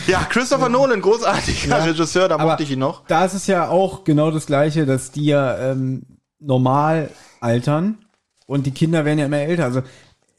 Ja, 0.06 0.24
Christopher 0.24 0.68
Nolan, 0.68 1.00
großartiger 1.00 1.86
Regisseur, 1.86 2.28
da 2.38 2.44
mochte 2.44 2.62
ich 2.62 2.70
ihn 2.72 2.78
noch. 2.78 3.06
Da 3.06 3.24
ist 3.24 3.34
es 3.34 3.46
ja 3.46 3.68
auch 3.68 4.04
genau 4.04 4.30
das 4.30 4.46
Gleiche, 4.46 4.86
dass 4.86 5.10
die 5.10 5.26
ja 5.26 5.58
ähm, 5.70 6.02
normal 6.40 7.10
altern 7.40 7.98
und 8.46 8.66
die 8.66 8.70
Kinder 8.72 9.04
werden 9.04 9.18
ja 9.18 9.26
immer 9.26 9.38
älter. 9.38 9.64
Also 9.64 9.82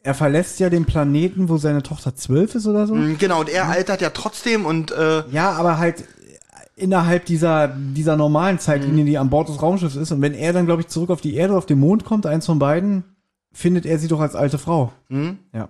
er 0.02 0.14
verlässt 0.14 0.60
ja 0.60 0.70
den 0.70 0.84
Planeten, 0.84 1.48
wo 1.48 1.56
seine 1.56 1.82
Tochter 1.82 2.14
zwölf 2.14 2.54
ist 2.54 2.66
oder 2.66 2.86
so. 2.86 2.94
Genau, 3.18 3.40
und 3.40 3.48
er 3.48 3.68
altert 3.68 4.00
ja 4.00 4.10
trotzdem 4.10 4.64
und 4.64 4.92
äh, 4.92 5.24
Ja, 5.30 5.52
aber 5.52 5.78
halt 5.78 6.04
innerhalb 6.76 7.24
dieser, 7.24 7.68
dieser 7.68 8.16
normalen 8.16 8.58
Zeitlinie, 8.58 9.02
Mhm. 9.02 9.06
die 9.06 9.18
an 9.18 9.30
Bord 9.30 9.48
des 9.48 9.60
Raumschiffs 9.62 9.96
ist. 9.96 10.12
Und 10.12 10.20
wenn 10.22 10.34
er 10.34 10.52
dann, 10.52 10.66
glaube 10.66 10.82
ich, 10.82 10.88
zurück 10.88 11.10
auf 11.10 11.20
die 11.22 11.34
Erde, 11.34 11.56
auf 11.56 11.66
den 11.66 11.80
Mond 11.80 12.04
kommt, 12.04 12.26
eins 12.26 12.46
von 12.46 12.58
beiden, 12.58 13.02
findet 13.52 13.86
er 13.86 13.98
sie 13.98 14.08
doch 14.08 14.20
als 14.20 14.36
alte 14.36 14.58
Frau. 14.58 14.92
Ja. 15.52 15.68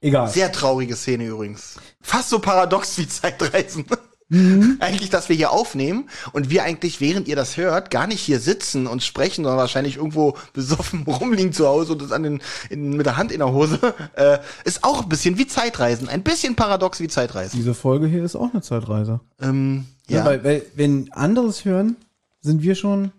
Egal. 0.00 0.28
Mhm. 0.28 0.32
sehr 0.32 0.52
traurige 0.52 0.96
Szene 0.96 1.24
übrigens. 1.26 1.76
Fast 2.00 2.30
so 2.30 2.38
paradox 2.38 2.96
wie 2.98 3.08
Zeitreisen. 3.08 3.84
Eigentlich, 4.80 5.10
dass 5.10 5.28
wir 5.28 5.36
hier 5.36 5.52
aufnehmen 5.52 6.08
und 6.32 6.48
wir 6.50 6.64
eigentlich, 6.64 7.00
während 7.00 7.28
ihr 7.28 7.36
das 7.36 7.56
hört, 7.56 7.90
gar 7.90 8.06
nicht 8.06 8.20
hier 8.20 8.40
sitzen 8.40 8.86
und 8.86 9.02
sprechen, 9.02 9.44
sondern 9.44 9.58
wahrscheinlich 9.58 9.96
irgendwo 9.96 10.36
besoffen 10.52 11.02
rumliegen 11.06 11.52
zu 11.52 11.66
Hause 11.66 11.92
und 11.92 12.02
das 12.02 12.10
an 12.12 12.22
den, 12.22 12.42
in, 12.70 12.96
mit 12.96 13.06
der 13.06 13.16
Hand 13.16 13.32
in 13.32 13.40
der 13.40 13.52
Hose, 13.52 13.78
äh, 14.16 14.38
ist 14.64 14.82
auch 14.82 15.02
ein 15.02 15.08
bisschen 15.08 15.36
wie 15.36 15.46
Zeitreisen. 15.46 16.08
Ein 16.08 16.22
bisschen 16.22 16.56
paradox 16.56 17.00
wie 17.00 17.08
Zeitreisen. 17.08 17.58
Diese 17.58 17.74
Folge 17.74 18.06
hier 18.06 18.24
ist 18.24 18.34
auch 18.36 18.52
eine 18.52 18.62
Zeitreise. 18.62 19.20
Ähm, 19.40 19.86
Ja. 20.08 20.18
ja. 20.18 20.24
weil, 20.24 20.42
weil, 20.42 20.62
wenn 20.74 21.12
anderes 21.12 21.64
hören, 21.64 21.96
sind 22.40 22.62
wir 22.62 22.74
schon, 22.74 23.12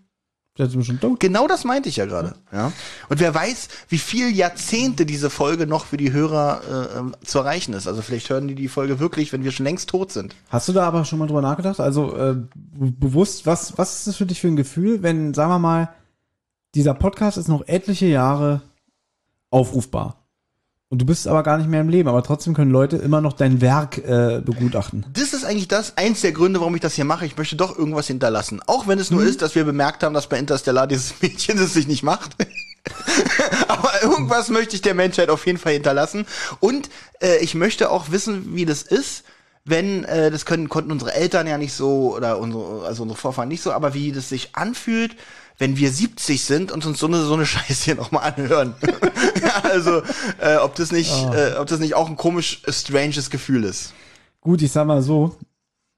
Genau 1.18 1.46
das 1.46 1.64
meinte 1.64 1.88
ich 1.88 1.96
ja 1.96 2.06
gerade. 2.06 2.34
Ja. 2.52 2.72
Und 3.08 3.20
wer 3.20 3.34
weiß, 3.34 3.68
wie 3.88 3.98
viel 3.98 4.34
Jahrzehnte 4.34 5.06
diese 5.06 5.30
Folge 5.30 5.66
noch 5.66 5.86
für 5.86 5.96
die 5.96 6.12
Hörer 6.12 6.62
äh, 6.94 6.98
ähm, 6.98 7.14
zu 7.24 7.38
erreichen 7.38 7.74
ist. 7.74 7.86
Also 7.86 8.02
vielleicht 8.02 8.30
hören 8.30 8.48
die 8.48 8.54
die 8.54 8.68
Folge 8.68 8.98
wirklich, 8.98 9.32
wenn 9.32 9.44
wir 9.44 9.52
schon 9.52 9.64
längst 9.64 9.88
tot 9.90 10.12
sind. 10.12 10.34
Hast 10.48 10.68
du 10.68 10.72
da 10.72 10.86
aber 10.86 11.04
schon 11.04 11.18
mal 11.18 11.26
drüber 11.26 11.42
nachgedacht? 11.42 11.78
Also 11.80 12.16
äh, 12.16 12.34
be- 12.34 12.92
bewusst, 12.92 13.46
was, 13.46 13.76
was 13.78 13.98
ist 13.98 14.06
das 14.06 14.16
für 14.16 14.26
dich 14.26 14.40
für 14.40 14.48
ein 14.48 14.56
Gefühl, 14.56 15.02
wenn, 15.02 15.34
sagen 15.34 15.50
wir 15.50 15.58
mal, 15.58 15.90
dieser 16.74 16.94
Podcast 16.94 17.38
ist 17.38 17.48
noch 17.48 17.66
etliche 17.68 18.06
Jahre 18.06 18.62
aufrufbar. 19.50 20.25
Und 20.88 21.02
du 21.02 21.04
bist 21.04 21.26
aber 21.26 21.42
gar 21.42 21.58
nicht 21.58 21.68
mehr 21.68 21.80
im 21.80 21.88
Leben, 21.88 22.08
aber 22.08 22.22
trotzdem 22.22 22.54
können 22.54 22.70
Leute 22.70 22.96
immer 22.96 23.20
noch 23.20 23.32
dein 23.32 23.60
Werk 23.60 23.98
äh, 23.98 24.40
begutachten. 24.40 25.04
Das 25.14 25.32
ist 25.32 25.44
eigentlich 25.44 25.66
das, 25.66 25.96
eins 25.96 26.20
der 26.20 26.30
Gründe, 26.30 26.60
warum 26.60 26.76
ich 26.76 26.80
das 26.80 26.94
hier 26.94 27.04
mache. 27.04 27.26
Ich 27.26 27.36
möchte 27.36 27.56
doch 27.56 27.76
irgendwas 27.76 28.06
hinterlassen. 28.06 28.62
Auch 28.68 28.86
wenn 28.86 29.00
es 29.00 29.10
nur 29.10 29.24
ist, 29.24 29.42
dass 29.42 29.56
wir 29.56 29.64
bemerkt 29.64 30.04
haben, 30.04 30.14
dass 30.14 30.28
bei 30.28 30.38
Interstellar 30.38 30.86
dieses 30.86 31.14
Mädchen 31.20 31.58
es 31.58 31.74
sich 31.74 31.88
nicht 31.88 32.04
macht. 32.04 32.36
Aber 33.68 34.00
irgendwas 34.00 34.48
möchte 34.48 34.76
ich 34.76 34.82
der 34.82 34.94
Menschheit 34.94 35.28
auf 35.28 35.44
jeden 35.44 35.58
Fall 35.58 35.72
hinterlassen. 35.72 36.24
Und 36.60 36.88
äh, 37.20 37.38
ich 37.38 37.56
möchte 37.56 37.90
auch 37.90 38.12
wissen, 38.12 38.54
wie 38.54 38.64
das 38.64 38.82
ist, 38.82 39.24
wenn, 39.64 40.04
äh, 40.04 40.30
das 40.30 40.46
können, 40.46 40.68
konnten 40.68 40.92
unsere 40.92 41.14
Eltern 41.14 41.48
ja 41.48 41.58
nicht 41.58 41.72
so, 41.72 42.14
oder 42.14 42.38
unsere, 42.38 42.86
also 42.86 43.02
unsere 43.02 43.18
Vorfahren 43.18 43.48
nicht 43.48 43.62
so, 43.62 43.72
aber 43.72 43.92
wie 43.94 44.12
das 44.12 44.28
sich 44.28 44.54
anfühlt, 44.54 45.16
wenn 45.58 45.76
wir 45.76 45.90
70 45.90 46.44
sind 46.44 46.72
und 46.72 46.84
uns 46.86 46.98
so 46.98 47.06
eine, 47.06 47.22
so 47.22 47.34
eine 47.34 47.46
Scheiße 47.46 47.84
hier 47.84 47.94
nochmal 47.94 48.32
anhören. 48.32 48.74
ja, 49.42 49.62
also, 49.70 50.02
äh, 50.40 50.56
ob 50.56 50.74
das 50.74 50.92
nicht, 50.92 51.12
äh, 51.32 51.54
ob 51.58 51.66
das 51.66 51.80
nicht 51.80 51.94
auch 51.94 52.08
ein 52.08 52.16
komisch, 52.16 52.62
äh, 52.66 52.72
stranges 52.72 53.30
Gefühl 53.30 53.64
ist. 53.64 53.92
Gut, 54.40 54.62
ich 54.62 54.72
sag 54.72 54.86
mal 54.86 55.02
so, 55.02 55.36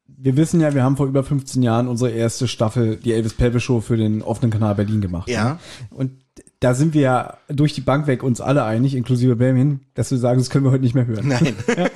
wir 0.07 0.37
wissen 0.37 0.61
ja, 0.61 0.75
wir 0.75 0.83
haben 0.83 0.97
vor 0.97 1.07
über 1.07 1.23
15 1.23 1.62
Jahren 1.62 1.87
unsere 1.87 2.11
erste 2.11 2.49
Staffel, 2.49 2.97
die 2.97 3.12
Elvis 3.12 3.35
Pelve 3.35 3.61
Show 3.61 3.81
für 3.81 3.97
den 3.97 4.23
offenen 4.23 4.51
Kanal 4.51 4.75
Berlin 4.75 5.01
gemacht. 5.01 5.29
Ja. 5.29 5.44
Ne? 5.44 5.59
Und 5.90 6.12
da 6.61 6.75
sind 6.75 6.92
wir 6.92 7.01
ja 7.01 7.38
durch 7.49 7.73
die 7.73 7.81
Bank 7.81 8.09
weg 8.09 8.23
uns 8.23 8.40
alle 8.40 8.64
einig, 8.64 8.97
inklusive 8.97 9.37
Benjamin, 9.37 9.81
dass 9.94 10.11
wir 10.11 10.18
sagen, 10.18 10.40
das 10.40 10.51
können 10.51 10.64
wir 10.64 10.73
heute 10.73 10.83
nicht 10.83 10.94
mehr 10.94 11.07
hören. 11.07 11.29
Nein. 11.29 11.55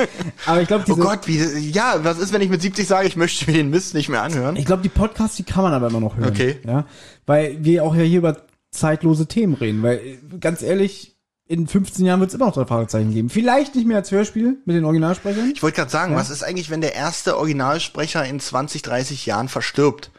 Aber 0.47 0.63
ich 0.63 0.69
glaube, 0.69 0.85
Oh 0.89 0.97
Gott, 0.97 1.27
wie, 1.27 1.39
ja, 1.71 1.99
was 2.03 2.19
ist, 2.19 2.33
wenn 2.33 2.43
ich 2.43 2.49
mit 2.49 2.63
70 2.63 2.87
sage, 2.87 3.09
ich 3.09 3.17
möchte 3.17 3.51
mir 3.51 3.57
den 3.57 3.71
Mist 3.71 3.95
nicht 3.95 4.09
mehr 4.09 4.23
anhören? 4.23 4.55
ich 4.57 4.65
glaube, 4.65 4.83
die 4.83 4.89
Podcasts, 4.89 5.37
die 5.37 5.43
kann 5.43 5.65
man 5.65 5.73
aber 5.73 5.89
immer 5.89 6.01
noch 6.01 6.17
hören. 6.17 6.31
Okay. 6.31 6.59
Ja, 6.65 6.87
weil 7.27 7.65
wir 7.65 7.83
auch 7.85 7.95
ja 7.95 8.03
hier 8.03 8.19
über 8.19 8.37
zeitlose 8.71 9.27
Themen 9.27 9.55
reden. 9.55 9.83
Weil 9.83 10.01
ganz 10.39 10.63
ehrlich, 10.63 11.17
in 11.49 11.67
15 11.67 12.07
Jahren 12.07 12.21
wird 12.21 12.31
es 12.31 12.35
immer 12.35 12.47
noch 12.47 12.55
drei 12.55 12.65
Fragezeichen 12.65 13.13
geben. 13.13 13.31
Vielleicht 13.31 13.75
nicht 13.75 13.87
mehr 13.87 13.97
als 13.97 14.13
Hörspiel 14.13 14.59
mit 14.65 14.77
den 14.77 14.85
Originalsprechern. 14.85 15.53
Ich 15.55 15.63
wollte 15.63 15.77
gerade 15.77 15.91
sagen, 15.91 16.15
was 16.15 16.31
ist 16.31 16.45
eigentlich, 16.45 16.71
wenn 16.71 16.81
der 16.81 16.95
erste 16.95 17.37
Originalsprecher 17.37 18.25
in 18.25 18.39
20, 18.39 18.83
30 18.83 19.27
Jahren 19.27 19.49
verstirbt? 19.49 20.11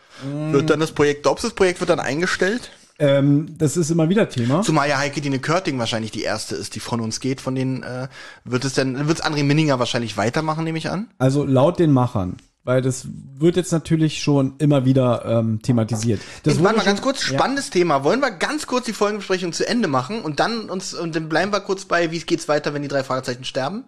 Wird 0.52 0.70
dann 0.70 0.80
das 0.80 0.92
Projekt, 0.92 1.24
glaubst 1.24 1.44
du, 1.44 1.48
das 1.48 1.56
Projekt 1.56 1.80
wird 1.80 1.90
dann 1.90 2.00
eingestellt? 2.00 2.72
Ähm, 3.04 3.56
das 3.58 3.76
ist 3.76 3.90
immer 3.90 4.08
wieder 4.08 4.30
Thema. 4.30 4.62
Zumal 4.62 4.88
ja 4.88 4.98
Heike 4.98 5.20
Dine 5.20 5.40
Körting 5.40 5.78
wahrscheinlich 5.78 6.12
die 6.12 6.24
erste 6.24 6.56
ist, 6.56 6.76
die 6.76 6.80
von 6.80 7.02
uns 7.02 7.20
geht, 7.20 7.42
von 7.42 7.54
denen, 7.54 7.84
äh, 7.84 8.08
wird 8.46 8.64
es 8.64 8.74
denn, 8.74 9.08
wird 9.08 9.20
es 9.20 9.26
André 9.26 9.44
Minninger 9.44 9.78
wahrscheinlich 9.78 10.16
weitermachen, 10.16 10.64
nehme 10.64 10.78
ich 10.78 10.90
an? 10.90 11.10
Also 11.18 11.44
laut 11.44 11.80
den 11.80 11.92
Machern. 11.92 12.38
Weil 12.66 12.82
das 12.82 13.06
wird 13.38 13.58
jetzt 13.58 13.74
natürlich 13.74 14.24
schon 14.24 14.54
immer 14.60 14.86
wieder 14.86 15.26
ähm, 15.26 15.62
thematisiert. 15.62 16.22
Das 16.44 16.54
wurde 16.54 16.64
warte 16.64 16.78
mal 16.78 16.86
ganz 16.86 17.02
kurz, 17.02 17.22
spannendes 17.22 17.72
Thema. 17.72 18.06
Wollen 18.06 18.22
wir 18.22 18.32
ganz 18.32 18.68
kurz 18.68 18.86
die 18.86 18.94
Folgenbesprechung 18.94 19.52
zu 19.52 19.68
Ende 19.68 19.90
machen 19.90 20.22
und 20.22 20.40
dann 20.40 20.70
uns, 20.70 20.94
und 20.94 21.14
dann 21.14 21.28
bleiben 21.28 21.52
wir 21.52 21.60
kurz 21.60 21.84
bei, 21.84 22.12
wie 22.12 22.20
geht's 22.20 22.48
weiter, 22.48 22.74
wenn 22.74 22.82
die 22.82 22.88
drei 22.88 23.04
Fragezeichen 23.04 23.44
sterben? 23.44 23.84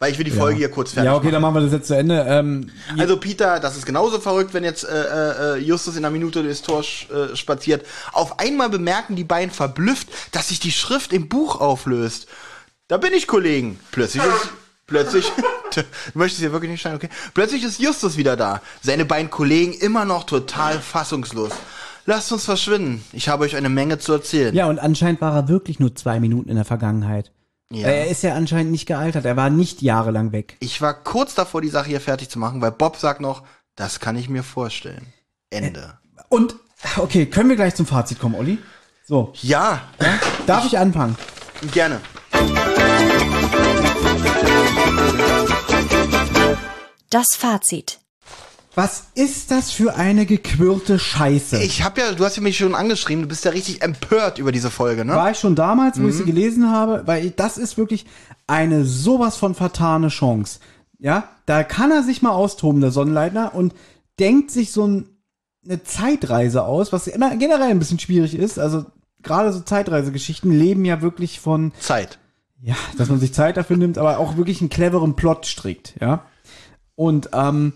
Weil 0.00 0.10
ich 0.10 0.18
will 0.18 0.24
die 0.24 0.32
Folge 0.32 0.58
hier 0.58 0.70
kurz 0.70 0.92
fertig 0.92 1.06
Ja, 1.06 1.14
okay, 1.14 1.26
machen. 1.26 1.32
dann 1.34 1.42
machen 1.42 1.54
wir 1.54 1.60
das 1.62 1.72
jetzt 1.72 1.86
zu 1.86 1.96
Ende. 1.96 2.26
Ähm, 2.28 2.70
Also 2.98 3.16
Peter, 3.16 3.60
das 3.60 3.76
ist 3.76 3.86
genauso 3.86 4.18
verrückt, 4.18 4.52
wenn 4.52 4.64
jetzt 4.64 4.84
äh, 4.84 5.54
äh, 5.54 5.58
Justus 5.58 5.96
in 5.96 6.04
einer 6.04 6.10
Minute 6.12 6.42
durchs 6.42 6.62
Tor 6.62 6.80
äh, 6.80 7.36
spaziert. 7.36 7.86
Auf 8.12 8.40
einmal 8.40 8.68
bemerken 8.70 9.14
die 9.14 9.24
beiden 9.24 9.50
verblüfft, 9.52 10.08
dass 10.32 10.48
sich 10.48 10.58
die 10.58 10.72
Schrift 10.72 11.12
im 11.12 11.28
Buch 11.28 11.60
auflöst. 11.60 12.26
Da 12.88 12.96
bin 12.98 13.12
ich, 13.14 13.26
Kollegen. 13.28 13.78
Plötzlich 13.92 14.22
ist, 14.24 14.48
plötzlich, 14.88 15.30
du 15.74 15.82
möchtest 16.14 16.40
hier 16.40 16.52
wirklich 16.52 16.72
nicht 16.72 16.80
schneiden, 16.80 16.96
okay? 16.98 17.08
Plötzlich 17.32 17.62
ist 17.62 17.80
Justus 17.80 18.16
wieder 18.16 18.36
da. 18.36 18.60
Seine 18.82 19.04
beiden 19.04 19.30
Kollegen 19.30 19.72
immer 19.74 20.04
noch 20.04 20.24
total 20.24 20.80
fassungslos. 20.80 21.52
Lasst 22.04 22.30
uns 22.32 22.44
verschwinden. 22.44 23.02
Ich 23.12 23.28
habe 23.28 23.44
euch 23.44 23.56
eine 23.56 23.70
Menge 23.70 23.98
zu 23.98 24.12
erzählen. 24.12 24.54
Ja, 24.54 24.66
und 24.66 24.78
anscheinend 24.80 25.20
war 25.22 25.34
er 25.34 25.48
wirklich 25.48 25.78
nur 25.78 25.94
zwei 25.94 26.18
Minuten 26.20 26.50
in 26.50 26.56
der 26.56 26.66
Vergangenheit. 26.66 27.30
Ja. 27.70 27.88
Er 27.88 28.08
ist 28.08 28.22
ja 28.22 28.34
anscheinend 28.34 28.70
nicht 28.72 28.86
gealtert. 28.86 29.24
Er 29.24 29.36
war 29.36 29.50
nicht 29.50 29.82
jahrelang 29.82 30.32
weg. 30.32 30.56
Ich 30.60 30.80
war 30.80 30.94
kurz 30.94 31.34
davor, 31.34 31.60
die 31.60 31.68
Sache 31.70 31.88
hier 31.88 32.00
fertig 32.00 32.28
zu 32.28 32.38
machen, 32.38 32.60
weil 32.60 32.72
Bob 32.72 32.96
sagt 32.96 33.20
noch, 33.20 33.42
das 33.74 34.00
kann 34.00 34.16
ich 34.16 34.28
mir 34.28 34.42
vorstellen. 34.42 35.12
Ende. 35.50 35.98
und, 36.28 36.56
okay, 36.96 37.26
können 37.26 37.48
wir 37.48 37.56
gleich 37.56 37.74
zum 37.74 37.86
Fazit 37.86 38.18
kommen, 38.18 38.34
Olli? 38.34 38.58
So, 39.06 39.32
Ja, 39.42 39.82
darf 40.46 40.64
ich 40.66 40.78
anfangen? 40.78 41.16
gerne. 41.72 42.00
Das 47.10 47.26
Fazit. 47.36 48.00
Was 48.74 49.04
ist 49.14 49.50
das 49.50 49.70
für 49.70 49.94
eine 49.94 50.26
gequirlte 50.26 50.98
Scheiße? 50.98 51.62
Ich 51.62 51.82
habe 51.84 52.00
ja, 52.00 52.12
du 52.12 52.24
hast 52.24 52.36
ja 52.36 52.42
mich 52.42 52.56
schon 52.58 52.74
angeschrieben, 52.74 53.22
du 53.22 53.28
bist 53.28 53.44
ja 53.44 53.52
richtig 53.52 53.82
empört 53.82 54.38
über 54.38 54.50
diese 54.52 54.70
Folge, 54.70 55.04
ne? 55.04 55.14
War 55.14 55.30
ich 55.30 55.38
schon 55.38 55.54
damals, 55.54 56.00
wo 56.02 56.08
ich 56.08 56.14
Mhm. 56.14 56.18
sie 56.18 56.24
gelesen 56.24 56.70
habe, 56.70 57.02
weil 57.06 57.30
das 57.30 57.56
ist 57.56 57.78
wirklich 57.78 58.04
eine 58.46 58.84
sowas 58.84 59.36
von 59.36 59.54
vertane 59.54 60.08
Chance. 60.08 60.58
Ja, 60.98 61.28
da 61.46 61.62
kann 61.62 61.90
er 61.92 62.02
sich 62.02 62.20
mal 62.22 62.30
austoben, 62.32 62.80
der 62.80 62.90
Sonnenleitner, 62.90 63.54
und 63.54 63.74
denkt 64.18 64.50
sich 64.50 64.72
so 64.72 64.86
ein, 64.86 65.08
eine 65.64 65.82
Zeitreise 65.84 66.64
aus, 66.64 66.92
was 66.92 67.06
immer 67.06 67.36
generell 67.36 67.70
ein 67.70 67.78
bisschen 67.78 67.98
schwierig 68.00 68.34
ist. 68.34 68.58
Also 68.58 68.86
gerade 69.22 69.52
so 69.52 69.60
Zeitreisegeschichten 69.60 70.50
leben 70.50 70.84
ja 70.84 71.00
wirklich 71.00 71.40
von, 71.40 71.72
Zeit. 71.78 72.18
ja, 72.60 72.74
dass 72.98 73.08
man 73.08 73.20
sich 73.20 73.32
Zeit 73.34 73.56
dafür 73.56 73.76
nimmt, 73.76 73.98
aber 73.98 74.18
auch 74.18 74.36
wirklich 74.36 74.60
einen 74.60 74.70
cleveren 74.70 75.14
Plot 75.14 75.46
strickt, 75.46 75.94
ja. 76.00 76.24
Und 76.96 77.30
ähm, 77.32 77.72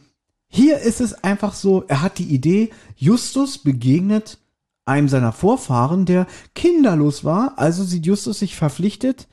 hier 0.49 0.79
ist 0.79 1.01
es 1.01 1.25
einfach 1.25 1.55
so, 1.55 1.85
er 1.89 2.03
hat 2.03 2.19
die 2.19 2.25
Idee, 2.25 2.71
Justus 2.97 3.59
begegnet 3.59 4.39
einem 4.85 5.09
seiner 5.09 5.33
Vorfahren, 5.33 6.07
der 6.07 6.27
kinderlos 6.55 7.23
war, 7.23 7.53
also 7.57 7.85
sieht 7.85 8.07
Justus 8.07 8.39
sich 8.39 8.57
verpflichtet, 8.57 9.29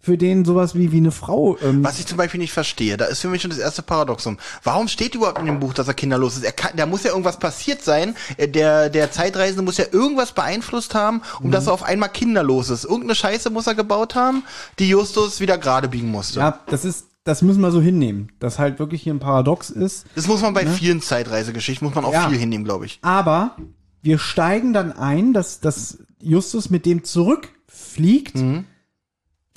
für 0.00 0.16
den 0.16 0.44
sowas 0.44 0.76
wie, 0.76 0.92
wie 0.92 0.98
eine 0.98 1.10
Frau. 1.10 1.58
Ähm, 1.58 1.82
Was 1.82 1.98
ich 1.98 2.06
zum 2.06 2.18
Beispiel 2.18 2.38
nicht 2.38 2.52
verstehe, 2.52 2.96
da 2.96 3.06
ist 3.06 3.20
für 3.20 3.28
mich 3.28 3.42
schon 3.42 3.50
das 3.50 3.58
erste 3.58 3.82
Paradoxum. 3.82 4.38
Warum 4.62 4.86
steht 4.86 5.16
überhaupt 5.16 5.40
in 5.40 5.46
dem 5.46 5.58
Buch, 5.58 5.74
dass 5.74 5.88
er 5.88 5.94
kinderlos 5.94 6.36
ist? 6.36 6.44
Er 6.44 6.52
kann, 6.52 6.70
da 6.76 6.86
muss 6.86 7.02
ja 7.02 7.10
irgendwas 7.10 7.38
passiert 7.38 7.82
sein. 7.82 8.14
Äh, 8.36 8.48
Der, 8.48 8.90
der 8.90 9.10
Zeitreisende 9.10 9.62
muss 9.62 9.76
ja 9.76 9.86
irgendwas 9.90 10.32
beeinflusst 10.32 10.94
haben, 10.94 11.22
um 11.42 11.50
dass 11.50 11.66
er 11.66 11.72
auf 11.72 11.82
einmal 11.82 12.10
kinderlos 12.10 12.70
ist. 12.70 12.84
Irgendeine 12.84 13.16
Scheiße 13.16 13.50
muss 13.50 13.66
er 13.66 13.74
gebaut 13.74 14.14
haben, 14.14 14.44
die 14.78 14.88
Justus 14.88 15.40
wieder 15.40 15.58
gerade 15.58 15.88
biegen 15.88 16.10
musste. 16.10 16.38
ja, 16.38 16.60
das 16.66 16.84
ist, 16.84 17.07
das 17.28 17.42
müssen 17.42 17.60
wir 17.60 17.70
so 17.70 17.80
hinnehmen, 17.82 18.32
dass 18.38 18.58
halt 18.58 18.78
wirklich 18.78 19.02
hier 19.02 19.12
ein 19.12 19.18
Paradox 19.18 19.68
ist. 19.68 20.06
Das 20.14 20.26
muss 20.26 20.40
man 20.40 20.54
bei 20.54 20.66
vielen 20.66 21.02
Zeitreisegeschichten, 21.02 21.86
muss 21.86 21.94
man 21.94 22.04
auch 22.06 22.10
Ne? 22.12 22.16
Ja. 22.16 22.28
viel 22.28 22.38
hinnehmen, 22.38 22.64
glaube 22.64 22.86
ich. 22.86 22.98
Aber 23.02 23.56
wir 24.00 24.18
steigen 24.18 24.72
dann 24.72 24.92
ein, 24.92 25.34
dass, 25.34 25.60
dass 25.60 25.98
Justus 26.20 26.70
mit 26.70 26.86
dem 26.86 27.04
zurückfliegt. 27.04 28.36
Mhm. 28.36 28.64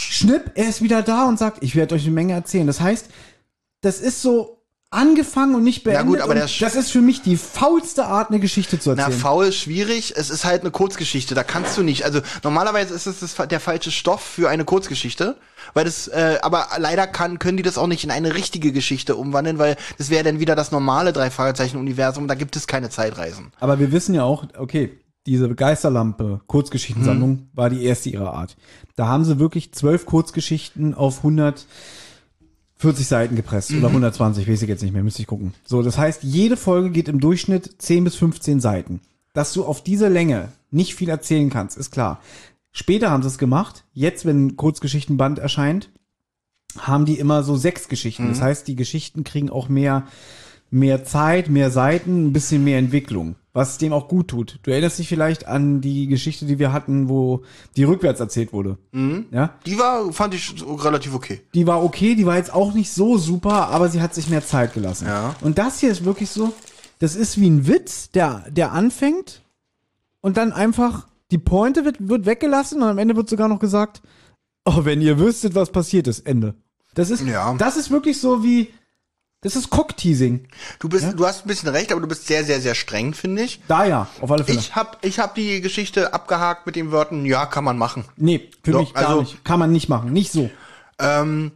Schnipp, 0.02 0.52
er 0.56 0.68
ist 0.68 0.82
wieder 0.82 1.02
da 1.02 1.28
und 1.28 1.40
sagt, 1.40 1.64
ich 1.64 1.76
werde 1.76 1.96
euch 1.96 2.04
eine 2.04 2.12
Menge 2.12 2.34
erzählen. 2.34 2.68
Das 2.68 2.82
heißt, 2.82 3.10
das 3.80 4.02
ist 4.02 4.22
so 4.22 4.61
angefangen 4.92 5.56
und 5.56 5.64
nicht 5.64 5.84
beendet. 5.86 6.06
gut, 6.08 6.20
aber 6.20 6.34
der 6.36 6.44
das 6.60 6.76
ist 6.76 6.92
für 6.92 7.02
mich 7.02 7.22
die 7.22 7.38
faulste 7.38 8.06
Art, 8.06 8.30
eine 8.30 8.40
Geschichte 8.42 8.78
zu 8.78 8.94
Na, 8.94 9.04
erzählen. 9.04 9.20
faul 9.20 9.46
ist 9.48 9.56
schwierig. 9.56 10.14
Es 10.18 10.30
ist 10.30 10.44
halt 10.44 10.62
eine 10.62 10.72
Kurzgeschichte. 10.72 11.34
Da 11.34 11.44
kannst 11.44 11.78
du 11.78 11.84
nicht. 11.84 12.04
Also 12.04 12.20
normalerweise 12.44 12.94
ist 12.94 13.08
es 13.08 13.22
das, 13.22 13.48
der 13.48 13.60
falsche 13.62 13.90
Stoff 13.90 14.22
für 14.22 14.50
eine 14.50 14.66
Kurzgeschichte, 14.66 15.38
weil 15.74 15.86
das. 15.86 16.10
Äh, 16.10 16.40
aber 16.42 16.68
leider 16.78 17.08
kann 17.08 17.40
können 17.40 17.56
die 17.58 17.64
das 17.64 17.78
auch 17.78 17.88
nicht 17.88 18.04
in 18.04 18.12
eine 18.12 18.36
richtige 18.36 18.74
Geschichte 18.74 19.16
umwandeln, 19.16 19.58
weil 19.58 19.78
das 19.98 20.10
wäre 20.10 20.26
dann 20.26 20.40
wieder 20.42 20.56
das 20.56 20.72
normale 20.72 21.14
drei 21.14 21.32
Fragezeichen 21.32 21.78
Universum. 21.78 22.28
Da 22.28 22.36
gibt 22.36 22.56
es 22.58 22.68
keine 22.68 22.90
Zeitreisen. 22.90 23.54
Aber 23.62 23.80
wir 23.80 23.94
wissen 23.94 24.14
ja 24.14 24.24
auch, 24.26 24.46
okay, 24.58 25.00
diese 25.26 25.54
Geisterlampe 25.56 26.42
Kurzgeschichtensammlung 26.48 27.30
Mhm. 27.30 27.48
war 27.54 27.70
die 27.70 27.86
erste 27.86 28.10
ihrer 28.10 28.34
Art. 28.34 28.58
Da 28.98 29.08
haben 29.08 29.24
sie 29.24 29.40
wirklich 29.40 29.72
zwölf 29.74 30.06
Kurzgeschichten 30.06 30.94
auf 30.96 31.24
140 32.82 33.08
Seiten 33.08 33.36
gepresst 33.36 33.72
Mhm. 33.72 33.80
oder 33.80 33.90
120, 33.92 34.48
weiß 34.48 34.62
ich 34.62 34.68
jetzt 34.70 34.82
nicht 34.82 34.94
mehr, 34.94 35.04
müsste 35.04 35.22
ich 35.22 35.28
gucken. 35.28 35.54
So, 35.66 35.82
das 35.84 35.98
heißt, 35.98 36.24
jede 36.24 36.58
Folge 36.58 36.90
geht 36.90 37.08
im 37.08 37.20
Durchschnitt 37.20 37.76
10 37.78 38.04
bis 38.04 38.16
15 38.16 38.60
Seiten. 38.60 39.00
Dass 39.34 39.54
du 39.54 39.64
auf 39.64 39.84
diese 39.84 40.08
Länge 40.10 40.50
nicht 40.72 40.96
viel 40.96 41.10
erzählen 41.10 41.50
kannst, 41.50 41.78
ist 41.78 41.92
klar. 41.92 42.20
Später 42.72 43.12
haben 43.12 43.22
sie 43.24 43.30
es 43.30 43.38
gemacht. 43.38 43.84
Jetzt, 43.94 44.26
wenn 44.26 44.48
ein 44.48 44.56
Kurzgeschichtenband 44.58 45.40
erscheint, 45.40 45.90
haben 46.78 47.06
die 47.06 47.20
immer 47.20 47.44
so 47.44 47.56
sechs 47.56 47.88
Geschichten. 47.88 48.26
Mhm. 48.26 48.30
Das 48.30 48.42
heißt, 48.42 48.68
die 48.68 48.76
Geschichten 48.76 49.24
kriegen 49.24 49.50
auch 49.50 49.70
mehr, 49.70 50.08
mehr 50.70 51.04
Zeit, 51.06 51.50
mehr 51.50 51.70
Seiten, 51.70 52.28
ein 52.28 52.34
bisschen 52.34 52.64
mehr 52.64 52.80
Entwicklung, 52.80 53.36
was 53.54 53.78
dem 53.78 53.92
auch 53.94 54.08
gut 54.08 54.30
tut. 54.30 54.60
Du 54.64 54.72
erinnerst 54.72 54.98
dich 55.00 55.10
vielleicht 55.10 55.48
an 55.48 55.82
die 55.82 56.08
Geschichte, 56.08 56.46
die 56.46 56.58
wir 56.60 56.72
hatten, 56.72 57.10
wo 57.10 57.44
die 57.76 57.84
rückwärts 57.84 58.20
erzählt 58.20 58.54
wurde. 58.54 58.78
Mhm. 58.92 59.26
Ja, 59.32 59.56
Die 59.66 59.78
war, 59.78 60.12
fand 60.14 60.34
ich 60.34 60.56
relativ 60.66 61.14
okay. 61.14 61.42
die 61.54 61.68
war 61.68 61.84
okay, 61.84 62.16
die 62.16 62.26
war 62.26 62.38
jetzt 62.38 62.54
auch 62.54 62.74
nicht 62.74 62.92
so 62.92 63.18
super, 63.18 63.68
aber 63.68 63.90
sie 63.90 64.02
hat 64.02 64.16
sich 64.16 64.30
mehr 64.30 64.46
Zeit 64.46 64.74
gelassen. 64.74 65.08
Ja. 65.08 65.36
Und 65.42 65.58
das 65.58 65.80
hier 65.80 65.92
ist 65.92 66.06
wirklich 66.06 66.30
so, 66.30 66.54
das 67.00 67.16
ist 67.16 67.40
wie 67.42 67.50
ein 67.50 67.68
Witz, 67.68 68.10
der, 68.12 68.46
der 68.50 68.72
anfängt 68.72 69.42
und 70.22 70.38
dann 70.38 70.54
einfach 70.54 71.08
die 71.32 71.38
Pointe 71.38 71.84
wird, 71.86 71.96
wird 72.08 72.26
weggelassen 72.26 72.82
und 72.82 72.88
am 72.90 72.98
Ende 72.98 73.16
wird 73.16 73.30
sogar 73.30 73.48
noch 73.48 73.60
gesagt, 73.60 74.02
oh, 74.66 74.86
wenn 74.86 75.02
ihr 75.02 75.20
wüsstet, 75.20 75.56
was 75.56 75.72
passiert 75.72 76.08
ist, 76.08 76.22
Ende. 76.22 76.56
Das 76.94 77.10
ist, 77.10 77.22
Ja. 77.26 77.54
das 77.58 77.76
ist 77.78 77.90
wirklich 77.92 78.20
so 78.20 78.44
wie, 78.44 78.68
das 79.42 79.56
ist 79.56 79.70
Cock-Teasing. 79.72 80.48
Du 80.80 80.88
bist, 80.88 81.08
du 81.16 81.26
hast 81.26 81.46
ein 81.46 81.48
bisschen 81.48 81.70
recht, 81.70 81.92
aber 81.92 82.02
du 82.02 82.08
bist 82.08 82.28
sehr, 82.28 82.44
sehr, 82.46 82.62
sehr 82.62 82.76
streng, 82.76 83.14
finde 83.14 83.42
ich. 83.44 83.60
Da 83.68 83.86
ja, 83.86 84.08
auf 84.22 84.32
alle 84.32 84.44
Fälle. 84.44 84.60
Ich 84.60 84.76
hab, 84.76 85.04
ich 85.04 85.20
hab 85.20 85.34
die 85.36 85.62
Geschichte 85.62 86.14
abgehakt 86.14 86.66
mit 86.66 86.76
den 86.76 86.92
Wörtern, 86.92 87.26
ja, 87.26 87.46
kann 87.48 87.64
man 87.64 87.78
machen. 87.78 88.06
nee, 88.18 88.50
für 88.64 88.72
Doch, 88.72 88.80
mich 88.82 88.94
gar 88.94 89.08
also- 89.10 89.22
nicht. 89.22 89.44
Kann 89.44 89.60
man 89.60 89.72
nicht 89.72 89.90
machen. 89.90 90.14
Nicht 90.14 90.32
so. 90.32 90.50
Ähm, 91.00 91.52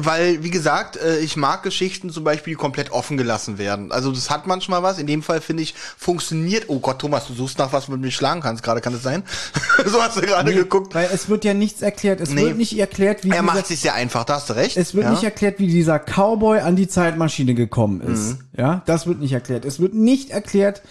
weil, 0.00 0.42
wie 0.42 0.50
gesagt, 0.50 0.96
äh, 0.96 1.18
ich 1.18 1.36
mag 1.36 1.62
Geschichten 1.62 2.10
zum 2.10 2.24
Beispiel, 2.24 2.52
die 2.54 2.56
komplett 2.56 2.90
offen 2.92 3.16
gelassen 3.16 3.58
werden. 3.58 3.92
Also 3.92 4.10
das 4.12 4.30
hat 4.30 4.46
manchmal 4.46 4.82
was. 4.82 4.98
In 4.98 5.06
dem 5.06 5.22
Fall 5.22 5.40
finde 5.40 5.62
ich, 5.62 5.74
funktioniert. 5.96 6.64
Oh 6.68 6.78
Gott, 6.80 6.98
Thomas, 7.00 7.26
du 7.26 7.34
suchst 7.34 7.58
nach 7.58 7.72
was, 7.72 7.88
womit 7.88 8.00
du 8.02 8.06
mich 8.06 8.16
schlagen 8.16 8.40
kannst. 8.40 8.62
Gerade 8.62 8.80
kann 8.80 8.94
es 8.94 9.02
sein. 9.02 9.22
so 9.86 10.02
hast 10.02 10.16
du 10.16 10.20
gerade 10.22 10.54
geguckt. 10.54 10.94
Weil 10.94 11.08
es 11.12 11.28
wird 11.28 11.44
ja 11.44 11.54
nichts 11.54 11.82
erklärt. 11.82 12.20
Es 12.20 12.30
Nee. 12.30 12.42
wird 12.46 12.56
nicht 12.56 12.78
erklärt, 12.78 13.24
wie 13.24 13.28
Er 13.28 13.32
dieser- 13.34 13.42
macht 13.42 13.66
sich 13.66 13.80
sehr 13.80 13.94
einfach, 13.94 14.24
da 14.24 14.34
hast 14.36 14.48
du 14.50 14.54
recht. 14.54 14.76
Es 14.76 14.94
wird 14.94 15.04
ja? 15.04 15.10
nicht 15.10 15.24
erklärt, 15.24 15.58
wie 15.58 15.66
dieser 15.66 15.98
Cowboy 15.98 16.60
an 16.60 16.76
die 16.76 16.88
Zeitmaschine 16.88 17.54
gekommen 17.54 18.00
ist. 18.00 18.30
Mhm. 18.30 18.38
Ja, 18.56 18.82
das 18.86 19.06
wird 19.06 19.20
nicht 19.20 19.32
erklärt. 19.32 19.64
Es 19.64 19.78
wird 19.80 19.94
nicht 19.94 20.30
erklärt, 20.30 20.82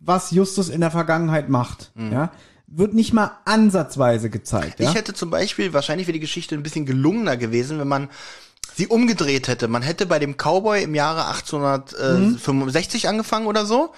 was 0.00 0.30
Justus 0.30 0.68
in 0.68 0.80
der 0.80 0.90
Vergangenheit 0.90 1.48
macht. 1.48 1.90
Ja, 1.96 2.30
wird 2.76 2.94
nicht 2.94 3.12
mal 3.12 3.38
ansatzweise 3.44 4.30
gezeigt. 4.30 4.80
Ja? 4.80 4.86
Mhm. 4.86 4.90
Ich 4.90 4.98
hätte 4.98 5.14
zum 5.14 5.30
Beispiel, 5.30 5.72
wahrscheinlich 5.72 6.06
wäre 6.06 6.14
die 6.14 6.20
Geschichte 6.20 6.54
ein 6.54 6.62
bisschen 6.62 6.86
gelungener 6.86 7.36
gewesen, 7.36 7.78
wenn 7.78 7.88
man 7.88 8.08
sie 8.74 8.86
umgedreht 8.86 9.48
hätte. 9.48 9.68
Man 9.68 9.82
hätte 9.82 10.06
bei 10.06 10.18
dem 10.18 10.36
Cowboy 10.36 10.82
im 10.82 10.94
Jahre 10.94 11.26
1865 11.26 13.08
angefangen 13.08 13.46
oder 13.46 13.66
so. 13.66 13.92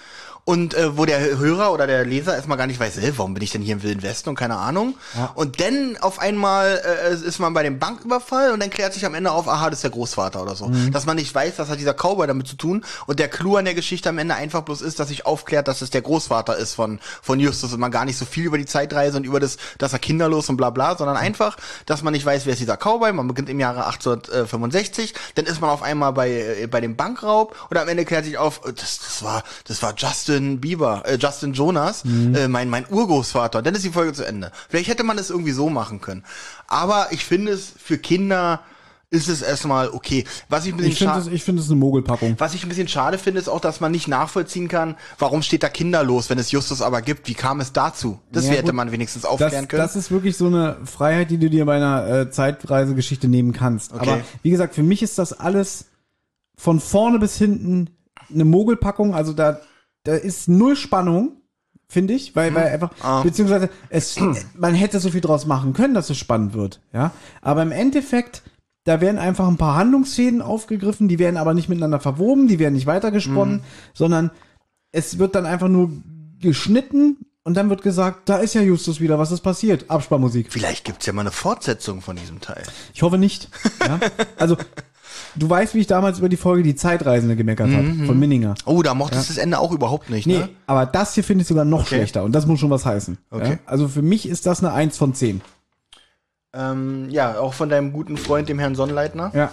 Und 0.47 0.75
äh, 0.75 0.97
wo 0.97 1.03
der 1.03 1.37
Hörer 1.37 1.73
oder 1.73 1.87
der 1.87 2.05
Leser 2.05 2.33
erstmal 2.33 2.57
gar 2.57 2.67
nicht 2.67 2.79
weiß, 2.79 2.99
äh, 2.99 3.11
warum 3.17 3.33
bin 3.33 3.43
ich 3.43 3.51
denn 3.51 3.61
hier 3.61 3.73
im 3.73 3.83
Wilden 3.83 4.01
Westen 4.01 4.29
und 4.29 4.35
keine 4.35 4.55
Ahnung. 4.55 4.95
Und 5.35 5.59
dann 5.59 5.97
auf 5.99 6.19
einmal 6.19 6.81
äh, 6.85 7.13
ist 7.15 7.39
man 7.39 7.53
bei 7.53 7.63
dem 7.63 7.79
Banküberfall 7.79 8.53
und 8.53 8.61
dann 8.61 8.69
klärt 8.69 8.93
sich 8.93 9.05
am 9.05 9.13
Ende 9.13 9.29
auf, 9.29 9.49
aha, 9.49 9.69
das 9.69 9.79
ist 9.79 9.83
der 9.83 9.91
Großvater 9.91 10.41
oder 10.41 10.55
so. 10.55 10.71
Dass 10.93 11.05
man 11.05 11.17
nicht 11.17 11.35
weiß, 11.35 11.55
was 11.59 11.67
hat 11.67 11.79
dieser 11.79 11.93
Cowboy 11.93 12.27
damit 12.27 12.47
zu 12.47 12.55
tun. 12.55 12.85
Und 13.07 13.19
der 13.19 13.27
Clou 13.27 13.57
an 13.57 13.65
der 13.65 13.73
Geschichte 13.73 14.07
am 14.07 14.19
Ende 14.19 14.35
einfach 14.35 14.61
bloß 14.61 14.81
ist, 14.83 15.01
dass 15.01 15.09
sich 15.09 15.25
aufklärt, 15.25 15.67
dass 15.67 15.81
es 15.81 15.89
der 15.89 16.01
Großvater 16.01 16.55
ist 16.55 16.75
von, 16.75 17.01
von 17.21 17.41
Justus 17.41 17.73
und 17.73 17.81
man 17.81 17.91
gar 17.91 18.05
nicht 18.05 18.17
so 18.17 18.23
viel 18.23 18.45
über 18.45 18.57
die 18.57 18.65
Zeitreise 18.65 19.17
und 19.17 19.25
über 19.25 19.41
das, 19.41 19.57
dass 19.79 19.91
er 19.91 19.99
kinderlos 19.99 20.47
und 20.47 20.55
bla 20.55 20.69
bla, 20.69 20.95
sondern 20.95 21.17
einfach, 21.17 21.57
dass 21.85 22.03
man 22.03 22.13
nicht 22.13 22.25
weiß, 22.25 22.45
wer 22.45 22.53
ist 22.53 22.59
dieser 22.59 22.77
Cowboy. 22.77 23.11
Man 23.11 23.27
beginnt 23.27 23.49
im 23.49 23.59
Jahre 23.59 23.85
1865, 23.87 25.13
dann 25.35 25.45
ist 25.45 25.59
man 25.59 25.69
auf 25.69 25.81
einmal 25.81 26.13
bei, 26.13 26.29
äh, 26.61 26.67
bei 26.67 26.79
dem 26.79 26.95
Bankraub 26.95 27.53
und 27.69 27.77
am 27.77 27.89
Ende 27.89 28.05
klärt 28.05 28.23
sich 28.23 28.37
auf, 28.37 28.61
äh, 28.65 28.71
das, 28.71 28.99
das 28.99 29.23
war, 29.23 29.43
das 29.65 29.83
war 29.83 29.93
Justin 29.97 30.36
Bieber, 30.59 31.03
äh, 31.05 31.17
Justin 31.19 31.53
Jonas, 31.53 32.03
äh, 32.05 32.47
mein, 32.47 32.69
mein 32.69 32.85
Urgroßvater. 32.89 33.61
Dann 33.61 33.75
ist 33.75 33.83
die 33.85 33.89
Folge 33.91 34.13
zu 34.13 34.25
Ende. 34.25 34.51
Vielleicht 34.69 34.89
hätte 34.89 35.03
man 35.03 35.17
es 35.17 35.29
irgendwie 35.29 35.51
so 35.51 35.69
machen 35.69 36.01
können. 36.01 36.23
Aber 36.67 37.07
ich 37.11 37.25
finde 37.25 37.51
es 37.51 37.73
für 37.77 37.97
Kinder 37.97 38.61
ist 39.09 39.29
es 39.29 39.41
erstmal 39.41 39.87
okay. 39.89 40.25
Was 40.49 40.65
ich 40.65 40.73
ein 40.73 40.77
bisschen 40.77 40.91
Ich 40.91 40.97
finde 40.99 41.17
es 41.19 41.27
ich 41.27 41.41
finde 41.43 41.61
es 41.61 41.69
eine 41.69 41.77
Mogelpackung. 41.79 42.35
was 42.39 42.53
ich 42.53 42.63
ein 42.63 42.67
bisschen 42.69 42.89
schade 42.89 43.17
finde, 43.17 43.39
ist 43.39 43.47
auch, 43.47 43.61
dass 43.61 43.79
man 43.79 43.89
nicht 43.93 44.09
nachvollziehen 44.09 44.67
kann, 44.67 44.97
warum 45.17 45.41
steht 45.43 45.63
da 45.63 45.69
kinderlos, 45.69 46.29
wenn 46.29 46.37
es 46.37 46.51
Justus 46.51 46.81
aber 46.81 47.01
gibt. 47.01 47.25
Wie 47.29 47.33
kam 47.33 47.61
es 47.61 47.71
dazu? 47.71 48.19
Das 48.33 48.45
Ja, 48.47 48.51
hätte 48.51 48.73
man 48.73 48.91
wenigstens 48.91 49.21
Das, 49.21 49.31
aufklären 49.31 49.69
können. 49.69 49.81
das 49.81 49.95
ist 49.95 50.11
wirklich 50.11 50.35
so 50.35 50.47
eine 50.47 50.75
Freiheit, 50.83 51.31
die 51.31 51.37
du 51.37 51.49
dir 51.49 51.65
bei 51.65 51.77
einer 51.77 52.05
äh, 52.05 52.29
Zeitreisegeschichte 52.31 53.29
nehmen 53.29 53.53
kannst. 53.53 53.93
Okay. 53.93 54.01
Aber 54.09 54.19
wie 54.43 54.49
gesagt, 54.49 54.75
für 54.75 54.83
mich 54.83 55.01
ist 55.01 55.17
das 55.17 55.31
alles 55.31 55.85
von 56.57 56.81
vorne 56.81 57.17
bis 57.17 57.37
hinten 57.37 57.89
eine 58.33 58.43
Mogelpackung. 58.43 59.15
Also 59.15 59.31
da, 59.31 59.61
da 60.07 60.15
ist 60.15 60.47
null 60.47 60.75
Spannung, 60.75 61.33
finde 61.89 62.13
ich, 62.13 62.35
weil, 62.35 62.53
weil 62.55 62.67
einfach, 62.67 62.91
Ah. 63.01 63.21
beziehungsweise 63.23 63.69
es, 63.89 64.15
man 64.57 64.73
hätte 64.73 64.99
so 64.99 65.09
viel 65.11 65.21
draus 65.21 65.45
machen 65.45 65.73
können, 65.73 65.93
dass 65.93 66.09
es 66.09 66.17
spannend 66.17 66.53
wird, 66.53 66.81
ja. 66.93 67.11
Aber 67.41 67.61
im 67.61 67.71
Endeffekt, 67.71 68.43
da 68.85 69.01
werden 69.01 69.17
einfach 69.19 69.47
ein 69.47 69.57
paar 69.57 69.75
Handlungsfäden 69.75 70.41
aufgegriffen, 70.41 71.07
die 71.07 71.19
werden 71.19 71.37
aber 71.37 71.53
nicht 71.53 71.69
miteinander 71.69 71.99
verwoben, 71.99 72.47
die 72.47 72.57
werden 72.59 72.73
nicht 72.75 72.87
weitergesponnen, 72.87 73.61
sondern 73.93 74.31
es 74.93 75.19
wird 75.19 75.35
dann 75.35 75.45
einfach 75.45 75.67
nur 75.67 75.91
geschnitten 76.39 77.17
und 77.43 77.55
dann 77.55 77.69
wird 77.69 77.81
gesagt, 77.81 78.29
da 78.29 78.37
ist 78.37 78.53
ja 78.53 78.61
Justus 78.61 78.99
wieder, 78.99 79.19
was 79.19 79.31
ist 79.31 79.41
passiert? 79.41 79.89
Absparmusik. 79.89 80.51
Vielleicht 80.51 80.85
gibt's 80.85 81.05
ja 81.05 81.13
mal 81.13 81.21
eine 81.21 81.31
Fortsetzung 81.31 82.01
von 82.01 82.15
diesem 82.15 82.39
Teil. 82.41 82.63
Ich 82.93 83.01
hoffe 83.01 83.17
nicht. 83.17 83.49
Ja? 83.85 83.99
Also, 84.37 84.55
du 85.35 85.49
weißt, 85.49 85.73
wie 85.75 85.79
ich 85.79 85.87
damals 85.87 86.19
über 86.19 86.29
die 86.29 86.37
Folge 86.37 86.63
Die 86.63 86.75
Zeitreisende 86.75 87.35
gemeckert 87.35 87.69
habe, 87.71 88.05
von 88.05 88.19
Minninger. 88.19 88.55
Oh, 88.65 88.81
da 88.81 88.93
mochtest 88.93 89.29
du 89.29 89.33
das 89.33 89.41
Ende 89.43 89.59
auch 89.59 89.71
überhaupt 89.71 90.09
nicht, 90.09 90.25
Nee, 90.27 90.39
ne? 90.39 90.49
aber 90.65 90.85
das 90.85 91.13
hier 91.15 91.23
finde 91.23 91.41
ich 91.43 91.47
sogar 91.47 91.65
noch 91.65 91.87
schlechter 91.87 92.23
und 92.23 92.31
das 92.33 92.45
muss 92.45 92.59
schon 92.59 92.69
was 92.69 92.85
heißen. 92.85 93.17
Okay. 93.31 93.51
Ja? 93.53 93.59
Also 93.65 93.87
für 93.87 94.01
mich 94.01 94.27
ist 94.27 94.45
das 94.45 94.63
eine 94.63 94.73
1 94.73 94.97
von 94.97 95.13
10. 95.13 95.41
Ähm, 96.53 97.07
ja, 97.09 97.39
auch 97.39 97.53
von 97.53 97.69
deinem 97.69 97.91
guten 97.93 98.17
Freund, 98.17 98.49
dem 98.49 98.59
Herrn 98.59 98.75
Sonnleitner. 98.75 99.31
Ja. 99.35 99.51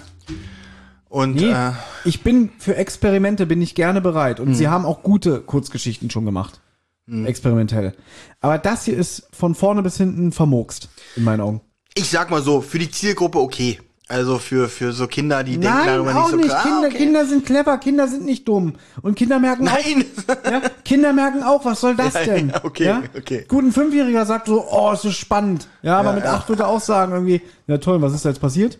Und 1.08 1.36
Nee, 1.36 1.50
äh, 1.50 1.70
ich 2.04 2.22
bin 2.22 2.50
für 2.58 2.76
Experimente 2.76 3.46
bin 3.46 3.60
ich 3.62 3.74
gerne 3.74 4.00
bereit 4.00 4.38
Mhm. 4.40 4.46
und 4.48 4.54
sie 4.54 4.68
haben 4.68 4.84
auch 4.84 5.02
gute 5.02 5.40
Kurzgeschichten 5.40 6.10
schon 6.10 6.24
gemacht. 6.24 6.60
Experimentell. 7.06 7.92
Aber 8.40 8.56
das 8.56 8.86
hier 8.86 8.96
ist 8.96 9.28
von 9.32 9.54
vorne 9.54 9.82
bis 9.82 9.98
hinten 9.98 10.32
vermurkst, 10.32 10.88
in 11.16 11.24
meinen 11.24 11.40
Augen. 11.42 11.60
ich 11.94 12.08
sag 12.08 12.30
mal 12.30 12.42
so, 12.42 12.62
für 12.62 12.78
die 12.78 12.90
Zielgruppe 12.90 13.38
okay. 13.40 13.78
Also 14.06 14.38
für, 14.38 14.68
für 14.68 14.92
so 14.92 15.06
Kinder, 15.06 15.42
die 15.44 15.52
denken 15.52 15.76
Nein, 15.78 15.86
darüber 15.86 16.10
auch 16.14 16.22
nicht 16.24 16.30
so 16.30 16.36
nicht. 16.36 16.48
klar. 16.48 16.62
Kinder, 16.62 16.88
okay. 16.88 16.96
Kinder 16.98 17.26
sind 17.26 17.46
clever, 17.46 17.78
Kinder 17.78 18.06
sind 18.06 18.26
nicht 18.26 18.46
dumm. 18.46 18.74
Und 19.00 19.14
Kinder 19.14 19.38
merken 19.38 19.64
Nein! 19.64 20.04
auch, 20.28 20.50
ja, 20.50 20.60
Kinder 20.84 21.12
merken 21.14 21.42
auch, 21.42 21.64
was 21.64 21.80
soll 21.80 21.96
das 21.96 22.12
Ja, 22.14 22.24
denn? 22.24 22.50
ja, 22.50 22.64
okay, 22.64 22.84
ja? 22.84 23.02
okay. 23.16 23.46
Gut, 23.48 23.64
ein 23.64 23.72
Fünfjähriger 23.72 24.26
sagt 24.26 24.48
so, 24.48 24.66
oh, 24.70 24.92
ist 24.92 25.06
das 25.06 25.14
spannend. 25.14 25.68
Ja, 25.82 25.98
aber 25.98 26.12
mit 26.12 26.24
acht 26.24 26.48
würde 26.50 26.64
er 26.64 26.68
auch 26.68 26.82
sagen 26.82 27.12
irgendwie, 27.12 27.40
ja 27.66 27.78
toll, 27.78 28.02
was 28.02 28.12
ist 28.12 28.26
da 28.26 28.28
jetzt 28.28 28.40
passiert? 28.42 28.78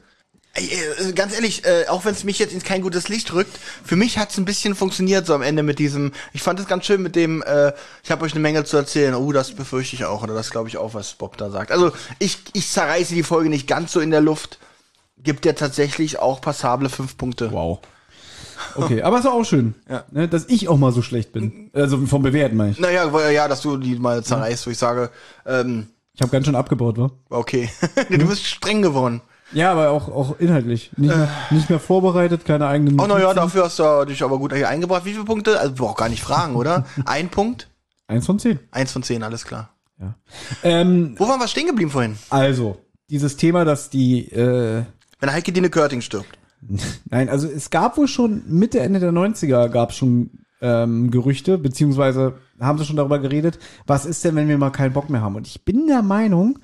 Äh, 0.57 1.13
ganz 1.15 1.35
ehrlich, 1.35 1.65
äh, 1.65 1.87
auch 1.89 2.05
wenn 2.05 2.13
es 2.13 2.23
mich 2.23 2.39
jetzt 2.39 2.53
in 2.53 2.63
kein 2.63 2.83
gutes 2.83 3.09
Licht 3.09 3.33
rückt, 3.33 3.59
für 3.83 3.97
mich 3.97 4.19
hat's 4.19 4.37
ein 4.37 4.45
bisschen 4.45 4.75
funktioniert 4.75 5.27
so 5.27 5.35
am 5.35 5.43
Ende 5.43 5.63
mit 5.63 5.79
diesem. 5.79 6.13
Ich 6.35 6.43
fand 6.43 6.61
es 6.61 6.67
ganz 6.69 6.85
schön 6.85 7.03
mit 7.03 7.17
dem. 7.17 7.43
Äh, 7.43 7.73
ich 8.05 8.11
habe 8.11 8.25
euch 8.25 8.33
eine 8.33 8.41
Menge 8.41 8.63
zu 8.65 8.77
erzählen. 8.77 9.15
Oh, 9.15 9.33
das 9.33 9.53
befürchte 9.53 9.97
ich 9.97 10.05
auch 10.05 10.23
oder 10.23 10.35
das 10.35 10.51
glaube 10.51 10.69
ich 10.69 10.77
auch, 10.77 10.95
was 10.95 11.15
Bob 11.15 11.39
da 11.39 11.51
sagt. 11.51 11.73
Also 11.73 11.93
ich 12.21 12.39
ich 12.53 12.69
zerreiße 12.71 13.15
die 13.15 13.25
Folge 13.25 13.49
nicht 13.49 13.67
ganz 13.67 13.91
so 13.91 14.01
in 14.01 14.11
der 14.13 14.21
Luft. 14.21 14.59
Gibt 15.25 15.45
ja 15.47 15.53
tatsächlich 15.55 16.19
auch 16.21 16.41
passable 16.41 16.89
fünf 16.89 17.17
Punkte. 17.17 17.51
Wow. 17.53 17.81
Okay, 18.77 19.03
aber 19.03 19.19
ist 19.19 19.27
auch 19.27 19.45
schön, 19.45 19.75
Ja. 19.91 20.05
ne, 20.11 20.29
dass 20.29 20.47
ich 20.49 20.69
auch 20.69 20.77
mal 20.79 20.93
so 20.93 21.03
schlecht 21.03 21.33
bin. 21.33 21.71
Also 21.73 22.07
vom 22.07 22.23
Bewerten 22.23 22.57
meine 22.57 22.71
ich. 22.73 22.79
Naja, 22.79 23.11
ja, 23.31 23.49
dass 23.49 23.61
du 23.63 23.77
die 23.77 23.97
mal 23.99 24.23
zerreißt, 24.23 24.67
wo 24.67 24.71
ich 24.71 24.79
sage, 24.79 25.11
ähm, 25.47 25.89
Ich 26.15 26.23
habe 26.23 26.31
ganz 26.31 26.47
schön 26.47 26.55
abgebaut, 26.55 26.97
wa? 26.99 27.11
okay, 27.31 27.69
du 28.11 28.27
bist 28.27 28.45
streng 28.47 28.83
geworden. 28.83 29.21
Ja, 29.53 29.71
aber 29.73 29.91
auch, 29.91 30.09
auch 30.09 30.39
inhaltlich. 30.41 30.91
Nicht 30.97 31.15
mehr, 31.15 31.29
nicht 31.51 31.71
mehr 31.71 31.79
vorbereitet, 31.79 32.45
keine 32.45 32.67
eigenen. 32.67 32.99
Oh, 32.99 33.07
naja, 33.07 33.33
dafür 33.35 33.65
hast 33.65 33.79
du 33.79 34.05
dich 34.07 34.23
aber 34.23 34.39
gut 34.39 34.53
hier 34.53 34.69
eingebracht. 34.69 35.05
Wie 35.05 35.13
viele 35.13 35.25
Punkte? 35.25 35.61
Also, 35.61 35.75
brauch 35.75 35.97
gar 35.97 36.09
nicht 36.09 36.23
fragen, 36.23 36.57
oder? 36.57 36.87
Ein 37.05 37.29
Punkt? 37.29 37.69
Eins 38.09 38.27
von 38.27 38.39
zehn. 38.39 38.59
Eins 38.73 38.91
von 38.93 39.03
zehn, 39.03 39.23
alles 39.23 39.45
klar. 39.45 39.71
Ähm, 40.63 41.15
Wo 41.19 41.29
waren 41.29 41.39
wir 41.41 41.49
stehen 41.49 41.67
geblieben 41.67 41.91
vorhin? 41.91 42.19
also, 42.31 42.79
dieses 43.11 43.37
Thema, 43.37 43.65
dass 43.65 43.91
die, 43.91 44.29
äh, 44.33 44.85
Wenn 45.25 45.33
Heike 45.33 45.53
Dine 45.53 45.71
Körting 45.71 46.03
stirbt. 46.03 46.39
nein, 47.11 47.31
also 47.31 47.49
es 47.49 47.71
gab 47.71 47.97
wohl 47.97 48.09
schon 48.09 48.43
Mitte, 48.47 48.81
Ende 48.81 49.01
der 49.01 49.11
90er 49.11 49.71
gab 49.71 49.89
es 49.91 49.97
schon 49.97 50.31
ähm, 50.61 51.11
Gerüchte, 51.11 51.57
beziehungsweise 51.57 52.35
haben 52.61 52.77
sie 52.77 52.85
schon 52.85 52.97
darüber 52.97 53.19
geredet, 53.19 53.59
was 53.87 54.05
ist 54.05 54.23
denn, 54.23 54.37
wenn 54.37 54.49
wir 54.49 54.59
mal 54.59 54.69
keinen 54.69 54.93
Bock 54.93 55.09
mehr 55.09 55.23
haben? 55.23 55.37
Und 55.37 55.47
ich 55.47 55.65
bin 55.65 55.87
der 55.87 56.03
Meinung, 56.03 56.59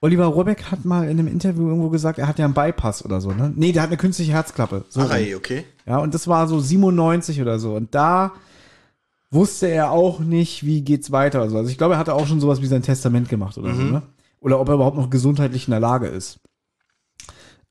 Oliver 0.00 0.24
Rohrbeck 0.24 0.70
hat 0.70 0.86
mal 0.86 1.04
in 1.04 1.18
einem 1.18 1.28
Interview 1.28 1.68
irgendwo 1.68 1.90
gesagt, 1.90 2.18
er 2.18 2.28
hat 2.28 2.38
ja 2.38 2.46
einen 2.46 2.54
Bypass 2.54 3.04
oder 3.04 3.20
so, 3.20 3.32
ne? 3.32 3.52
Nee, 3.54 3.72
der 3.72 3.82
hat 3.82 3.90
eine 3.90 3.98
künstliche 3.98 4.32
Herzklappe. 4.32 4.86
So 4.88 5.02
Ach, 5.02 5.14
ey, 5.14 5.34
okay. 5.34 5.64
Ja, 5.84 5.98
und 5.98 6.14
das 6.14 6.26
war 6.26 6.48
so 6.48 6.60
97 6.60 7.42
oder 7.42 7.58
so. 7.58 7.74
Und 7.74 7.94
da 7.94 8.32
wusste 9.30 9.68
er 9.68 9.90
auch 9.90 10.18
nicht, 10.18 10.64
wie 10.64 10.80
geht's 10.80 11.12
weiter. 11.12 11.42
Also, 11.42 11.58
also 11.58 11.70
ich 11.70 11.76
glaube, 11.76 11.94
er 11.94 11.98
hatte 11.98 12.14
auch 12.14 12.26
schon 12.26 12.40
sowas 12.40 12.62
wie 12.62 12.66
sein 12.66 12.82
Testament 12.82 13.28
gemacht 13.28 13.58
oder 13.58 13.74
so, 13.74 13.82
ne? 13.82 14.02
Oder 14.40 14.60
ob 14.60 14.68
er 14.68 14.76
überhaupt 14.76 14.96
noch 14.96 15.10
gesundheitlich 15.10 15.68
in 15.68 15.72
der 15.72 15.80
Lage 15.80 16.06
ist. 16.06 16.40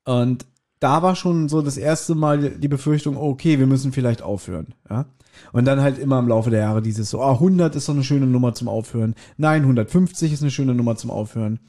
Und 0.05 0.45
da 0.79 1.03
war 1.03 1.15
schon 1.15 1.47
so 1.47 1.61
das 1.61 1.77
erste 1.77 2.15
Mal 2.15 2.51
die 2.51 2.67
Befürchtung, 2.67 3.15
okay, 3.17 3.59
wir 3.59 3.67
müssen 3.67 3.93
vielleicht 3.93 4.21
aufhören, 4.21 4.73
ja. 4.89 5.05
Und 5.53 5.65
dann 5.65 5.81
halt 5.81 5.97
immer 5.97 6.19
im 6.19 6.27
Laufe 6.27 6.49
der 6.49 6.59
Jahre 6.59 6.81
dieses 6.81 7.09
so, 7.09 7.21
ah, 7.21 7.33
100 7.33 7.75
ist 7.75 7.85
so 7.85 7.93
eine 7.93 8.03
schöne 8.03 8.27
Nummer 8.27 8.53
zum 8.53 8.67
Aufhören. 8.67 9.15
Nein, 9.37 9.61
150 9.61 10.33
ist 10.33 10.41
eine 10.41 10.51
schöne 10.51 10.75
Nummer 10.75 10.97
zum 10.97 11.09
Aufhören. 11.09 11.59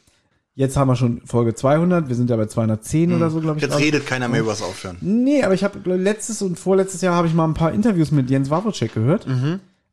Jetzt 0.54 0.76
haben 0.76 0.88
wir 0.88 0.96
schon 0.96 1.22
Folge 1.24 1.54
200, 1.54 2.08
wir 2.08 2.16
sind 2.16 2.28
ja 2.28 2.36
bei 2.36 2.46
210 2.46 3.14
oder 3.14 3.30
so, 3.30 3.40
glaube 3.40 3.58
ich. 3.58 3.62
Jetzt 3.62 3.72
gerade. 3.72 3.84
redet 3.84 4.06
keiner 4.06 4.28
mehr 4.28 4.40
übers 4.40 4.62
Aufhören. 4.62 4.98
Nee, 5.00 5.42
aber 5.42 5.54
ich 5.54 5.64
habe 5.64 5.78
letztes 5.96 6.42
und 6.42 6.58
vorletztes 6.58 7.00
Jahr 7.00 7.14
habe 7.14 7.26
ich 7.26 7.34
mal 7.34 7.46
ein 7.46 7.54
paar 7.54 7.72
Interviews 7.72 8.10
mit 8.10 8.28
Jens 8.28 8.50
Wawrczyk 8.50 8.92
gehört, 8.92 9.26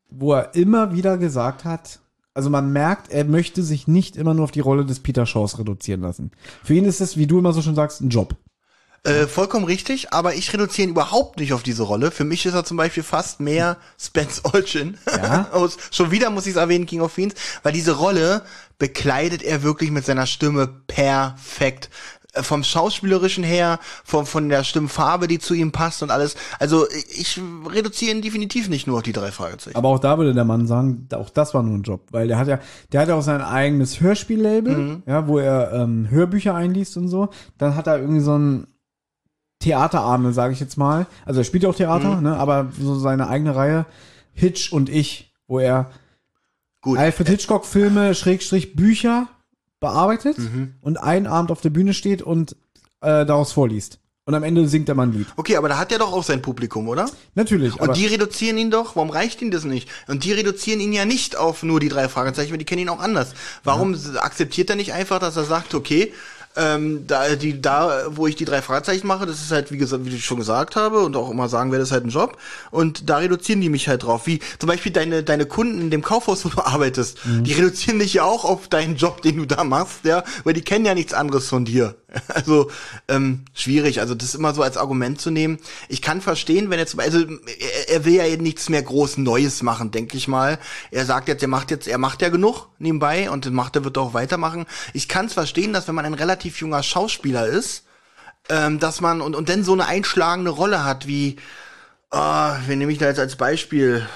wo 0.09 0.33
er 0.33 0.55
immer 0.55 0.93
wieder 0.93 1.17
gesagt 1.17 1.63
hat, 1.63 1.99
also 2.39 2.49
man 2.49 2.71
merkt, 2.71 3.11
er 3.11 3.25
möchte 3.25 3.63
sich 3.63 3.85
nicht 3.89 4.15
immer 4.15 4.33
nur 4.33 4.45
auf 4.45 4.51
die 4.51 4.61
Rolle 4.61 4.85
des 4.85 5.01
Peter 5.01 5.25
Shaws 5.25 5.59
reduzieren 5.59 5.99
lassen. 5.99 6.31
Für 6.63 6.73
ihn 6.73 6.85
ist 6.85 7.01
es, 7.01 7.17
wie 7.17 7.27
du 7.27 7.39
immer 7.39 7.51
so 7.51 7.61
schon 7.61 7.75
sagst, 7.75 7.99
ein 7.99 8.07
Job. 8.07 8.37
Äh, 9.03 9.27
vollkommen 9.27 9.65
richtig, 9.65 10.13
aber 10.13 10.35
ich 10.35 10.53
reduziere 10.53 10.87
ihn 10.87 10.91
überhaupt 10.91 11.37
nicht 11.37 11.51
auf 11.51 11.63
diese 11.63 11.83
Rolle. 11.83 12.11
Für 12.11 12.23
mich 12.23 12.45
ist 12.45 12.53
er 12.53 12.63
zum 12.63 12.77
Beispiel 12.77 13.03
fast 13.03 13.41
mehr 13.41 13.75
Spence 13.99 14.41
Olchin. 14.53 14.97
Ja. 15.05 15.51
Schon 15.91 16.11
wieder 16.11 16.29
muss 16.29 16.45
ich 16.45 16.51
es 16.51 16.57
erwähnen, 16.57 16.85
King 16.85 17.01
of 17.01 17.11
Fiends, 17.11 17.35
weil 17.61 17.73
diese 17.73 17.97
Rolle 17.97 18.43
bekleidet 18.77 19.43
er 19.43 19.61
wirklich 19.61 19.91
mit 19.91 20.05
seiner 20.05 20.25
Stimme 20.25 20.67
perfekt. 20.87 21.89
Äh, 22.33 22.43
Vom 22.43 22.63
Schauspielerischen 22.63 23.43
her, 23.43 23.79
von, 24.03 24.25
von 24.25 24.49
der 24.49 24.63
Stimmfarbe, 24.63 25.27
die 25.27 25.39
zu 25.39 25.53
ihm 25.53 25.71
passt 25.71 26.03
und 26.03 26.11
alles. 26.11 26.35
Also 26.59 26.87
ich 26.89 27.39
reduziere 27.67 28.15
ihn 28.15 28.21
definitiv 28.21 28.69
nicht 28.69 28.85
nur 28.85 28.97
auf 28.97 29.03
die 29.03 29.13
drei 29.13 29.31
Fragezeichen. 29.31 29.75
Aber 29.75 29.89
auch 29.89 29.99
da 29.99 30.17
würde 30.17 30.33
der 30.33 30.45
Mann 30.45 30.67
sagen, 30.67 31.07
auch 31.13 31.29
das 31.29 31.53
war 31.53 31.63
nur 31.63 31.77
ein 31.77 31.83
Job, 31.83 32.01
weil 32.11 32.27
der 32.27 32.37
hat 32.37 32.47
ja, 32.47 32.59
der 32.91 33.01
hat 33.01 33.07
ja 33.07 33.15
auch 33.15 33.23
sein 33.23 33.41
eigenes 33.41 33.99
Hörspiellabel, 33.99 35.01
ja, 35.05 35.27
wo 35.27 35.39
er 35.39 35.73
ähm, 35.73 36.07
Hörbücher 36.09 36.53
einliest 36.53 36.97
und 36.97 37.07
so. 37.07 37.29
Dann 37.57 37.75
hat 37.75 37.87
er 37.87 37.99
irgendwie 37.99 38.21
so 38.21 38.37
ein 38.37 38.67
Theaterabende, 39.59 40.31
sage 40.31 40.53
ich 40.53 40.59
jetzt 40.59 40.77
mal. 40.77 41.07
Also 41.25 41.41
er 41.41 41.43
spielt 41.43 41.63
ja 41.63 41.69
auch 41.69 41.75
Theater, 41.75 42.21
ne, 42.21 42.37
aber 42.37 42.67
so 42.79 42.95
seine 42.95 43.27
eigene 43.27 43.55
Reihe 43.55 43.85
Hitch 44.33 44.71
und 44.71 44.89
ich, 44.89 45.33
wo 45.47 45.59
er 45.59 45.89
Gut. 46.81 46.97
Alfred 46.97 47.27
Hitchcock 47.27 47.65
Filme 47.65 48.15
Schrägstrich 48.15 48.75
Bücher 48.75 49.27
bearbeitet 49.79 50.37
und 50.81 50.97
einen 50.97 51.27
Abend 51.27 51.51
auf 51.51 51.61
der 51.61 51.69
Bühne 51.69 51.93
steht 51.93 52.21
und 52.21 52.53
äh, 53.01 53.25
daraus 53.25 53.51
vorliest. 53.51 53.99
Und 54.25 54.35
am 54.35 54.43
Ende 54.43 54.67
singt 54.67 54.87
er 54.89 54.93
mal 54.93 55.07
ein 55.07 55.13
Lied. 55.13 55.25
Okay, 55.37 55.55
aber 55.57 55.69
da 55.69 55.79
hat 55.79 55.91
er 55.91 55.97
doch 55.97 56.13
auch 56.13 56.23
sein 56.23 56.41
Publikum, 56.43 56.87
oder? 56.87 57.09
Natürlich. 57.33 57.79
Und 57.79 57.97
die 57.97 58.05
reduzieren 58.05 58.59
ihn 58.59 58.69
doch, 58.69 58.95
warum 58.95 59.09
reicht 59.09 59.41
ihnen 59.41 59.49
das 59.49 59.63
nicht? 59.63 59.89
Und 60.07 60.23
die 60.23 60.33
reduzieren 60.33 60.79
ihn 60.81 60.93
ja 60.93 61.03
nicht 61.05 61.35
auf 61.35 61.63
nur 61.63 61.79
die 61.79 61.89
drei 61.89 62.07
Fragezeichen, 62.07 62.51
weil 62.51 62.59
die 62.59 62.65
kennen 62.65 62.81
ihn 62.83 62.89
auch 62.89 62.99
anders. 62.99 63.33
Warum 63.63 63.95
s- 63.95 64.15
akzeptiert 64.17 64.69
er 64.69 64.75
nicht 64.75 64.93
einfach, 64.93 65.17
dass 65.17 65.35
er 65.35 65.45
sagt, 65.45 65.73
okay, 65.73 66.13
ähm, 66.59 67.07
da, 67.07 67.35
die, 67.35 67.61
da, 67.61 68.03
wo 68.09 68.27
ich 68.27 68.35
die 68.35 68.45
drei 68.45 68.61
Fragezeichen 68.61 69.07
mache, 69.07 69.25
das 69.25 69.41
ist 69.41 69.51
halt, 69.51 69.71
wie 69.71 69.77
gesagt, 69.77 70.05
wie 70.05 70.13
ich 70.13 70.25
schon 70.25 70.37
gesagt 70.37 70.75
habe 70.75 70.99
und 70.99 71.15
auch 71.15 71.31
immer 71.31 71.47
sagen 71.47 71.71
werde, 71.71 71.81
das 71.81 71.89
ist 71.89 71.93
halt 71.93 72.05
ein 72.05 72.09
Job. 72.09 72.37
Und 72.69 73.09
da 73.09 73.17
reduzieren 73.17 73.61
die 73.61 73.69
mich 73.69 73.87
halt 73.87 74.03
drauf. 74.03 74.27
Wie 74.27 74.39
zum 74.59 74.67
Beispiel 74.67 74.91
deine, 74.91 75.23
deine 75.23 75.45
Kunden 75.45 75.79
in 75.79 75.89
dem 75.89 76.01
Kaufhaus, 76.01 76.43
wo 76.43 76.49
du 76.49 76.61
arbeitest, 76.65 77.19
die 77.25 77.53
reduzieren 77.53 77.99
dich 77.99 78.13
ja 78.13 78.23
auch 78.23 78.43
auf 78.43 78.67
deinen 78.67 78.97
Job, 78.97 79.21
den 79.21 79.37
du 79.37 79.45
da 79.45 79.63
machst, 79.63 80.03
ja, 80.03 80.23
weil 80.43 80.53
die 80.53 80.61
kennen 80.61 80.85
ja 80.85 80.93
nichts 80.93 81.13
anderes 81.13 81.47
von 81.47 81.65
dir. 81.65 81.95
Also, 82.27 82.71
ähm, 83.07 83.45
schwierig. 83.53 83.99
Also, 83.99 84.15
das 84.15 84.35
immer 84.35 84.53
so 84.53 84.61
als 84.61 84.77
Argument 84.77 85.19
zu 85.19 85.29
nehmen. 85.29 85.59
Ich 85.89 86.01
kann 86.01 86.21
verstehen, 86.21 86.69
wenn 86.69 86.79
er 86.79 86.87
zum 86.87 86.99
also, 86.99 87.19
er, 87.19 87.89
er 87.89 88.05
will 88.05 88.13
ja 88.13 88.37
nichts 88.37 88.69
mehr 88.69 88.81
groß 88.81 89.17
Neues 89.17 89.61
machen, 89.61 89.91
denke 89.91 90.17
ich 90.17 90.27
mal. 90.27 90.59
Er 90.91 91.05
sagt 91.05 91.27
jetzt, 91.27 91.41
er 91.41 91.47
macht 91.47 91.71
jetzt, 91.71 91.87
er 91.87 91.97
macht 91.97 92.21
ja 92.21 92.29
genug 92.29 92.67
nebenbei 92.79 93.29
und 93.29 93.51
macht 93.51 93.75
er, 93.75 93.83
wird 93.83 93.97
auch 93.97 94.13
weitermachen. 94.13 94.65
Ich 94.93 95.07
kann 95.07 95.25
es 95.25 95.33
verstehen, 95.33 95.73
dass 95.73 95.87
wenn 95.87 95.95
man 95.95 96.05
ein 96.05 96.13
relativ 96.13 96.48
junger 96.57 96.83
Schauspieler 96.83 97.45
ist, 97.45 97.85
ähm, 98.49 98.79
dass 98.79 99.01
man 99.01 99.21
und, 99.21 99.35
und 99.35 99.49
dann 99.49 99.63
so 99.63 99.73
eine 99.73 99.85
einschlagende 99.87 100.51
Rolle 100.51 100.83
hat 100.83 101.07
wie, 101.07 101.37
ah, 102.09 102.57
wen 102.67 102.79
nehme 102.79 102.91
ich 102.91 102.97
da 102.97 103.07
jetzt 103.07 103.19
als 103.19 103.35
Beispiel? 103.35 104.07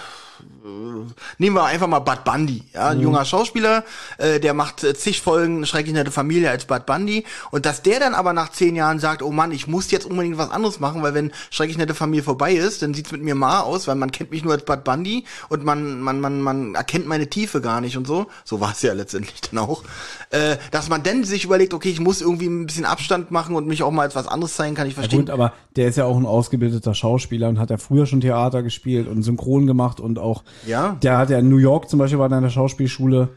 Nehmen 1.40 1.56
wir 1.58 1.66
einfach 1.66 1.88
mal 1.88 2.00
Bud 2.00 2.24
Bundy, 2.24 2.64
ja, 2.74 2.90
ein 2.90 3.02
junger 3.02 3.26
Schauspieler, 3.26 3.84
äh, 4.18 4.40
der 4.40 4.54
macht 4.54 4.84
äh, 4.86 4.94
zig 4.94 5.22
Folgen 5.22 5.66
schrecklich 5.66 5.94
nette 5.94 6.10
Familie 6.12 6.50
als 6.50 6.64
Bud 6.66 6.86
Bundy. 6.86 7.26
Und 7.52 7.66
dass 7.66 7.82
der 7.82 8.00
dann 8.00 8.14
aber 8.14 8.32
nach 8.32 8.50
zehn 8.50 8.76
Jahren 8.76 9.00
sagt, 9.00 9.24
oh 9.24 9.32
Mann, 9.32 9.52
ich 9.52 9.68
muss 9.68 9.92
jetzt 9.92 10.06
unbedingt 10.06 10.38
was 10.38 10.52
anderes 10.52 10.80
machen, 10.80 11.02
weil 11.04 11.14
wenn 11.14 11.34
schrecklich 11.50 11.78
nette 11.78 11.94
Familie 11.94 12.24
vorbei 12.24 12.54
ist, 12.54 12.82
dann 12.82 12.94
sieht's 12.94 13.12
mit 13.12 13.22
mir 13.22 13.36
mal 13.36 13.60
aus, 13.62 13.88
weil 13.88 13.96
man 13.96 14.12
kennt 14.12 14.32
mich 14.32 14.44
nur 14.46 14.54
als 14.54 14.64
Bud 14.64 14.86
Bundy 14.86 15.26
und 15.50 15.66
man 15.66 16.00
man 16.00 16.22
man 16.22 16.40
man 16.42 16.76
erkennt 16.76 17.08
meine 17.08 17.30
Tiefe 17.30 17.60
gar 17.60 17.82
nicht 17.82 17.98
und 17.98 18.08
so, 18.08 18.28
so 18.46 18.62
war 18.62 18.72
es 18.72 18.82
ja 18.82 18.94
letztendlich 18.94 19.42
dann 19.42 19.60
auch, 19.60 19.84
äh, 20.30 20.56
dass 20.72 20.88
man 20.88 21.04
dann 21.04 21.26
sich 21.26 21.44
überlegt, 21.44 21.74
okay, 21.74 21.90
ich 21.90 22.00
muss 22.00 22.22
irgendwie 22.22 22.48
ein 22.48 22.68
bisschen 22.68 22.86
Abstand 22.86 23.32
machen 23.32 23.56
und 23.56 23.68
mich 23.68 23.84
auch 23.84 23.92
mal 23.92 24.04
als 24.04 24.16
was 24.16 24.28
anderes 24.28 24.56
zeigen, 24.56 24.76
kann 24.76 24.88
ich 24.88 24.94
Ja, 24.94 25.02
verstehen. 25.02 25.20
gut, 25.20 25.30
aber 25.30 25.52
der 25.76 25.90
ist 25.90 25.98
ja 25.98 26.06
auch 26.06 26.16
ein 26.16 26.26
ausgebildeter 26.26 26.94
Schauspieler 26.94 27.50
und 27.50 27.60
hat 27.60 27.70
ja 27.70 27.78
früher 27.78 28.06
schon 28.06 28.22
Theater 28.22 28.64
gespielt 28.64 29.08
und 29.10 29.24
synchron 29.24 29.68
gemacht 29.68 30.00
und 30.00 30.20
auch, 30.20 30.44
Ja. 30.66 30.98
der 31.02 31.18
hat 31.18 31.30
ja 31.30 31.40
in 31.40 31.50
New 31.50 31.58
York 31.58 31.90
zum 31.90 32.00
Beispiel 32.00 32.20
war 32.20 32.32
in 32.32 32.42
der 32.42 32.50
Schauspielschule. 32.50 33.30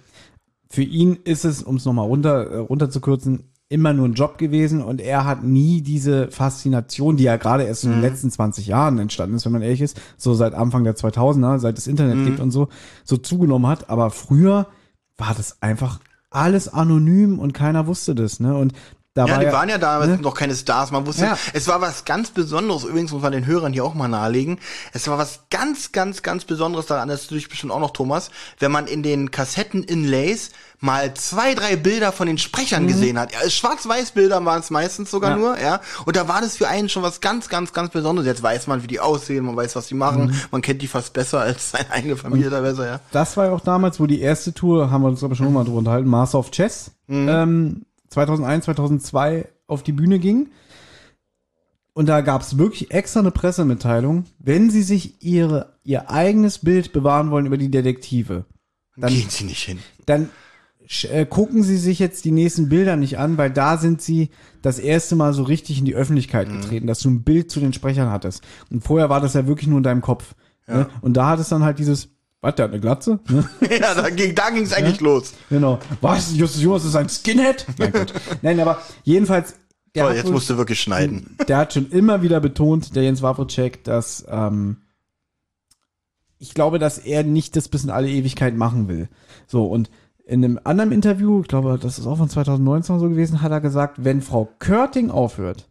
Für 0.68 0.82
ihn 0.82 1.18
ist 1.24 1.44
es, 1.44 1.62
um 1.62 1.76
es 1.76 1.84
nochmal 1.84 2.06
runter, 2.06 2.50
äh, 2.50 2.56
runterzukürzen, 2.58 3.44
immer 3.68 3.92
nur 3.92 4.06
ein 4.06 4.14
Job 4.14 4.38
gewesen 4.38 4.80
und 4.80 5.00
er 5.00 5.24
hat 5.24 5.42
nie 5.42 5.80
diese 5.82 6.30
Faszination, 6.30 7.16
die 7.16 7.24
ja 7.24 7.36
gerade 7.36 7.64
erst 7.64 7.84
in 7.84 7.90
den 7.90 8.00
letzten 8.00 8.30
20 8.30 8.68
Jahren 8.68 8.98
entstanden 8.98 9.34
ist, 9.34 9.44
wenn 9.44 9.52
man 9.52 9.62
ehrlich 9.62 9.80
ist, 9.80 10.00
so 10.16 10.34
seit 10.34 10.54
Anfang 10.54 10.84
der 10.84 10.94
2000er, 10.94 11.58
seit 11.58 11.76
es 11.76 11.88
Internet 11.88 12.24
gibt 12.24 12.38
und 12.38 12.52
so, 12.52 12.68
so 13.04 13.16
zugenommen 13.16 13.66
hat. 13.66 13.90
Aber 13.90 14.10
früher 14.10 14.68
war 15.16 15.34
das 15.36 15.60
einfach 15.62 15.98
alles 16.30 16.68
anonym 16.68 17.38
und 17.38 17.54
keiner 17.54 17.86
wusste 17.86 18.14
das, 18.14 18.38
ne? 18.40 18.56
Und 18.56 18.72
da 19.16 19.24
Ja, 19.26 19.32
war 19.32 19.38
die 19.40 19.46
ja, 19.46 19.52
waren 19.52 19.68
ja 19.68 19.78
damals 19.78 20.10
ne? 20.10 20.18
noch 20.18 20.34
keine 20.34 20.54
Stars. 20.54 20.92
Man 20.92 21.06
wusste, 21.06 21.24
Ja. 21.24 21.38
es 21.54 21.66
war 21.66 21.80
was 21.80 22.04
ganz 22.04 22.30
Besonderes. 22.30 22.84
Übrigens 22.84 23.10
muss 23.12 23.22
man 23.22 23.32
den 23.32 23.46
Hörern 23.46 23.72
hier 23.72 23.84
auch 23.84 23.94
mal 23.94 24.06
nahelegen. 24.06 24.58
Es 24.92 25.08
war 25.08 25.18
was 25.18 25.40
ganz, 25.50 25.90
ganz, 25.90 26.22
ganz 26.22 26.44
Besonderes 26.44 26.86
daran. 26.86 27.08
Das 27.08 27.22
ist 27.22 27.26
natürlich 27.26 27.48
bestimmt 27.48 27.72
auch 27.72 27.80
noch 27.80 27.90
Thomas, 27.92 28.30
wenn 28.60 28.70
man 28.70 28.86
in 28.86 29.02
den 29.02 29.30
Kassetten-Inlays 29.32 30.50
mal 30.80 31.14
zwei, 31.14 31.54
drei 31.54 31.76
Bilder 31.76 32.12
von 32.12 32.26
den 32.26 32.36
Sprechern 32.38 32.86
gesehen 32.86 33.18
hat. 33.18 33.32
Ja, 33.32 33.48
Schwarz-Weiß-Bilder 33.48 34.44
waren 34.44 34.60
es 34.60 34.70
meistens 34.70 35.10
sogar 35.10 35.34
Mhm. 35.36 35.42
Ja. 35.42 35.48
nur, 35.48 35.60
ja. 35.60 35.80
Und 36.04 36.16
da 36.16 36.28
war 36.28 36.40
das 36.42 36.56
für 36.58 36.68
einen 36.68 36.88
schon 36.90 37.02
was 37.02 37.20
ganz, 37.22 37.48
ganz, 37.48 37.72
ganz 37.72 37.90
Besonderes. 37.90 38.26
Jetzt 38.26 38.42
weiß 38.42 38.66
man, 38.66 38.82
wie 38.82 38.86
die 38.86 39.00
aussehen, 39.00 39.46
man 39.46 39.56
weiß, 39.56 39.74
was 39.76 39.86
die 39.88 39.94
machen. 39.94 40.26
Mhm. 40.26 40.40
Man 40.50 40.60
kennt 40.62 40.82
die 40.82 40.86
fast 40.88 41.14
besser 41.14 41.40
als 41.40 41.70
seine 41.70 41.90
eigene 41.90 42.16
Familie 42.16 42.50
teilweise, 42.50 42.84
ja. 42.84 43.00
Das 43.12 43.36
war 43.38 43.46
ja 43.46 43.52
auch 43.52 43.60
damals, 43.60 43.98
wo 43.98 44.06
die 44.06 44.20
erste 44.20 44.52
Tour, 44.52 44.90
haben 44.90 45.02
wir 45.02 45.08
uns 45.08 45.24
aber 45.24 45.34
schon 45.34 45.50
mal 45.52 45.64
drüber 45.64 45.78
unterhalten, 45.78 46.08
Master 46.08 46.38
of 46.38 46.50
Chess, 46.50 46.90
ähm, 47.08 47.82
2001, 48.16 48.64
2002 48.64 49.46
auf 49.66 49.82
die 49.82 49.92
Bühne 49.92 50.18
ging. 50.18 50.48
Und 51.92 52.08
da 52.08 52.20
gab 52.22 52.42
es 52.42 52.56
wirklich 52.58 52.90
extra 52.90 53.20
eine 53.20 53.30
Pressemitteilung, 53.30 54.24
wenn 54.38 54.70
sie 54.70 54.82
sich 54.82 55.22
ihre, 55.22 55.74
ihr 55.84 56.10
eigenes 56.10 56.58
Bild 56.58 56.92
bewahren 56.92 57.30
wollen 57.30 57.46
über 57.46 57.56
die 57.58 57.70
Detektive, 57.70 58.44
Dann- 58.96 59.12
Gehen 59.12 59.28
sie 59.28 59.44
nicht 59.44 59.62
hin. 59.62 59.78
dann 60.06 60.30
äh, 61.10 61.26
gucken 61.26 61.62
sie 61.62 61.76
sich 61.76 61.98
jetzt 61.98 62.24
die 62.24 62.30
nächsten 62.32 62.68
Bilder 62.70 62.96
nicht 62.96 63.18
an, 63.18 63.36
weil 63.38 63.50
da 63.50 63.76
sind 63.76 64.00
sie 64.00 64.30
das 64.62 64.78
erste 64.78 65.14
Mal 65.16 65.32
so 65.34 65.42
richtig 65.42 65.78
in 65.78 65.84
die 65.84 65.94
Öffentlichkeit 65.94 66.48
getreten, 66.48 66.86
dass 66.86 67.00
du 67.00 67.10
ein 67.10 67.22
Bild 67.22 67.50
zu 67.50 67.60
den 67.60 67.72
Sprechern 67.72 68.10
hattest. 68.10 68.42
Und 68.70 68.82
vorher 68.82 69.08
war 69.10 69.20
das 69.20 69.34
ja 69.34 69.46
wirklich 69.46 69.68
nur 69.68 69.78
in 69.78 69.82
deinem 69.84 70.00
Kopf. 70.02 70.34
Ne? 70.66 70.86
Und 71.02 71.16
da 71.16 71.28
hat 71.28 71.40
es 71.40 71.48
dann 71.50 71.62
halt 71.64 71.78
dieses, 71.78 72.08
was, 72.40 72.54
der 72.54 72.64
hat 72.64 72.72
eine 72.72 72.80
Glatze? 72.80 73.18
Ne? 73.28 73.48
ja, 73.80 73.94
da 73.94 74.10
ging 74.10 74.34
da 74.34 74.50
ging's 74.50 74.72
eigentlich 74.72 75.00
los. 75.00 75.32
Genau. 75.50 75.78
Was? 76.00 76.34
Justus 76.34 76.62
Jonas 76.62 76.84
ist 76.84 76.96
ein 76.96 77.08
Skinhead? 77.08 77.66
Nein, 77.78 77.92
gut. 77.92 78.14
Nein, 78.42 78.60
aber 78.60 78.80
jedenfalls. 79.04 79.54
Der 79.94 80.04
Toll, 80.04 80.16
jetzt 80.16 80.26
wohl- 80.26 80.32
musst 80.32 80.50
du 80.50 80.56
wirklich 80.58 80.80
schneiden. 80.80 81.36
der 81.48 81.56
hat 81.56 81.72
schon 81.72 81.88
immer 81.90 82.20
wieder 82.22 82.40
betont, 82.40 82.94
der 82.94 83.04
Jens 83.04 83.22
Wawrczyk, 83.22 83.82
dass 83.84 84.26
ähm, 84.28 84.82
ich 86.38 86.52
glaube, 86.52 86.78
dass 86.78 86.98
er 86.98 87.24
nicht 87.24 87.56
das 87.56 87.68
bis 87.68 87.84
in 87.84 87.90
alle 87.90 88.08
Ewigkeit 88.10 88.54
machen 88.54 88.88
will. 88.88 89.08
So 89.46 89.64
und 89.64 89.88
In 90.26 90.44
einem 90.44 90.60
anderen 90.64 90.92
Interview, 90.92 91.40
ich 91.40 91.48
glaube, 91.48 91.78
das 91.80 91.98
ist 91.98 92.06
auch 92.06 92.18
von 92.18 92.28
2019 92.28 92.98
so 92.98 93.08
gewesen, 93.08 93.40
hat 93.40 93.52
er 93.52 93.60
gesagt, 93.62 94.04
wenn 94.04 94.20
Frau 94.20 94.48
Körting 94.58 95.10
aufhört, 95.10 95.70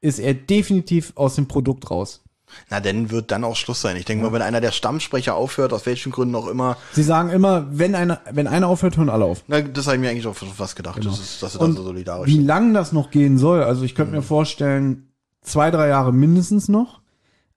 ist 0.00 0.20
er 0.20 0.34
definitiv 0.34 1.12
aus 1.16 1.34
dem 1.34 1.48
Produkt 1.48 1.90
raus. 1.90 2.22
Na, 2.70 2.80
dann 2.80 3.10
wird 3.10 3.30
dann 3.30 3.44
auch 3.44 3.56
Schluss 3.56 3.80
sein. 3.80 3.96
Ich 3.96 4.04
denke 4.04 4.24
mal, 4.24 4.32
wenn 4.32 4.42
einer 4.42 4.60
der 4.60 4.72
Stammsprecher 4.72 5.34
aufhört, 5.34 5.72
aus 5.72 5.86
welchen 5.86 6.12
Gründen 6.12 6.34
auch 6.34 6.46
immer, 6.48 6.76
Sie 6.92 7.02
sagen 7.02 7.30
immer, 7.30 7.66
wenn 7.70 7.94
einer, 7.94 8.20
wenn 8.30 8.46
einer 8.46 8.68
aufhört, 8.68 8.96
hören 8.96 9.10
alle 9.10 9.24
auf. 9.24 9.44
na, 9.46 9.60
das 9.60 9.86
habe 9.86 9.96
ich 9.96 10.00
mir 10.00 10.10
eigentlich 10.10 10.26
auch 10.26 10.36
schon 10.36 10.48
fast 10.48 10.76
gedacht. 10.76 11.04
Das 11.04 11.18
ist, 11.18 11.42
dass 11.42 11.52
sie 11.52 11.58
da 11.58 11.64
Und 11.64 11.76
so 11.76 11.82
solidarisch 11.84 12.28
wie 12.28 12.38
lang 12.38 12.74
das 12.74 12.92
noch 12.92 13.10
gehen 13.10 13.38
soll, 13.38 13.62
also 13.62 13.84
ich 13.84 13.94
könnte 13.94 14.12
mir 14.12 14.22
vorstellen, 14.22 15.12
zwei, 15.42 15.70
drei 15.70 15.88
Jahre 15.88 16.12
mindestens 16.12 16.68
noch. 16.68 17.00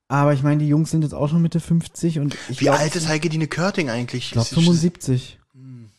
Aber 0.08 0.34
ich 0.34 0.44
meine, 0.44 0.62
die 0.62 0.68
Jungs 0.68 0.92
sind 0.92 1.04
jetzt 1.04 1.14
auch 1.14 1.30
schon 1.30 1.42
Mitte 1.42 1.62
50 1.62 2.20
und 2.20 2.36
ich 2.50 2.60
Wie 2.60 2.66
glaub, 2.66 2.80
alt 2.80 2.96
ist 2.98 3.08
Heike 3.08 3.30
Dine 3.30 3.48
Körting 3.48 3.90
eigentlich? 3.90 4.26
Ich 4.26 4.32
glaube 4.32 4.48
75. 4.48 5.40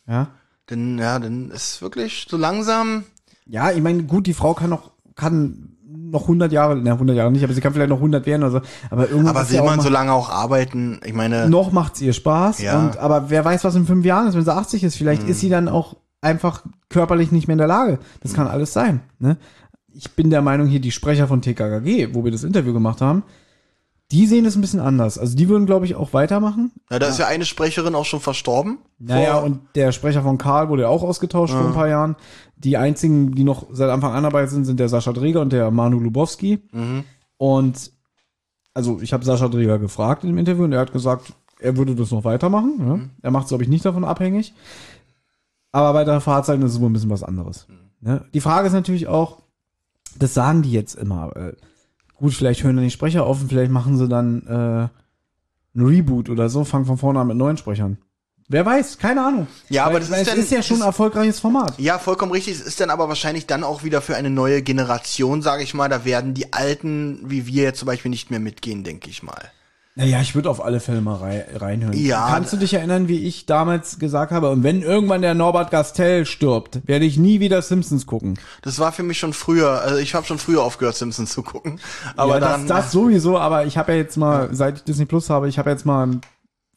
Ja. 0.06 0.28
Denn, 0.68 0.98
ja, 0.98 1.18
dann 1.18 1.50
ist 1.50 1.80
wirklich 1.80 2.26
so 2.28 2.36
langsam, 2.36 3.04
Ja, 3.46 3.70
ich 3.72 3.80
meine, 3.82 4.04
gut, 4.04 4.26
die 4.26 4.34
Frau 4.34 4.54
kann 4.54 4.70
noch, 4.70 4.92
kann 5.16 5.76
noch 6.12 6.22
100 6.22 6.52
Jahre, 6.52 6.76
na 6.76 6.92
100 6.92 7.16
Jahre 7.16 7.32
nicht, 7.32 7.42
aber 7.42 7.54
sie 7.54 7.60
kann 7.60 7.72
vielleicht 7.72 7.90
noch 7.90 7.96
100 7.96 8.24
werden 8.26 8.42
oder 8.42 8.52
so. 8.52 8.60
Aber 8.90 9.08
irgendwann 9.08 9.36
aber 9.36 9.50
will 9.50 9.62
man 9.62 9.80
so 9.80 9.88
lange 9.88 10.12
auch 10.12 10.30
arbeiten? 10.30 11.00
Ich 11.04 11.14
meine, 11.14 11.48
noch 11.48 11.72
macht's 11.72 12.00
ihr 12.00 12.12
Spaß. 12.12 12.60
Ja. 12.60 12.78
Und, 12.78 12.98
aber 12.98 13.30
wer 13.30 13.44
weiß, 13.44 13.64
was 13.64 13.74
in 13.74 13.86
fünf 13.86 14.04
Jahren 14.04 14.28
ist, 14.28 14.34
wenn 14.34 14.44
sie 14.44 14.54
80 14.54 14.84
ist. 14.84 14.96
Vielleicht 14.96 15.26
ist 15.28 15.40
sie 15.40 15.48
dann 15.48 15.68
auch 15.68 15.96
einfach 16.20 16.62
körperlich 16.88 17.32
nicht 17.32 17.48
mehr 17.48 17.54
in 17.54 17.58
der 17.58 17.66
Lage. 17.66 17.98
Das 18.20 18.34
kann 18.34 18.46
alles 18.46 18.72
sein. 18.72 19.00
Ne? 19.18 19.38
Ich 19.94 20.12
bin 20.12 20.30
der 20.30 20.42
Meinung, 20.42 20.66
hier 20.66 20.80
die 20.80 20.92
Sprecher 20.92 21.26
von 21.26 21.42
TKKG, 21.42 22.14
wo 22.14 22.24
wir 22.24 22.30
das 22.30 22.44
Interview 22.44 22.72
gemacht 22.72 23.00
haben, 23.00 23.24
die 24.12 24.26
sehen 24.26 24.44
es 24.44 24.54
ein 24.54 24.60
bisschen 24.60 24.80
anders. 24.80 25.18
Also 25.18 25.36
die 25.36 25.48
würden, 25.48 25.64
glaube 25.66 25.86
ich, 25.86 25.94
auch 25.94 26.12
weitermachen. 26.12 26.70
na, 26.90 26.98
da 26.98 27.06
ist 27.06 27.18
ja 27.18 27.26
eine 27.26 27.46
Sprecherin 27.46 27.94
auch 27.94 28.04
schon 28.04 28.20
verstorben. 28.20 28.78
Naja, 28.98 29.38
und 29.38 29.60
der 29.74 29.90
Sprecher 29.92 30.22
von 30.22 30.38
Karl 30.38 30.68
wurde 30.68 30.82
ja 30.82 30.88
auch 30.88 31.02
ausgetauscht 31.02 31.54
vor 31.54 31.66
ein 31.66 31.72
paar 31.72 31.88
Jahren. 31.88 32.16
Die 32.56 32.76
einzigen, 32.76 33.34
die 33.34 33.42
noch 33.42 33.66
seit 33.72 33.90
Anfang 33.90 34.12
an 34.12 34.22
dabei 34.22 34.46
sind, 34.46 34.66
sind 34.66 34.78
der 34.78 34.88
Sascha 34.88 35.12
Dreger 35.12 35.40
und 35.40 35.52
der 35.52 35.70
Manu 35.70 35.98
Lubowski. 35.98 36.60
Und 37.38 37.90
also 38.74 39.00
ich 39.00 39.12
habe 39.12 39.24
Sascha 39.24 39.48
Dreger 39.48 39.78
gefragt 39.78 40.24
in 40.24 40.30
dem 40.30 40.38
Interview 40.38 40.64
und 40.64 40.72
er 40.72 40.80
hat 40.80 40.92
gesagt, 40.92 41.32
er 41.58 41.76
würde 41.76 41.94
das 41.94 42.10
noch 42.10 42.24
weitermachen. 42.24 42.74
Ja? 42.86 43.00
Er 43.22 43.30
macht 43.30 43.44
es, 43.44 43.48
glaube 43.48 43.64
ich, 43.64 43.70
nicht 43.70 43.84
davon 43.84 44.04
abhängig. 44.04 44.52
Aber 45.72 45.92
bei 45.94 46.04
der 46.04 46.20
Fahrzeit 46.20 46.60
ist 46.62 46.72
es 46.72 46.80
wohl 46.80 46.90
ein 46.90 46.92
bisschen 46.92 47.10
was 47.10 47.22
anderes. 47.22 47.66
Ne? 48.00 48.24
Die 48.34 48.40
Frage 48.40 48.66
ist 48.66 48.74
natürlich 48.74 49.06
auch, 49.06 49.38
das 50.18 50.34
sagen 50.34 50.62
die 50.62 50.72
jetzt 50.72 50.96
immer. 50.96 51.34
Äh, 51.34 51.52
gut, 52.22 52.32
vielleicht 52.32 52.62
hören 52.62 52.76
dann 52.76 52.84
die 52.86 52.90
Sprecher 52.90 53.26
auf 53.26 53.42
und 53.42 53.48
vielleicht 53.50 53.70
machen 53.70 53.98
sie 53.98 54.08
dann 54.08 54.46
äh, 54.46 55.78
ein 55.78 55.84
Reboot 55.86 56.30
oder 56.30 56.48
so, 56.48 56.64
fangen 56.64 56.86
von 56.86 56.96
vorne 56.96 57.20
an 57.20 57.26
mit 57.26 57.36
neuen 57.36 57.56
Sprechern. 57.58 57.98
Wer 58.48 58.66
weiß, 58.66 58.98
keine 58.98 59.24
Ahnung. 59.24 59.46
Ja, 59.70 59.84
aber 59.84 59.94
Weil- 59.94 60.00
das 60.00 60.10
ist 60.10 60.28
dann- 60.30 60.38
ist 60.38 60.50
ja 60.52 60.62
schon 60.62 60.78
ein 60.82 60.86
erfolgreiches 60.86 61.40
Format. 61.40 61.78
Ja, 61.78 61.98
vollkommen 61.98 62.32
richtig. 62.32 62.54
Es 62.54 62.60
ist 62.60 62.80
dann 62.80 62.90
aber 62.90 63.08
wahrscheinlich 63.08 63.46
dann 63.46 63.64
auch 63.64 63.82
wieder 63.82 64.02
für 64.02 64.14
eine 64.16 64.30
neue 64.30 64.62
Generation, 64.62 65.42
sage 65.42 65.62
ich 65.62 65.72
mal. 65.74 65.88
Da 65.88 66.04
werden 66.04 66.34
die 66.34 66.52
Alten, 66.52 67.20
wie 67.24 67.46
wir 67.46 67.62
jetzt 67.62 67.78
zum 67.78 67.86
Beispiel, 67.86 68.10
nicht 68.10 68.30
mehr 68.30 68.40
mitgehen, 68.40 68.84
denke 68.84 69.08
ich 69.10 69.22
mal. 69.22 69.50
Naja, 69.94 70.22
ich 70.22 70.34
würde 70.34 70.48
auf 70.48 70.64
alle 70.64 70.80
Fälle 70.80 71.02
mal 71.02 71.16
rei 71.16 71.44
reinhören. 71.54 71.94
Ja. 71.94 72.28
Kannst 72.30 72.50
du 72.52 72.56
dich 72.56 72.72
erinnern, 72.72 73.08
wie 73.08 73.18
ich 73.26 73.44
damals 73.44 73.98
gesagt 73.98 74.32
habe, 74.32 74.48
und 74.48 74.62
wenn 74.62 74.80
irgendwann 74.80 75.20
der 75.20 75.34
Norbert 75.34 75.70
Gastel 75.70 76.24
stirbt, 76.24 76.80
werde 76.86 77.04
ich 77.04 77.18
nie 77.18 77.40
wieder 77.40 77.60
Simpsons 77.60 78.06
gucken. 78.06 78.38
Das 78.62 78.78
war 78.78 78.92
für 78.92 79.02
mich 79.02 79.18
schon 79.18 79.34
früher. 79.34 79.82
Also 79.82 79.98
ich 79.98 80.14
habe 80.14 80.24
schon 80.26 80.38
früher 80.38 80.62
aufgehört, 80.62 80.96
Simpsons 80.96 81.32
zu 81.32 81.42
gucken. 81.42 81.78
Aber 82.16 82.34
ja, 82.34 82.40
dann, 82.40 82.66
das, 82.66 82.84
das 82.84 82.92
sowieso, 82.92 83.38
aber 83.38 83.66
ich 83.66 83.76
habe 83.76 83.92
ja 83.92 83.98
jetzt 83.98 84.16
mal, 84.16 84.48
seit 84.52 84.78
ich 84.78 84.84
Disney 84.84 85.04
Plus 85.04 85.28
habe, 85.28 85.48
ich 85.50 85.58
habe 85.58 85.68
jetzt 85.68 85.84
mal 85.84 86.08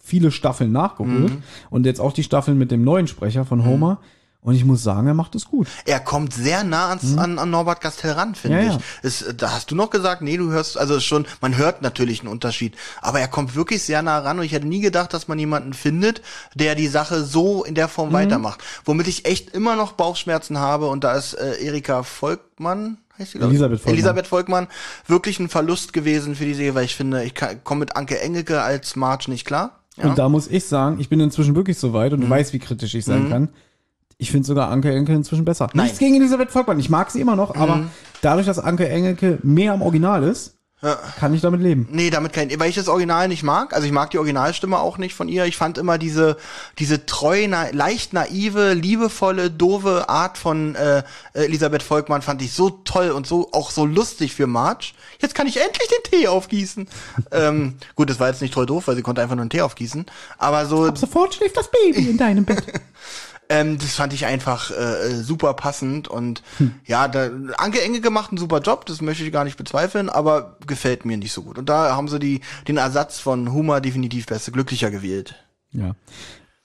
viele 0.03 0.29
Staffeln 0.31 0.71
nachgeholt 0.73 1.31
Mhm. 1.31 1.43
und 1.69 1.85
jetzt 1.85 2.01
auch 2.01 2.11
die 2.11 2.23
Staffeln 2.23 2.57
mit 2.57 2.69
dem 2.69 2.83
neuen 2.83 3.07
Sprecher 3.07 3.45
von 3.45 3.65
Homer. 3.65 3.99
Und 4.45 4.53
ich 4.55 4.63
muss 4.63 4.83
sagen, 4.83 5.07
er 5.07 5.13
macht 5.15 5.33
es 5.35 5.45
gut. 5.45 5.67
er 5.85 5.99
kommt 5.99 6.31
sehr 6.33 6.63
nah 6.63 6.89
ans, 6.89 7.17
an, 7.17 7.39
an 7.39 7.49
Norbert 7.49 7.81
Gastel 7.81 8.11
ran, 8.11 8.35
finde 8.35 8.57
Mhm. 8.61 8.63
Ja, 8.63 8.69
ich. 8.69 8.75
ja. 8.75 8.81
Es, 9.01 9.25
da 9.35 9.51
hast 9.51 9.71
du 9.71 9.75
noch 9.75 9.89
gesagt, 9.89 10.21
nee, 10.21 10.37
du 10.37 10.51
hörst, 10.51 10.77
also 10.77 10.99
schon, 10.99 11.25
man 11.41 11.57
hört 11.57 11.81
natürlich 11.81 12.19
einen 12.21 12.29
Unterschied, 12.29 12.75
aber 13.01 13.19
er 13.19 13.27
kommt 13.27 13.55
wirklich 13.55 13.81
sehr 13.83 14.01
nah 14.03 14.19
ran 14.19 14.37
und 14.39 14.45
ich 14.45 14.51
hätte 14.51 14.67
nie 14.67 14.81
gedacht, 14.81 15.13
dass 15.13 15.27
man 15.27 15.39
jemanden 15.39 15.73
findet, 15.73 16.21
der 16.53 16.75
die 16.75 16.87
Sache 16.87 17.23
so 17.23 17.63
in 17.63 17.73
der 17.75 17.87
Mhm. 17.87 17.91
Form 17.91 18.13
weitermacht. 18.13 18.61
Womit 18.85 19.07
ich 19.07 19.25
echt 19.25 19.49
immer 19.49 19.75
noch 19.75 19.93
Bauchschmerzen 19.93 20.59
habe 20.59 20.87
und 20.87 21.03
da 21.03 21.13
ist 21.15 21.33
äh, 21.33 21.55
Erika 21.65 22.03
Volkmann, 22.03 22.97
heißt 23.17 23.31
sie? 23.31 23.39
Elisabeth 23.39 23.79
Volkmann. 23.79 23.93
Elisabeth 23.93 24.27
Volkmann, 24.27 24.67
wirklich 25.07 25.39
ein 25.39 25.49
Verlust 25.49 25.91
gewesen 25.91 26.35
für 26.35 26.45
die 26.45 26.53
Serie, 26.53 26.75
weil 26.75 26.85
ich 26.85 26.95
finde, 26.95 27.23
ich 27.23 27.33
komme 27.63 27.79
mit 27.79 27.95
Anke 27.95 28.19
Engelke 28.19 28.61
als 28.61 28.95
Marge 28.95 29.31
nicht 29.31 29.45
klar. 29.45 29.79
Ja. 29.97 30.07
Und 30.09 30.17
da 30.17 30.27
muss 30.29 30.47
ich 30.47 30.65
sagen, 30.65 30.99
ich 30.99 31.07
bin 31.09 31.19
inzwischen 31.21 31.55
wirklich 31.55 31.77
so 31.79 31.93
weit 31.93 32.11
und 32.13 32.19
Mhm. 32.19 32.23
du 32.25 32.29
weißt, 32.29 32.51
wie 32.53 32.59
kritisch 32.59 32.93
ich 32.95 33.05
sein 33.05 33.29
kann. 33.29 33.49
Ich 34.17 34.31
finde 34.31 34.47
sogar 34.47 34.69
Anke 34.69 34.89
Engelke 34.89 35.13
inzwischen 35.13 35.45
besser. 35.45 35.67
Nein. 35.67 35.75
Mhm. 35.75 35.83
Nichts 35.83 35.99
gegen 35.99 36.15
Elisabeth 36.15 36.51
Volkmann. 36.51 36.79
Ich 36.79 36.89
mag 36.89 37.11
sie 37.11 37.21
immer 37.21 37.35
noch, 37.35 37.55
aber 37.55 37.85
dadurch, 38.21 38.45
dass 38.45 38.59
Anke 38.59 38.87
Engelke 38.87 39.39
mehr 39.43 39.73
am 39.73 39.81
Original 39.81 40.23
ist, 40.23 40.55
kann 41.17 41.33
ich 41.33 41.41
damit 41.41 41.61
leben. 41.61 41.87
Nee, 41.89 42.09
damit 42.09 42.33
kein, 42.33 42.59
weil 42.59 42.69
ich 42.69 42.75
das 42.75 42.89
Original 42.89 43.27
nicht 43.27 43.43
mag. 43.43 43.73
Also 43.73 43.87
ich 43.87 43.93
mag 43.93 44.11
die 44.11 44.17
Originalstimme 44.17 44.77
auch 44.77 44.97
nicht 44.97 45.15
von 45.15 45.27
ihr. 45.27 45.45
Ich 45.45 45.57
fand 45.57 45.77
immer 45.77 45.97
diese, 45.97 46.37
diese 46.77 47.05
treu, 47.05 47.47
na, 47.47 47.69
leicht 47.71 48.13
naive, 48.13 48.73
liebevolle, 48.73 49.49
doofe 49.49 50.09
Art 50.09 50.37
von 50.37 50.75
äh, 50.75 51.03
Elisabeth 51.33 51.81
Volkmann 51.81 52.21
fand 52.21 52.41
ich 52.41 52.53
so 52.53 52.69
toll 52.69 53.11
und 53.11 53.25
so 53.25 53.49
auch 53.51 53.71
so 53.71 53.85
lustig 53.85 54.35
für 54.35 54.47
Marge. 54.47 54.91
Jetzt 55.19 55.33
kann 55.33 55.47
ich 55.47 55.57
endlich 55.57 55.87
den 55.87 56.11
Tee 56.11 56.27
aufgießen. 56.27 56.87
ähm, 57.31 57.75
gut, 57.95 58.09
das 58.09 58.19
war 58.19 58.27
jetzt 58.27 58.41
nicht 58.41 58.53
treu 58.53 58.65
doof, 58.65 58.87
weil 58.87 58.95
sie 58.95 59.01
konnte 59.01 59.21
einfach 59.21 59.35
nur 59.35 59.43
einen 59.43 59.49
Tee 59.49 59.61
aufgießen. 59.61 60.05
Aber 60.37 60.65
so, 60.65 60.85
Ab 60.85 60.97
sofort 60.97 61.33
schläft 61.33 61.57
das 61.57 61.71
Baby 61.71 62.09
in 62.09 62.17
deinem 62.17 62.45
Bett. 62.45 62.63
ähm, 63.49 63.77
das 63.77 63.95
fand 63.95 64.13
ich 64.13 64.25
einfach 64.25 64.71
äh, 64.71 65.15
super 65.21 65.53
passend 65.53 66.07
und 66.07 66.41
Hm. 66.57 66.75
ja, 66.85 67.07
da, 67.07 67.29
Anke 67.57 67.81
Enge 67.81 68.01
gemacht 68.01 68.31
einen 68.31 68.37
super 68.37 68.59
Job, 68.59 68.85
das 68.85 69.01
möchte 69.01 69.23
ich 69.23 69.31
gar 69.31 69.43
nicht 69.43 69.57
bezweifeln, 69.57 70.09
aber 70.09 70.57
gefällt 70.65 71.05
mir 71.05 71.17
nicht 71.17 71.33
so 71.33 71.43
gut. 71.43 71.57
Und 71.57 71.69
da 71.69 71.95
haben 71.95 72.07
sie 72.07 72.19
die, 72.19 72.41
den 72.67 72.77
Ersatz 72.77 73.19
von 73.19 73.51
Humor 73.53 73.81
definitiv 73.81 74.25
besser, 74.25 74.51
glücklicher 74.51 74.91
gewählt. 74.91 75.35
Ja. 75.71 75.95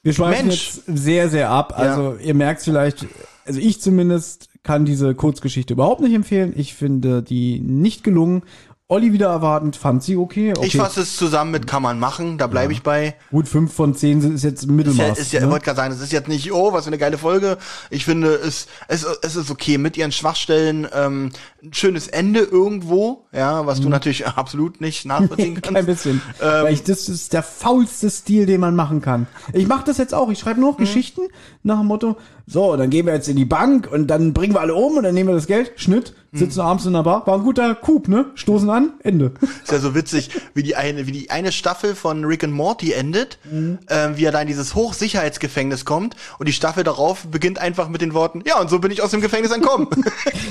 Wir 0.02 0.12
schweifen 0.14 0.46
Mensch. 0.46 0.74
jetzt 0.74 0.82
sehr, 0.86 1.28
sehr 1.28 1.50
ab. 1.50 1.74
Also 1.76 2.16
ihr 2.16 2.34
merkt 2.34 2.62
vielleicht, 2.62 3.06
also 3.44 3.60
ich 3.60 3.80
zumindest 3.80 4.48
kann 4.62 4.84
diese 4.84 5.14
Kurzgeschichte 5.14 5.74
überhaupt 5.74 6.00
nicht 6.00 6.14
empfehlen. 6.14 6.52
Ich 6.56 6.74
finde 6.74 7.22
die 7.22 7.60
nicht 7.60 8.04
gelungen. 8.04 8.42
Olli 8.91 9.12
wieder 9.12 9.28
erwartend, 9.28 9.76
fand 9.76 10.03
sie 10.03 10.16
okay. 10.16 10.51
okay. 10.51 10.66
Ich 10.66 10.76
fasse 10.76 11.03
es 11.03 11.16
zusammen 11.16 11.53
mit 11.53 11.68
kann 11.68 11.80
man 11.80 12.01
machen, 12.01 12.38
da 12.38 12.49
bleibe 12.49 12.72
ich 12.72 12.82
bei. 12.82 13.14
Gut, 13.30 13.47
fünf 13.47 13.72
von 13.72 13.95
zehn 13.95 14.18
ist 14.34 14.43
jetzt 14.43 14.64
Ist 14.64 14.68
ja, 14.68 14.72
Mittelmaß. 14.72 15.16
ist 15.16 15.32
ja, 15.32 15.38
ich 15.38 15.47
ne? 15.47 15.53
wollte 15.53 15.66
gerade 15.66 15.76
sagen, 15.76 15.95
es 15.95 16.01
ist 16.01 16.11
jetzt 16.11 16.26
nicht, 16.26 16.53
oh, 16.53 16.72
was 16.72 16.86
für 16.86 16.88
eine 16.88 16.99
geile 16.99 17.16
Folge. 17.16 17.57
Ich 17.91 18.05
finde, 18.05 18.34
es, 18.34 18.66
es, 18.88 19.05
es 19.22 19.36
ist 19.36 19.49
okay 19.49 19.78
mit 19.78 19.97
ihren 19.97 20.11
Schwachstellen. 20.11 20.88
Ähm, 20.93 21.30
ein 21.62 21.72
schönes 21.74 22.08
Ende 22.08 22.40
irgendwo, 22.40 23.26
ja, 23.32 23.66
was 23.66 23.80
du 23.80 23.88
natürlich 23.88 24.26
absolut 24.36 24.80
nicht 24.80 25.04
nachvollziehen 25.04 25.54
kannst. 25.62 25.70
Mhm. 25.70 25.74
Kein 25.74 25.86
bisschen. 25.86 26.22
Ähm, 26.40 26.48
Weil 26.64 26.72
ich, 26.74 26.82
das 26.82 27.08
ist 27.08 27.32
der 27.32 27.42
faulste 27.42 28.11
Stil, 28.11 28.46
den 28.46 28.61
man 28.61 28.74
machen 28.74 29.02
kann. 29.02 29.26
Ich 29.52 29.66
mache 29.66 29.84
das 29.84 29.98
jetzt 29.98 30.14
auch. 30.14 30.30
Ich 30.30 30.38
schreibe 30.38 30.61
nur 30.61 30.70
noch 30.72 30.78
Mhm. 30.78 30.82
Geschichten 30.84 31.22
nach 31.62 31.78
dem 31.78 31.86
Motto, 31.86 32.16
so, 32.46 32.74
dann 32.76 32.90
gehen 32.90 33.06
wir 33.06 33.14
jetzt 33.14 33.28
in 33.28 33.36
die 33.36 33.44
Bank 33.44 33.88
und 33.92 34.08
dann 34.08 34.32
bringen 34.32 34.54
wir 34.54 34.61
alle 34.61 34.74
um 34.74 34.96
und 34.96 35.04
dann 35.04 35.14
nehmen 35.14 35.28
wir 35.28 35.34
das 35.36 35.46
Geld, 35.46 35.72
Schnitt, 35.76 36.14
Mhm. 36.32 36.38
sitzen 36.38 36.61
abends 36.61 36.86
in 36.86 36.92
der 36.94 37.02
Bar, 37.02 37.26
war 37.26 37.34
ein 37.36 37.42
guter 37.44 37.74
Coup, 37.74 38.06
ne? 38.08 38.26
Stoßen 38.34 38.68
an, 38.70 38.92
Ende. 39.02 39.32
Ist 39.64 39.70
ja 39.72 39.78
so 39.80 39.94
witzig, 39.94 40.30
wie 40.54 40.62
die 40.62 40.74
eine, 40.76 41.06
wie 41.06 41.12
die 41.12 41.30
eine 41.30 41.52
Staffel 41.52 41.94
von 41.94 42.24
Rick 42.24 42.42
and 42.44 42.52
Morty 42.54 42.92
endet, 42.92 43.38
Mhm. 43.50 43.78
ähm, 43.88 44.16
wie 44.16 44.24
er 44.24 44.32
da 44.32 44.40
in 44.40 44.48
dieses 44.48 44.74
Hochsicherheitsgefängnis 44.74 45.84
kommt 45.84 46.16
und 46.38 46.48
die 46.48 46.52
Staffel 46.52 46.82
darauf 46.84 47.26
beginnt 47.28 47.58
einfach 47.58 47.88
mit 47.88 48.00
den 48.00 48.14
Worten, 48.14 48.42
ja, 48.46 48.58
und 48.61 48.70
so 48.70 48.78
bin 48.78 48.90
ich 48.90 49.02
aus 49.02 49.11
dem 49.11 49.20
Gefängnis 49.20 49.50
entkommen. 49.52 49.88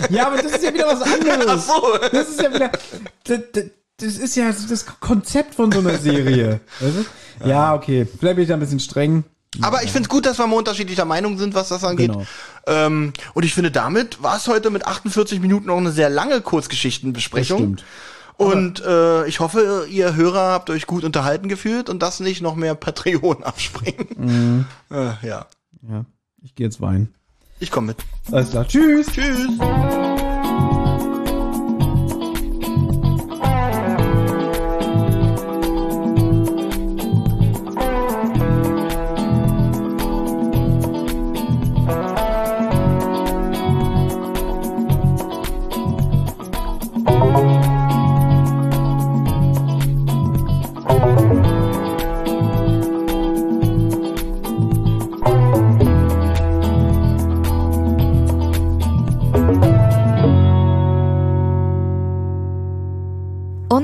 Ja, 0.10 0.28
aber 0.28 0.38
das 0.42 0.52
ist 0.54 0.64
ja 0.64 0.74
wieder 0.74 0.88
was 0.88 0.99
anderes. 1.02 1.68
Ach 1.70 1.82
so. 1.82 1.98
Das 2.12 2.30
ist 2.30 2.42
ja 2.42 2.54
wieder, 2.54 2.72
das, 3.24 3.40
das, 3.98 4.18
ist 4.18 4.36
ja 4.36 4.52
das 4.52 4.86
Konzept 5.00 5.56
von 5.56 5.72
so 5.72 5.80
einer 5.80 5.98
Serie. 5.98 6.60
Weißt 6.80 6.96
du? 7.42 7.48
Ja, 7.48 7.74
okay. 7.74 8.06
Vielleicht 8.06 8.36
bin 8.36 8.44
ich 8.44 8.48
da 8.50 8.56
ein 8.56 8.60
bisschen 8.60 8.80
streng. 8.80 9.24
Aber 9.62 9.84
ich 9.84 9.92
finde 9.92 10.04
es 10.04 10.10
gut, 10.10 10.26
dass 10.26 10.38
wir 10.38 10.46
mal 10.46 10.58
unterschiedlicher 10.58 11.06
Meinung 11.06 11.38
sind, 11.38 11.56
was 11.56 11.70
das 11.70 11.84
angeht. 11.84 12.12
Genau. 12.12 12.26
Ähm, 12.68 13.14
und 13.34 13.44
ich 13.44 13.54
finde, 13.54 13.72
damit 13.72 14.22
war 14.22 14.38
es 14.38 14.48
heute 14.48 14.70
mit 14.70 14.86
48 14.86 15.40
Minuten 15.40 15.70
auch 15.72 15.78
eine 15.78 15.92
sehr 15.92 16.10
lange 16.10 16.42
Kurzgeschichtenbesprechung. 16.42 17.76
Das 17.78 17.84
stimmt. 17.84 17.84
Und 18.38 18.82
äh, 18.86 19.26
ich 19.28 19.40
hoffe, 19.42 19.88
ihr 19.90 20.16
Hörer 20.16 20.52
habt 20.52 20.70
euch 20.70 20.86
gut 20.88 21.04
unterhalten 21.04 21.50
gefühlt 21.50 21.90
und 21.90 22.02
das 22.02 22.20
nicht 22.22 22.42
noch 22.42 22.56
mehr 22.56 22.76
Patreon 22.76 23.44
abspringen. 23.44 24.66
Äh, 24.92 25.28
ja, 25.28 25.48
Ja, 25.90 26.06
ich 26.44 26.56
gehe 26.56 26.66
jetzt 26.68 26.80
weinen. 26.80 27.14
ich 27.60 27.70
komme 27.72 27.88
mit. 27.88 27.98
Alles 28.32 28.52
klar. 28.52 28.66
Tschüss. 28.68 29.08
Tschüss. 29.08 29.50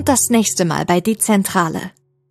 Das 0.06 0.30
nächste 0.30 0.66
Mal 0.66 0.86
bei 0.86 1.01
Die 1.01 1.18
Zentrale. 1.18 1.80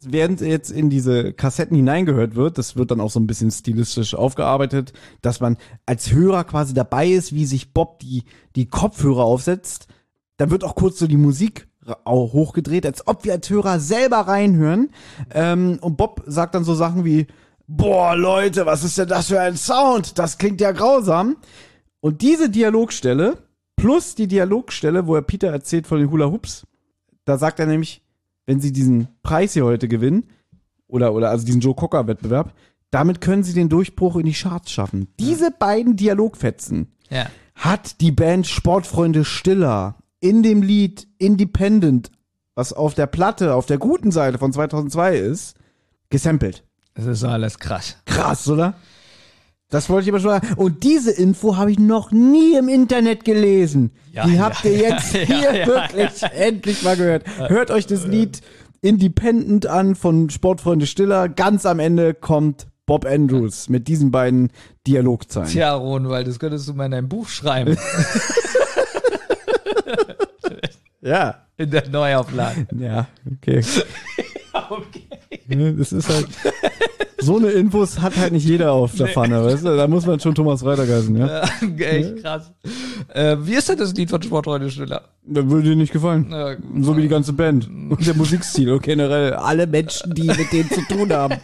während 0.05 0.41
jetzt 0.41 0.71
in 0.71 0.91
diese 0.91 1.33
Kassetten 1.33 1.77
hineingehört 1.77 2.37
wird, 2.37 2.57
das 2.57 2.77
wird 2.77 2.93
dann 2.93 3.01
auch 3.01 3.11
so 3.11 3.19
ein 3.19 3.27
bisschen 3.27 3.51
stilistisch 3.51 4.15
aufgearbeitet, 4.15 4.93
dass 5.23 5.41
man 5.41 5.57
als 5.85 6.13
Hörer 6.13 6.45
quasi 6.45 6.73
dabei 6.73 7.09
ist, 7.09 7.35
wie 7.35 7.47
sich 7.47 7.73
Bob 7.73 7.99
die, 7.99 8.23
die 8.55 8.67
Kopfhörer 8.67 9.25
aufsetzt. 9.25 9.89
Dann 10.37 10.53
wird 10.53 10.63
auch 10.63 10.77
kurz 10.77 11.01
so 11.01 11.09
die 11.09 11.17
Musik 11.17 11.67
hochgedreht, 12.07 12.87
als 12.87 13.09
ob 13.09 13.25
wir 13.25 13.33
als 13.33 13.51
Hörer 13.51 13.81
selber 13.81 14.19
reinhören. 14.19 14.91
Ähm, 15.33 15.79
und 15.81 15.97
Bob 15.97 16.23
sagt 16.27 16.55
dann 16.55 16.65
so 16.65 16.75
Sachen 16.75 17.05
wie, 17.05 17.27
boah, 17.67 18.15
Leute, 18.15 18.67
was 18.67 18.85
ist 18.85 18.99
denn 18.99 19.09
das 19.09 19.27
für 19.27 19.41
ein 19.41 19.57
Sound? 19.57 20.19
Das 20.19 20.39
klingt 20.39 20.61
ja 20.61 20.71
grausam. 20.71 21.39
Und 22.01 22.23
diese 22.23 22.51
Dialogstelle 22.51 23.39
plus 23.75 24.15
die 24.15 24.29
Dialogstelle, 24.29 25.09
wo 25.09 25.17
er 25.17 25.23
Peter 25.23 25.49
erzählt 25.49 25.89
von 25.89 25.99
den 25.99 26.11
Hula 26.11 26.27
Hoops, 26.27 26.67
da 27.25 27.39
sagt 27.39 27.59
er 27.61 27.67
nämlich, 27.67 28.03
wenn 28.47 28.61
sie 28.61 28.73
diesen 28.73 29.09
Preis 29.23 29.53
hier 29.55 29.65
heute 29.65 29.89
gewinnen, 29.89 30.25
oder, 30.87 31.15
oder 31.15 31.31
also 31.31 31.45
diesen 31.47 31.61
Joe 31.61 31.75
Cocker-Wettbewerb, 31.75 32.53
damit 32.91 33.21
können 33.21 33.43
sie 33.43 33.55
den 33.55 33.69
Durchbruch 33.69 34.17
in 34.17 34.27
die 34.27 34.33
Charts 34.33 34.71
schaffen. 34.71 35.09
Diese 35.19 35.51
beiden 35.51 35.97
Dialogfetzen 35.97 36.93
Ja. 37.11 37.27
hat 37.55 38.01
die 38.01 38.13
Band 38.13 38.47
Sportfreunde 38.47 39.25
Stiller 39.25 39.97
in 40.21 40.43
dem 40.43 40.63
Lied 40.63 41.09
Independent, 41.19 42.11
was 42.55 42.73
auf 42.73 42.95
der 42.95 43.07
Platte, 43.07 43.55
auf 43.55 43.67
der 43.67 43.79
guten 43.79 44.13
Seite 44.13 44.39
von 44.39 44.53
2002 44.53 45.17
ist, 45.17 45.57
gesampelt. 46.11 46.65
Das 46.95 47.07
ist 47.07 47.25
alles 47.25 47.59
krass. 47.59 47.97
Krass, 48.05 48.49
oder? 48.49 48.75
Das 49.75 49.91
wollte 49.91 50.05
ich 50.05 50.11
aber 50.11 50.21
schon 50.21 50.31
sagen. 50.31 50.55
Und 50.55 50.85
diese 50.85 51.11
Info 51.11 51.57
habe 51.57 51.71
ich 51.73 51.79
noch 51.79 52.13
nie 52.13 52.57
im 52.57 52.69
Internet 52.69 53.25
gelesen. 53.25 53.91
Ja, 54.13 54.25
Die 54.25 54.35
ja, 54.35 54.43
habt 54.43 54.65
ihr 54.65 54.77
jetzt 54.77 55.15
ja, 55.15 55.21
hier 55.21 55.55
ja, 55.55 55.67
wirklich 55.67 56.23
endlich 56.33 56.83
mal 56.83 56.97
gehört. 56.97 57.25
Hört 57.49 57.71
euch 57.71 57.87
das 57.87 58.07
Lied 58.07 58.41
Independent 58.83 59.67
an 59.67 59.95
von 59.97 60.31
Sportfreunde 60.31 60.87
Stiller. 60.87 61.29
Ganz 61.29 61.67
am 61.67 61.81
Ende 61.81 62.15
kommt 62.15 62.69
Bob 62.87 63.05
Andrews 63.05 63.69
mit 63.69 63.89
diesen 63.89 64.11
beiden 64.11 64.51
Dialogzeilen. 64.87 65.49
Tja, 65.49 65.75
Ronwald, 65.75 66.29
das 66.29 66.39
könntest 66.39 66.69
du 66.69 66.75
mal 66.75 66.85
in 66.87 66.93
dein 66.93 67.09
Buch 67.09 67.29
schreiben. 67.29 67.77
Ja. 71.05 71.44
In 71.57 71.71
der 71.71 71.89
Neuauflage. 71.89 72.67
Ja, 72.79 73.07
okay. 73.31 73.63
Ne, 75.49 75.75
Das 75.75 75.93
ist 75.93 76.09
halt. 76.09 76.27
So 77.19 77.39
eine 77.39 77.49
Infos 77.53 78.01
hat 78.01 78.17
halt 78.19 78.33
nicht 78.33 78.47
jeder 78.47 78.73
auf 78.73 78.95
der 78.97 79.07
Pfanne, 79.09 79.43
weißt 79.43 79.65
du? 79.65 79.75
Da 79.77 79.89
muss 79.89 80.05
man 80.05 80.21
schon 80.21 80.35
Thomas 80.35 80.63
Reiter 80.63 80.83
heißen, 80.87 81.17
ja? 81.17 81.43
Echt 81.79 82.23
krass. 82.23 82.53
Äh, 83.15 83.37
wie 83.41 83.55
ist 83.55 83.67
denn 83.69 83.79
das 83.79 83.95
Lied 83.95 84.11
von 84.11 84.21
Sportfreunde 84.23 84.71
Stiller? 84.71 85.03
Das 85.27 85.49
würde 85.49 85.71
dir 85.71 85.77
nicht 85.77 85.91
gefallen. 85.93 86.27
Ja, 86.31 86.55
So 86.83 86.95
wie 86.99 87.01
die 87.03 87.09
ganze 87.09 87.33
Band. 87.33 87.67
Und 87.67 88.07
der 88.07 88.15
Musikstil 88.15 88.71
und 88.71 88.83
generell 88.83 89.33
alle 89.33 89.67
Menschen, 89.67 90.13
die 90.15 90.25
mit 90.25 90.53
denen 90.53 90.69
zu 90.69 90.83
tun 90.83 91.11
haben. 91.15 91.37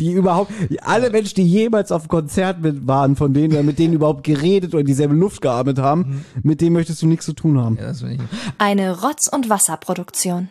Die 0.00 0.10
überhaupt, 0.12 0.50
alle 0.80 1.08
Menschen, 1.10 1.36
die 1.36 1.46
jemals 1.46 1.92
auf 1.92 2.02
einem 2.02 2.08
Konzert 2.08 2.60
mit 2.60 2.86
waren, 2.88 3.14
von 3.14 3.32
denen 3.32 3.52
oder 3.52 3.62
mit 3.62 3.78
denen 3.78 3.94
überhaupt 3.94 4.24
geredet 4.24 4.74
oder 4.74 4.82
dieselbe 4.82 5.14
Luft 5.14 5.40
geatmet 5.40 5.78
haben, 5.78 6.24
mit 6.42 6.60
denen 6.60 6.72
möchtest 6.72 7.00
du 7.00 7.06
nichts 7.06 7.26
zu 7.26 7.32
tun 7.32 7.60
haben. 7.60 7.76
Ja, 7.76 7.84
das 7.86 8.02
will 8.02 8.12
ich. 8.12 8.20
Eine 8.58 8.96
Rotz- 8.96 9.28
und 9.42 9.50
Wasserproduktion. 9.50 10.50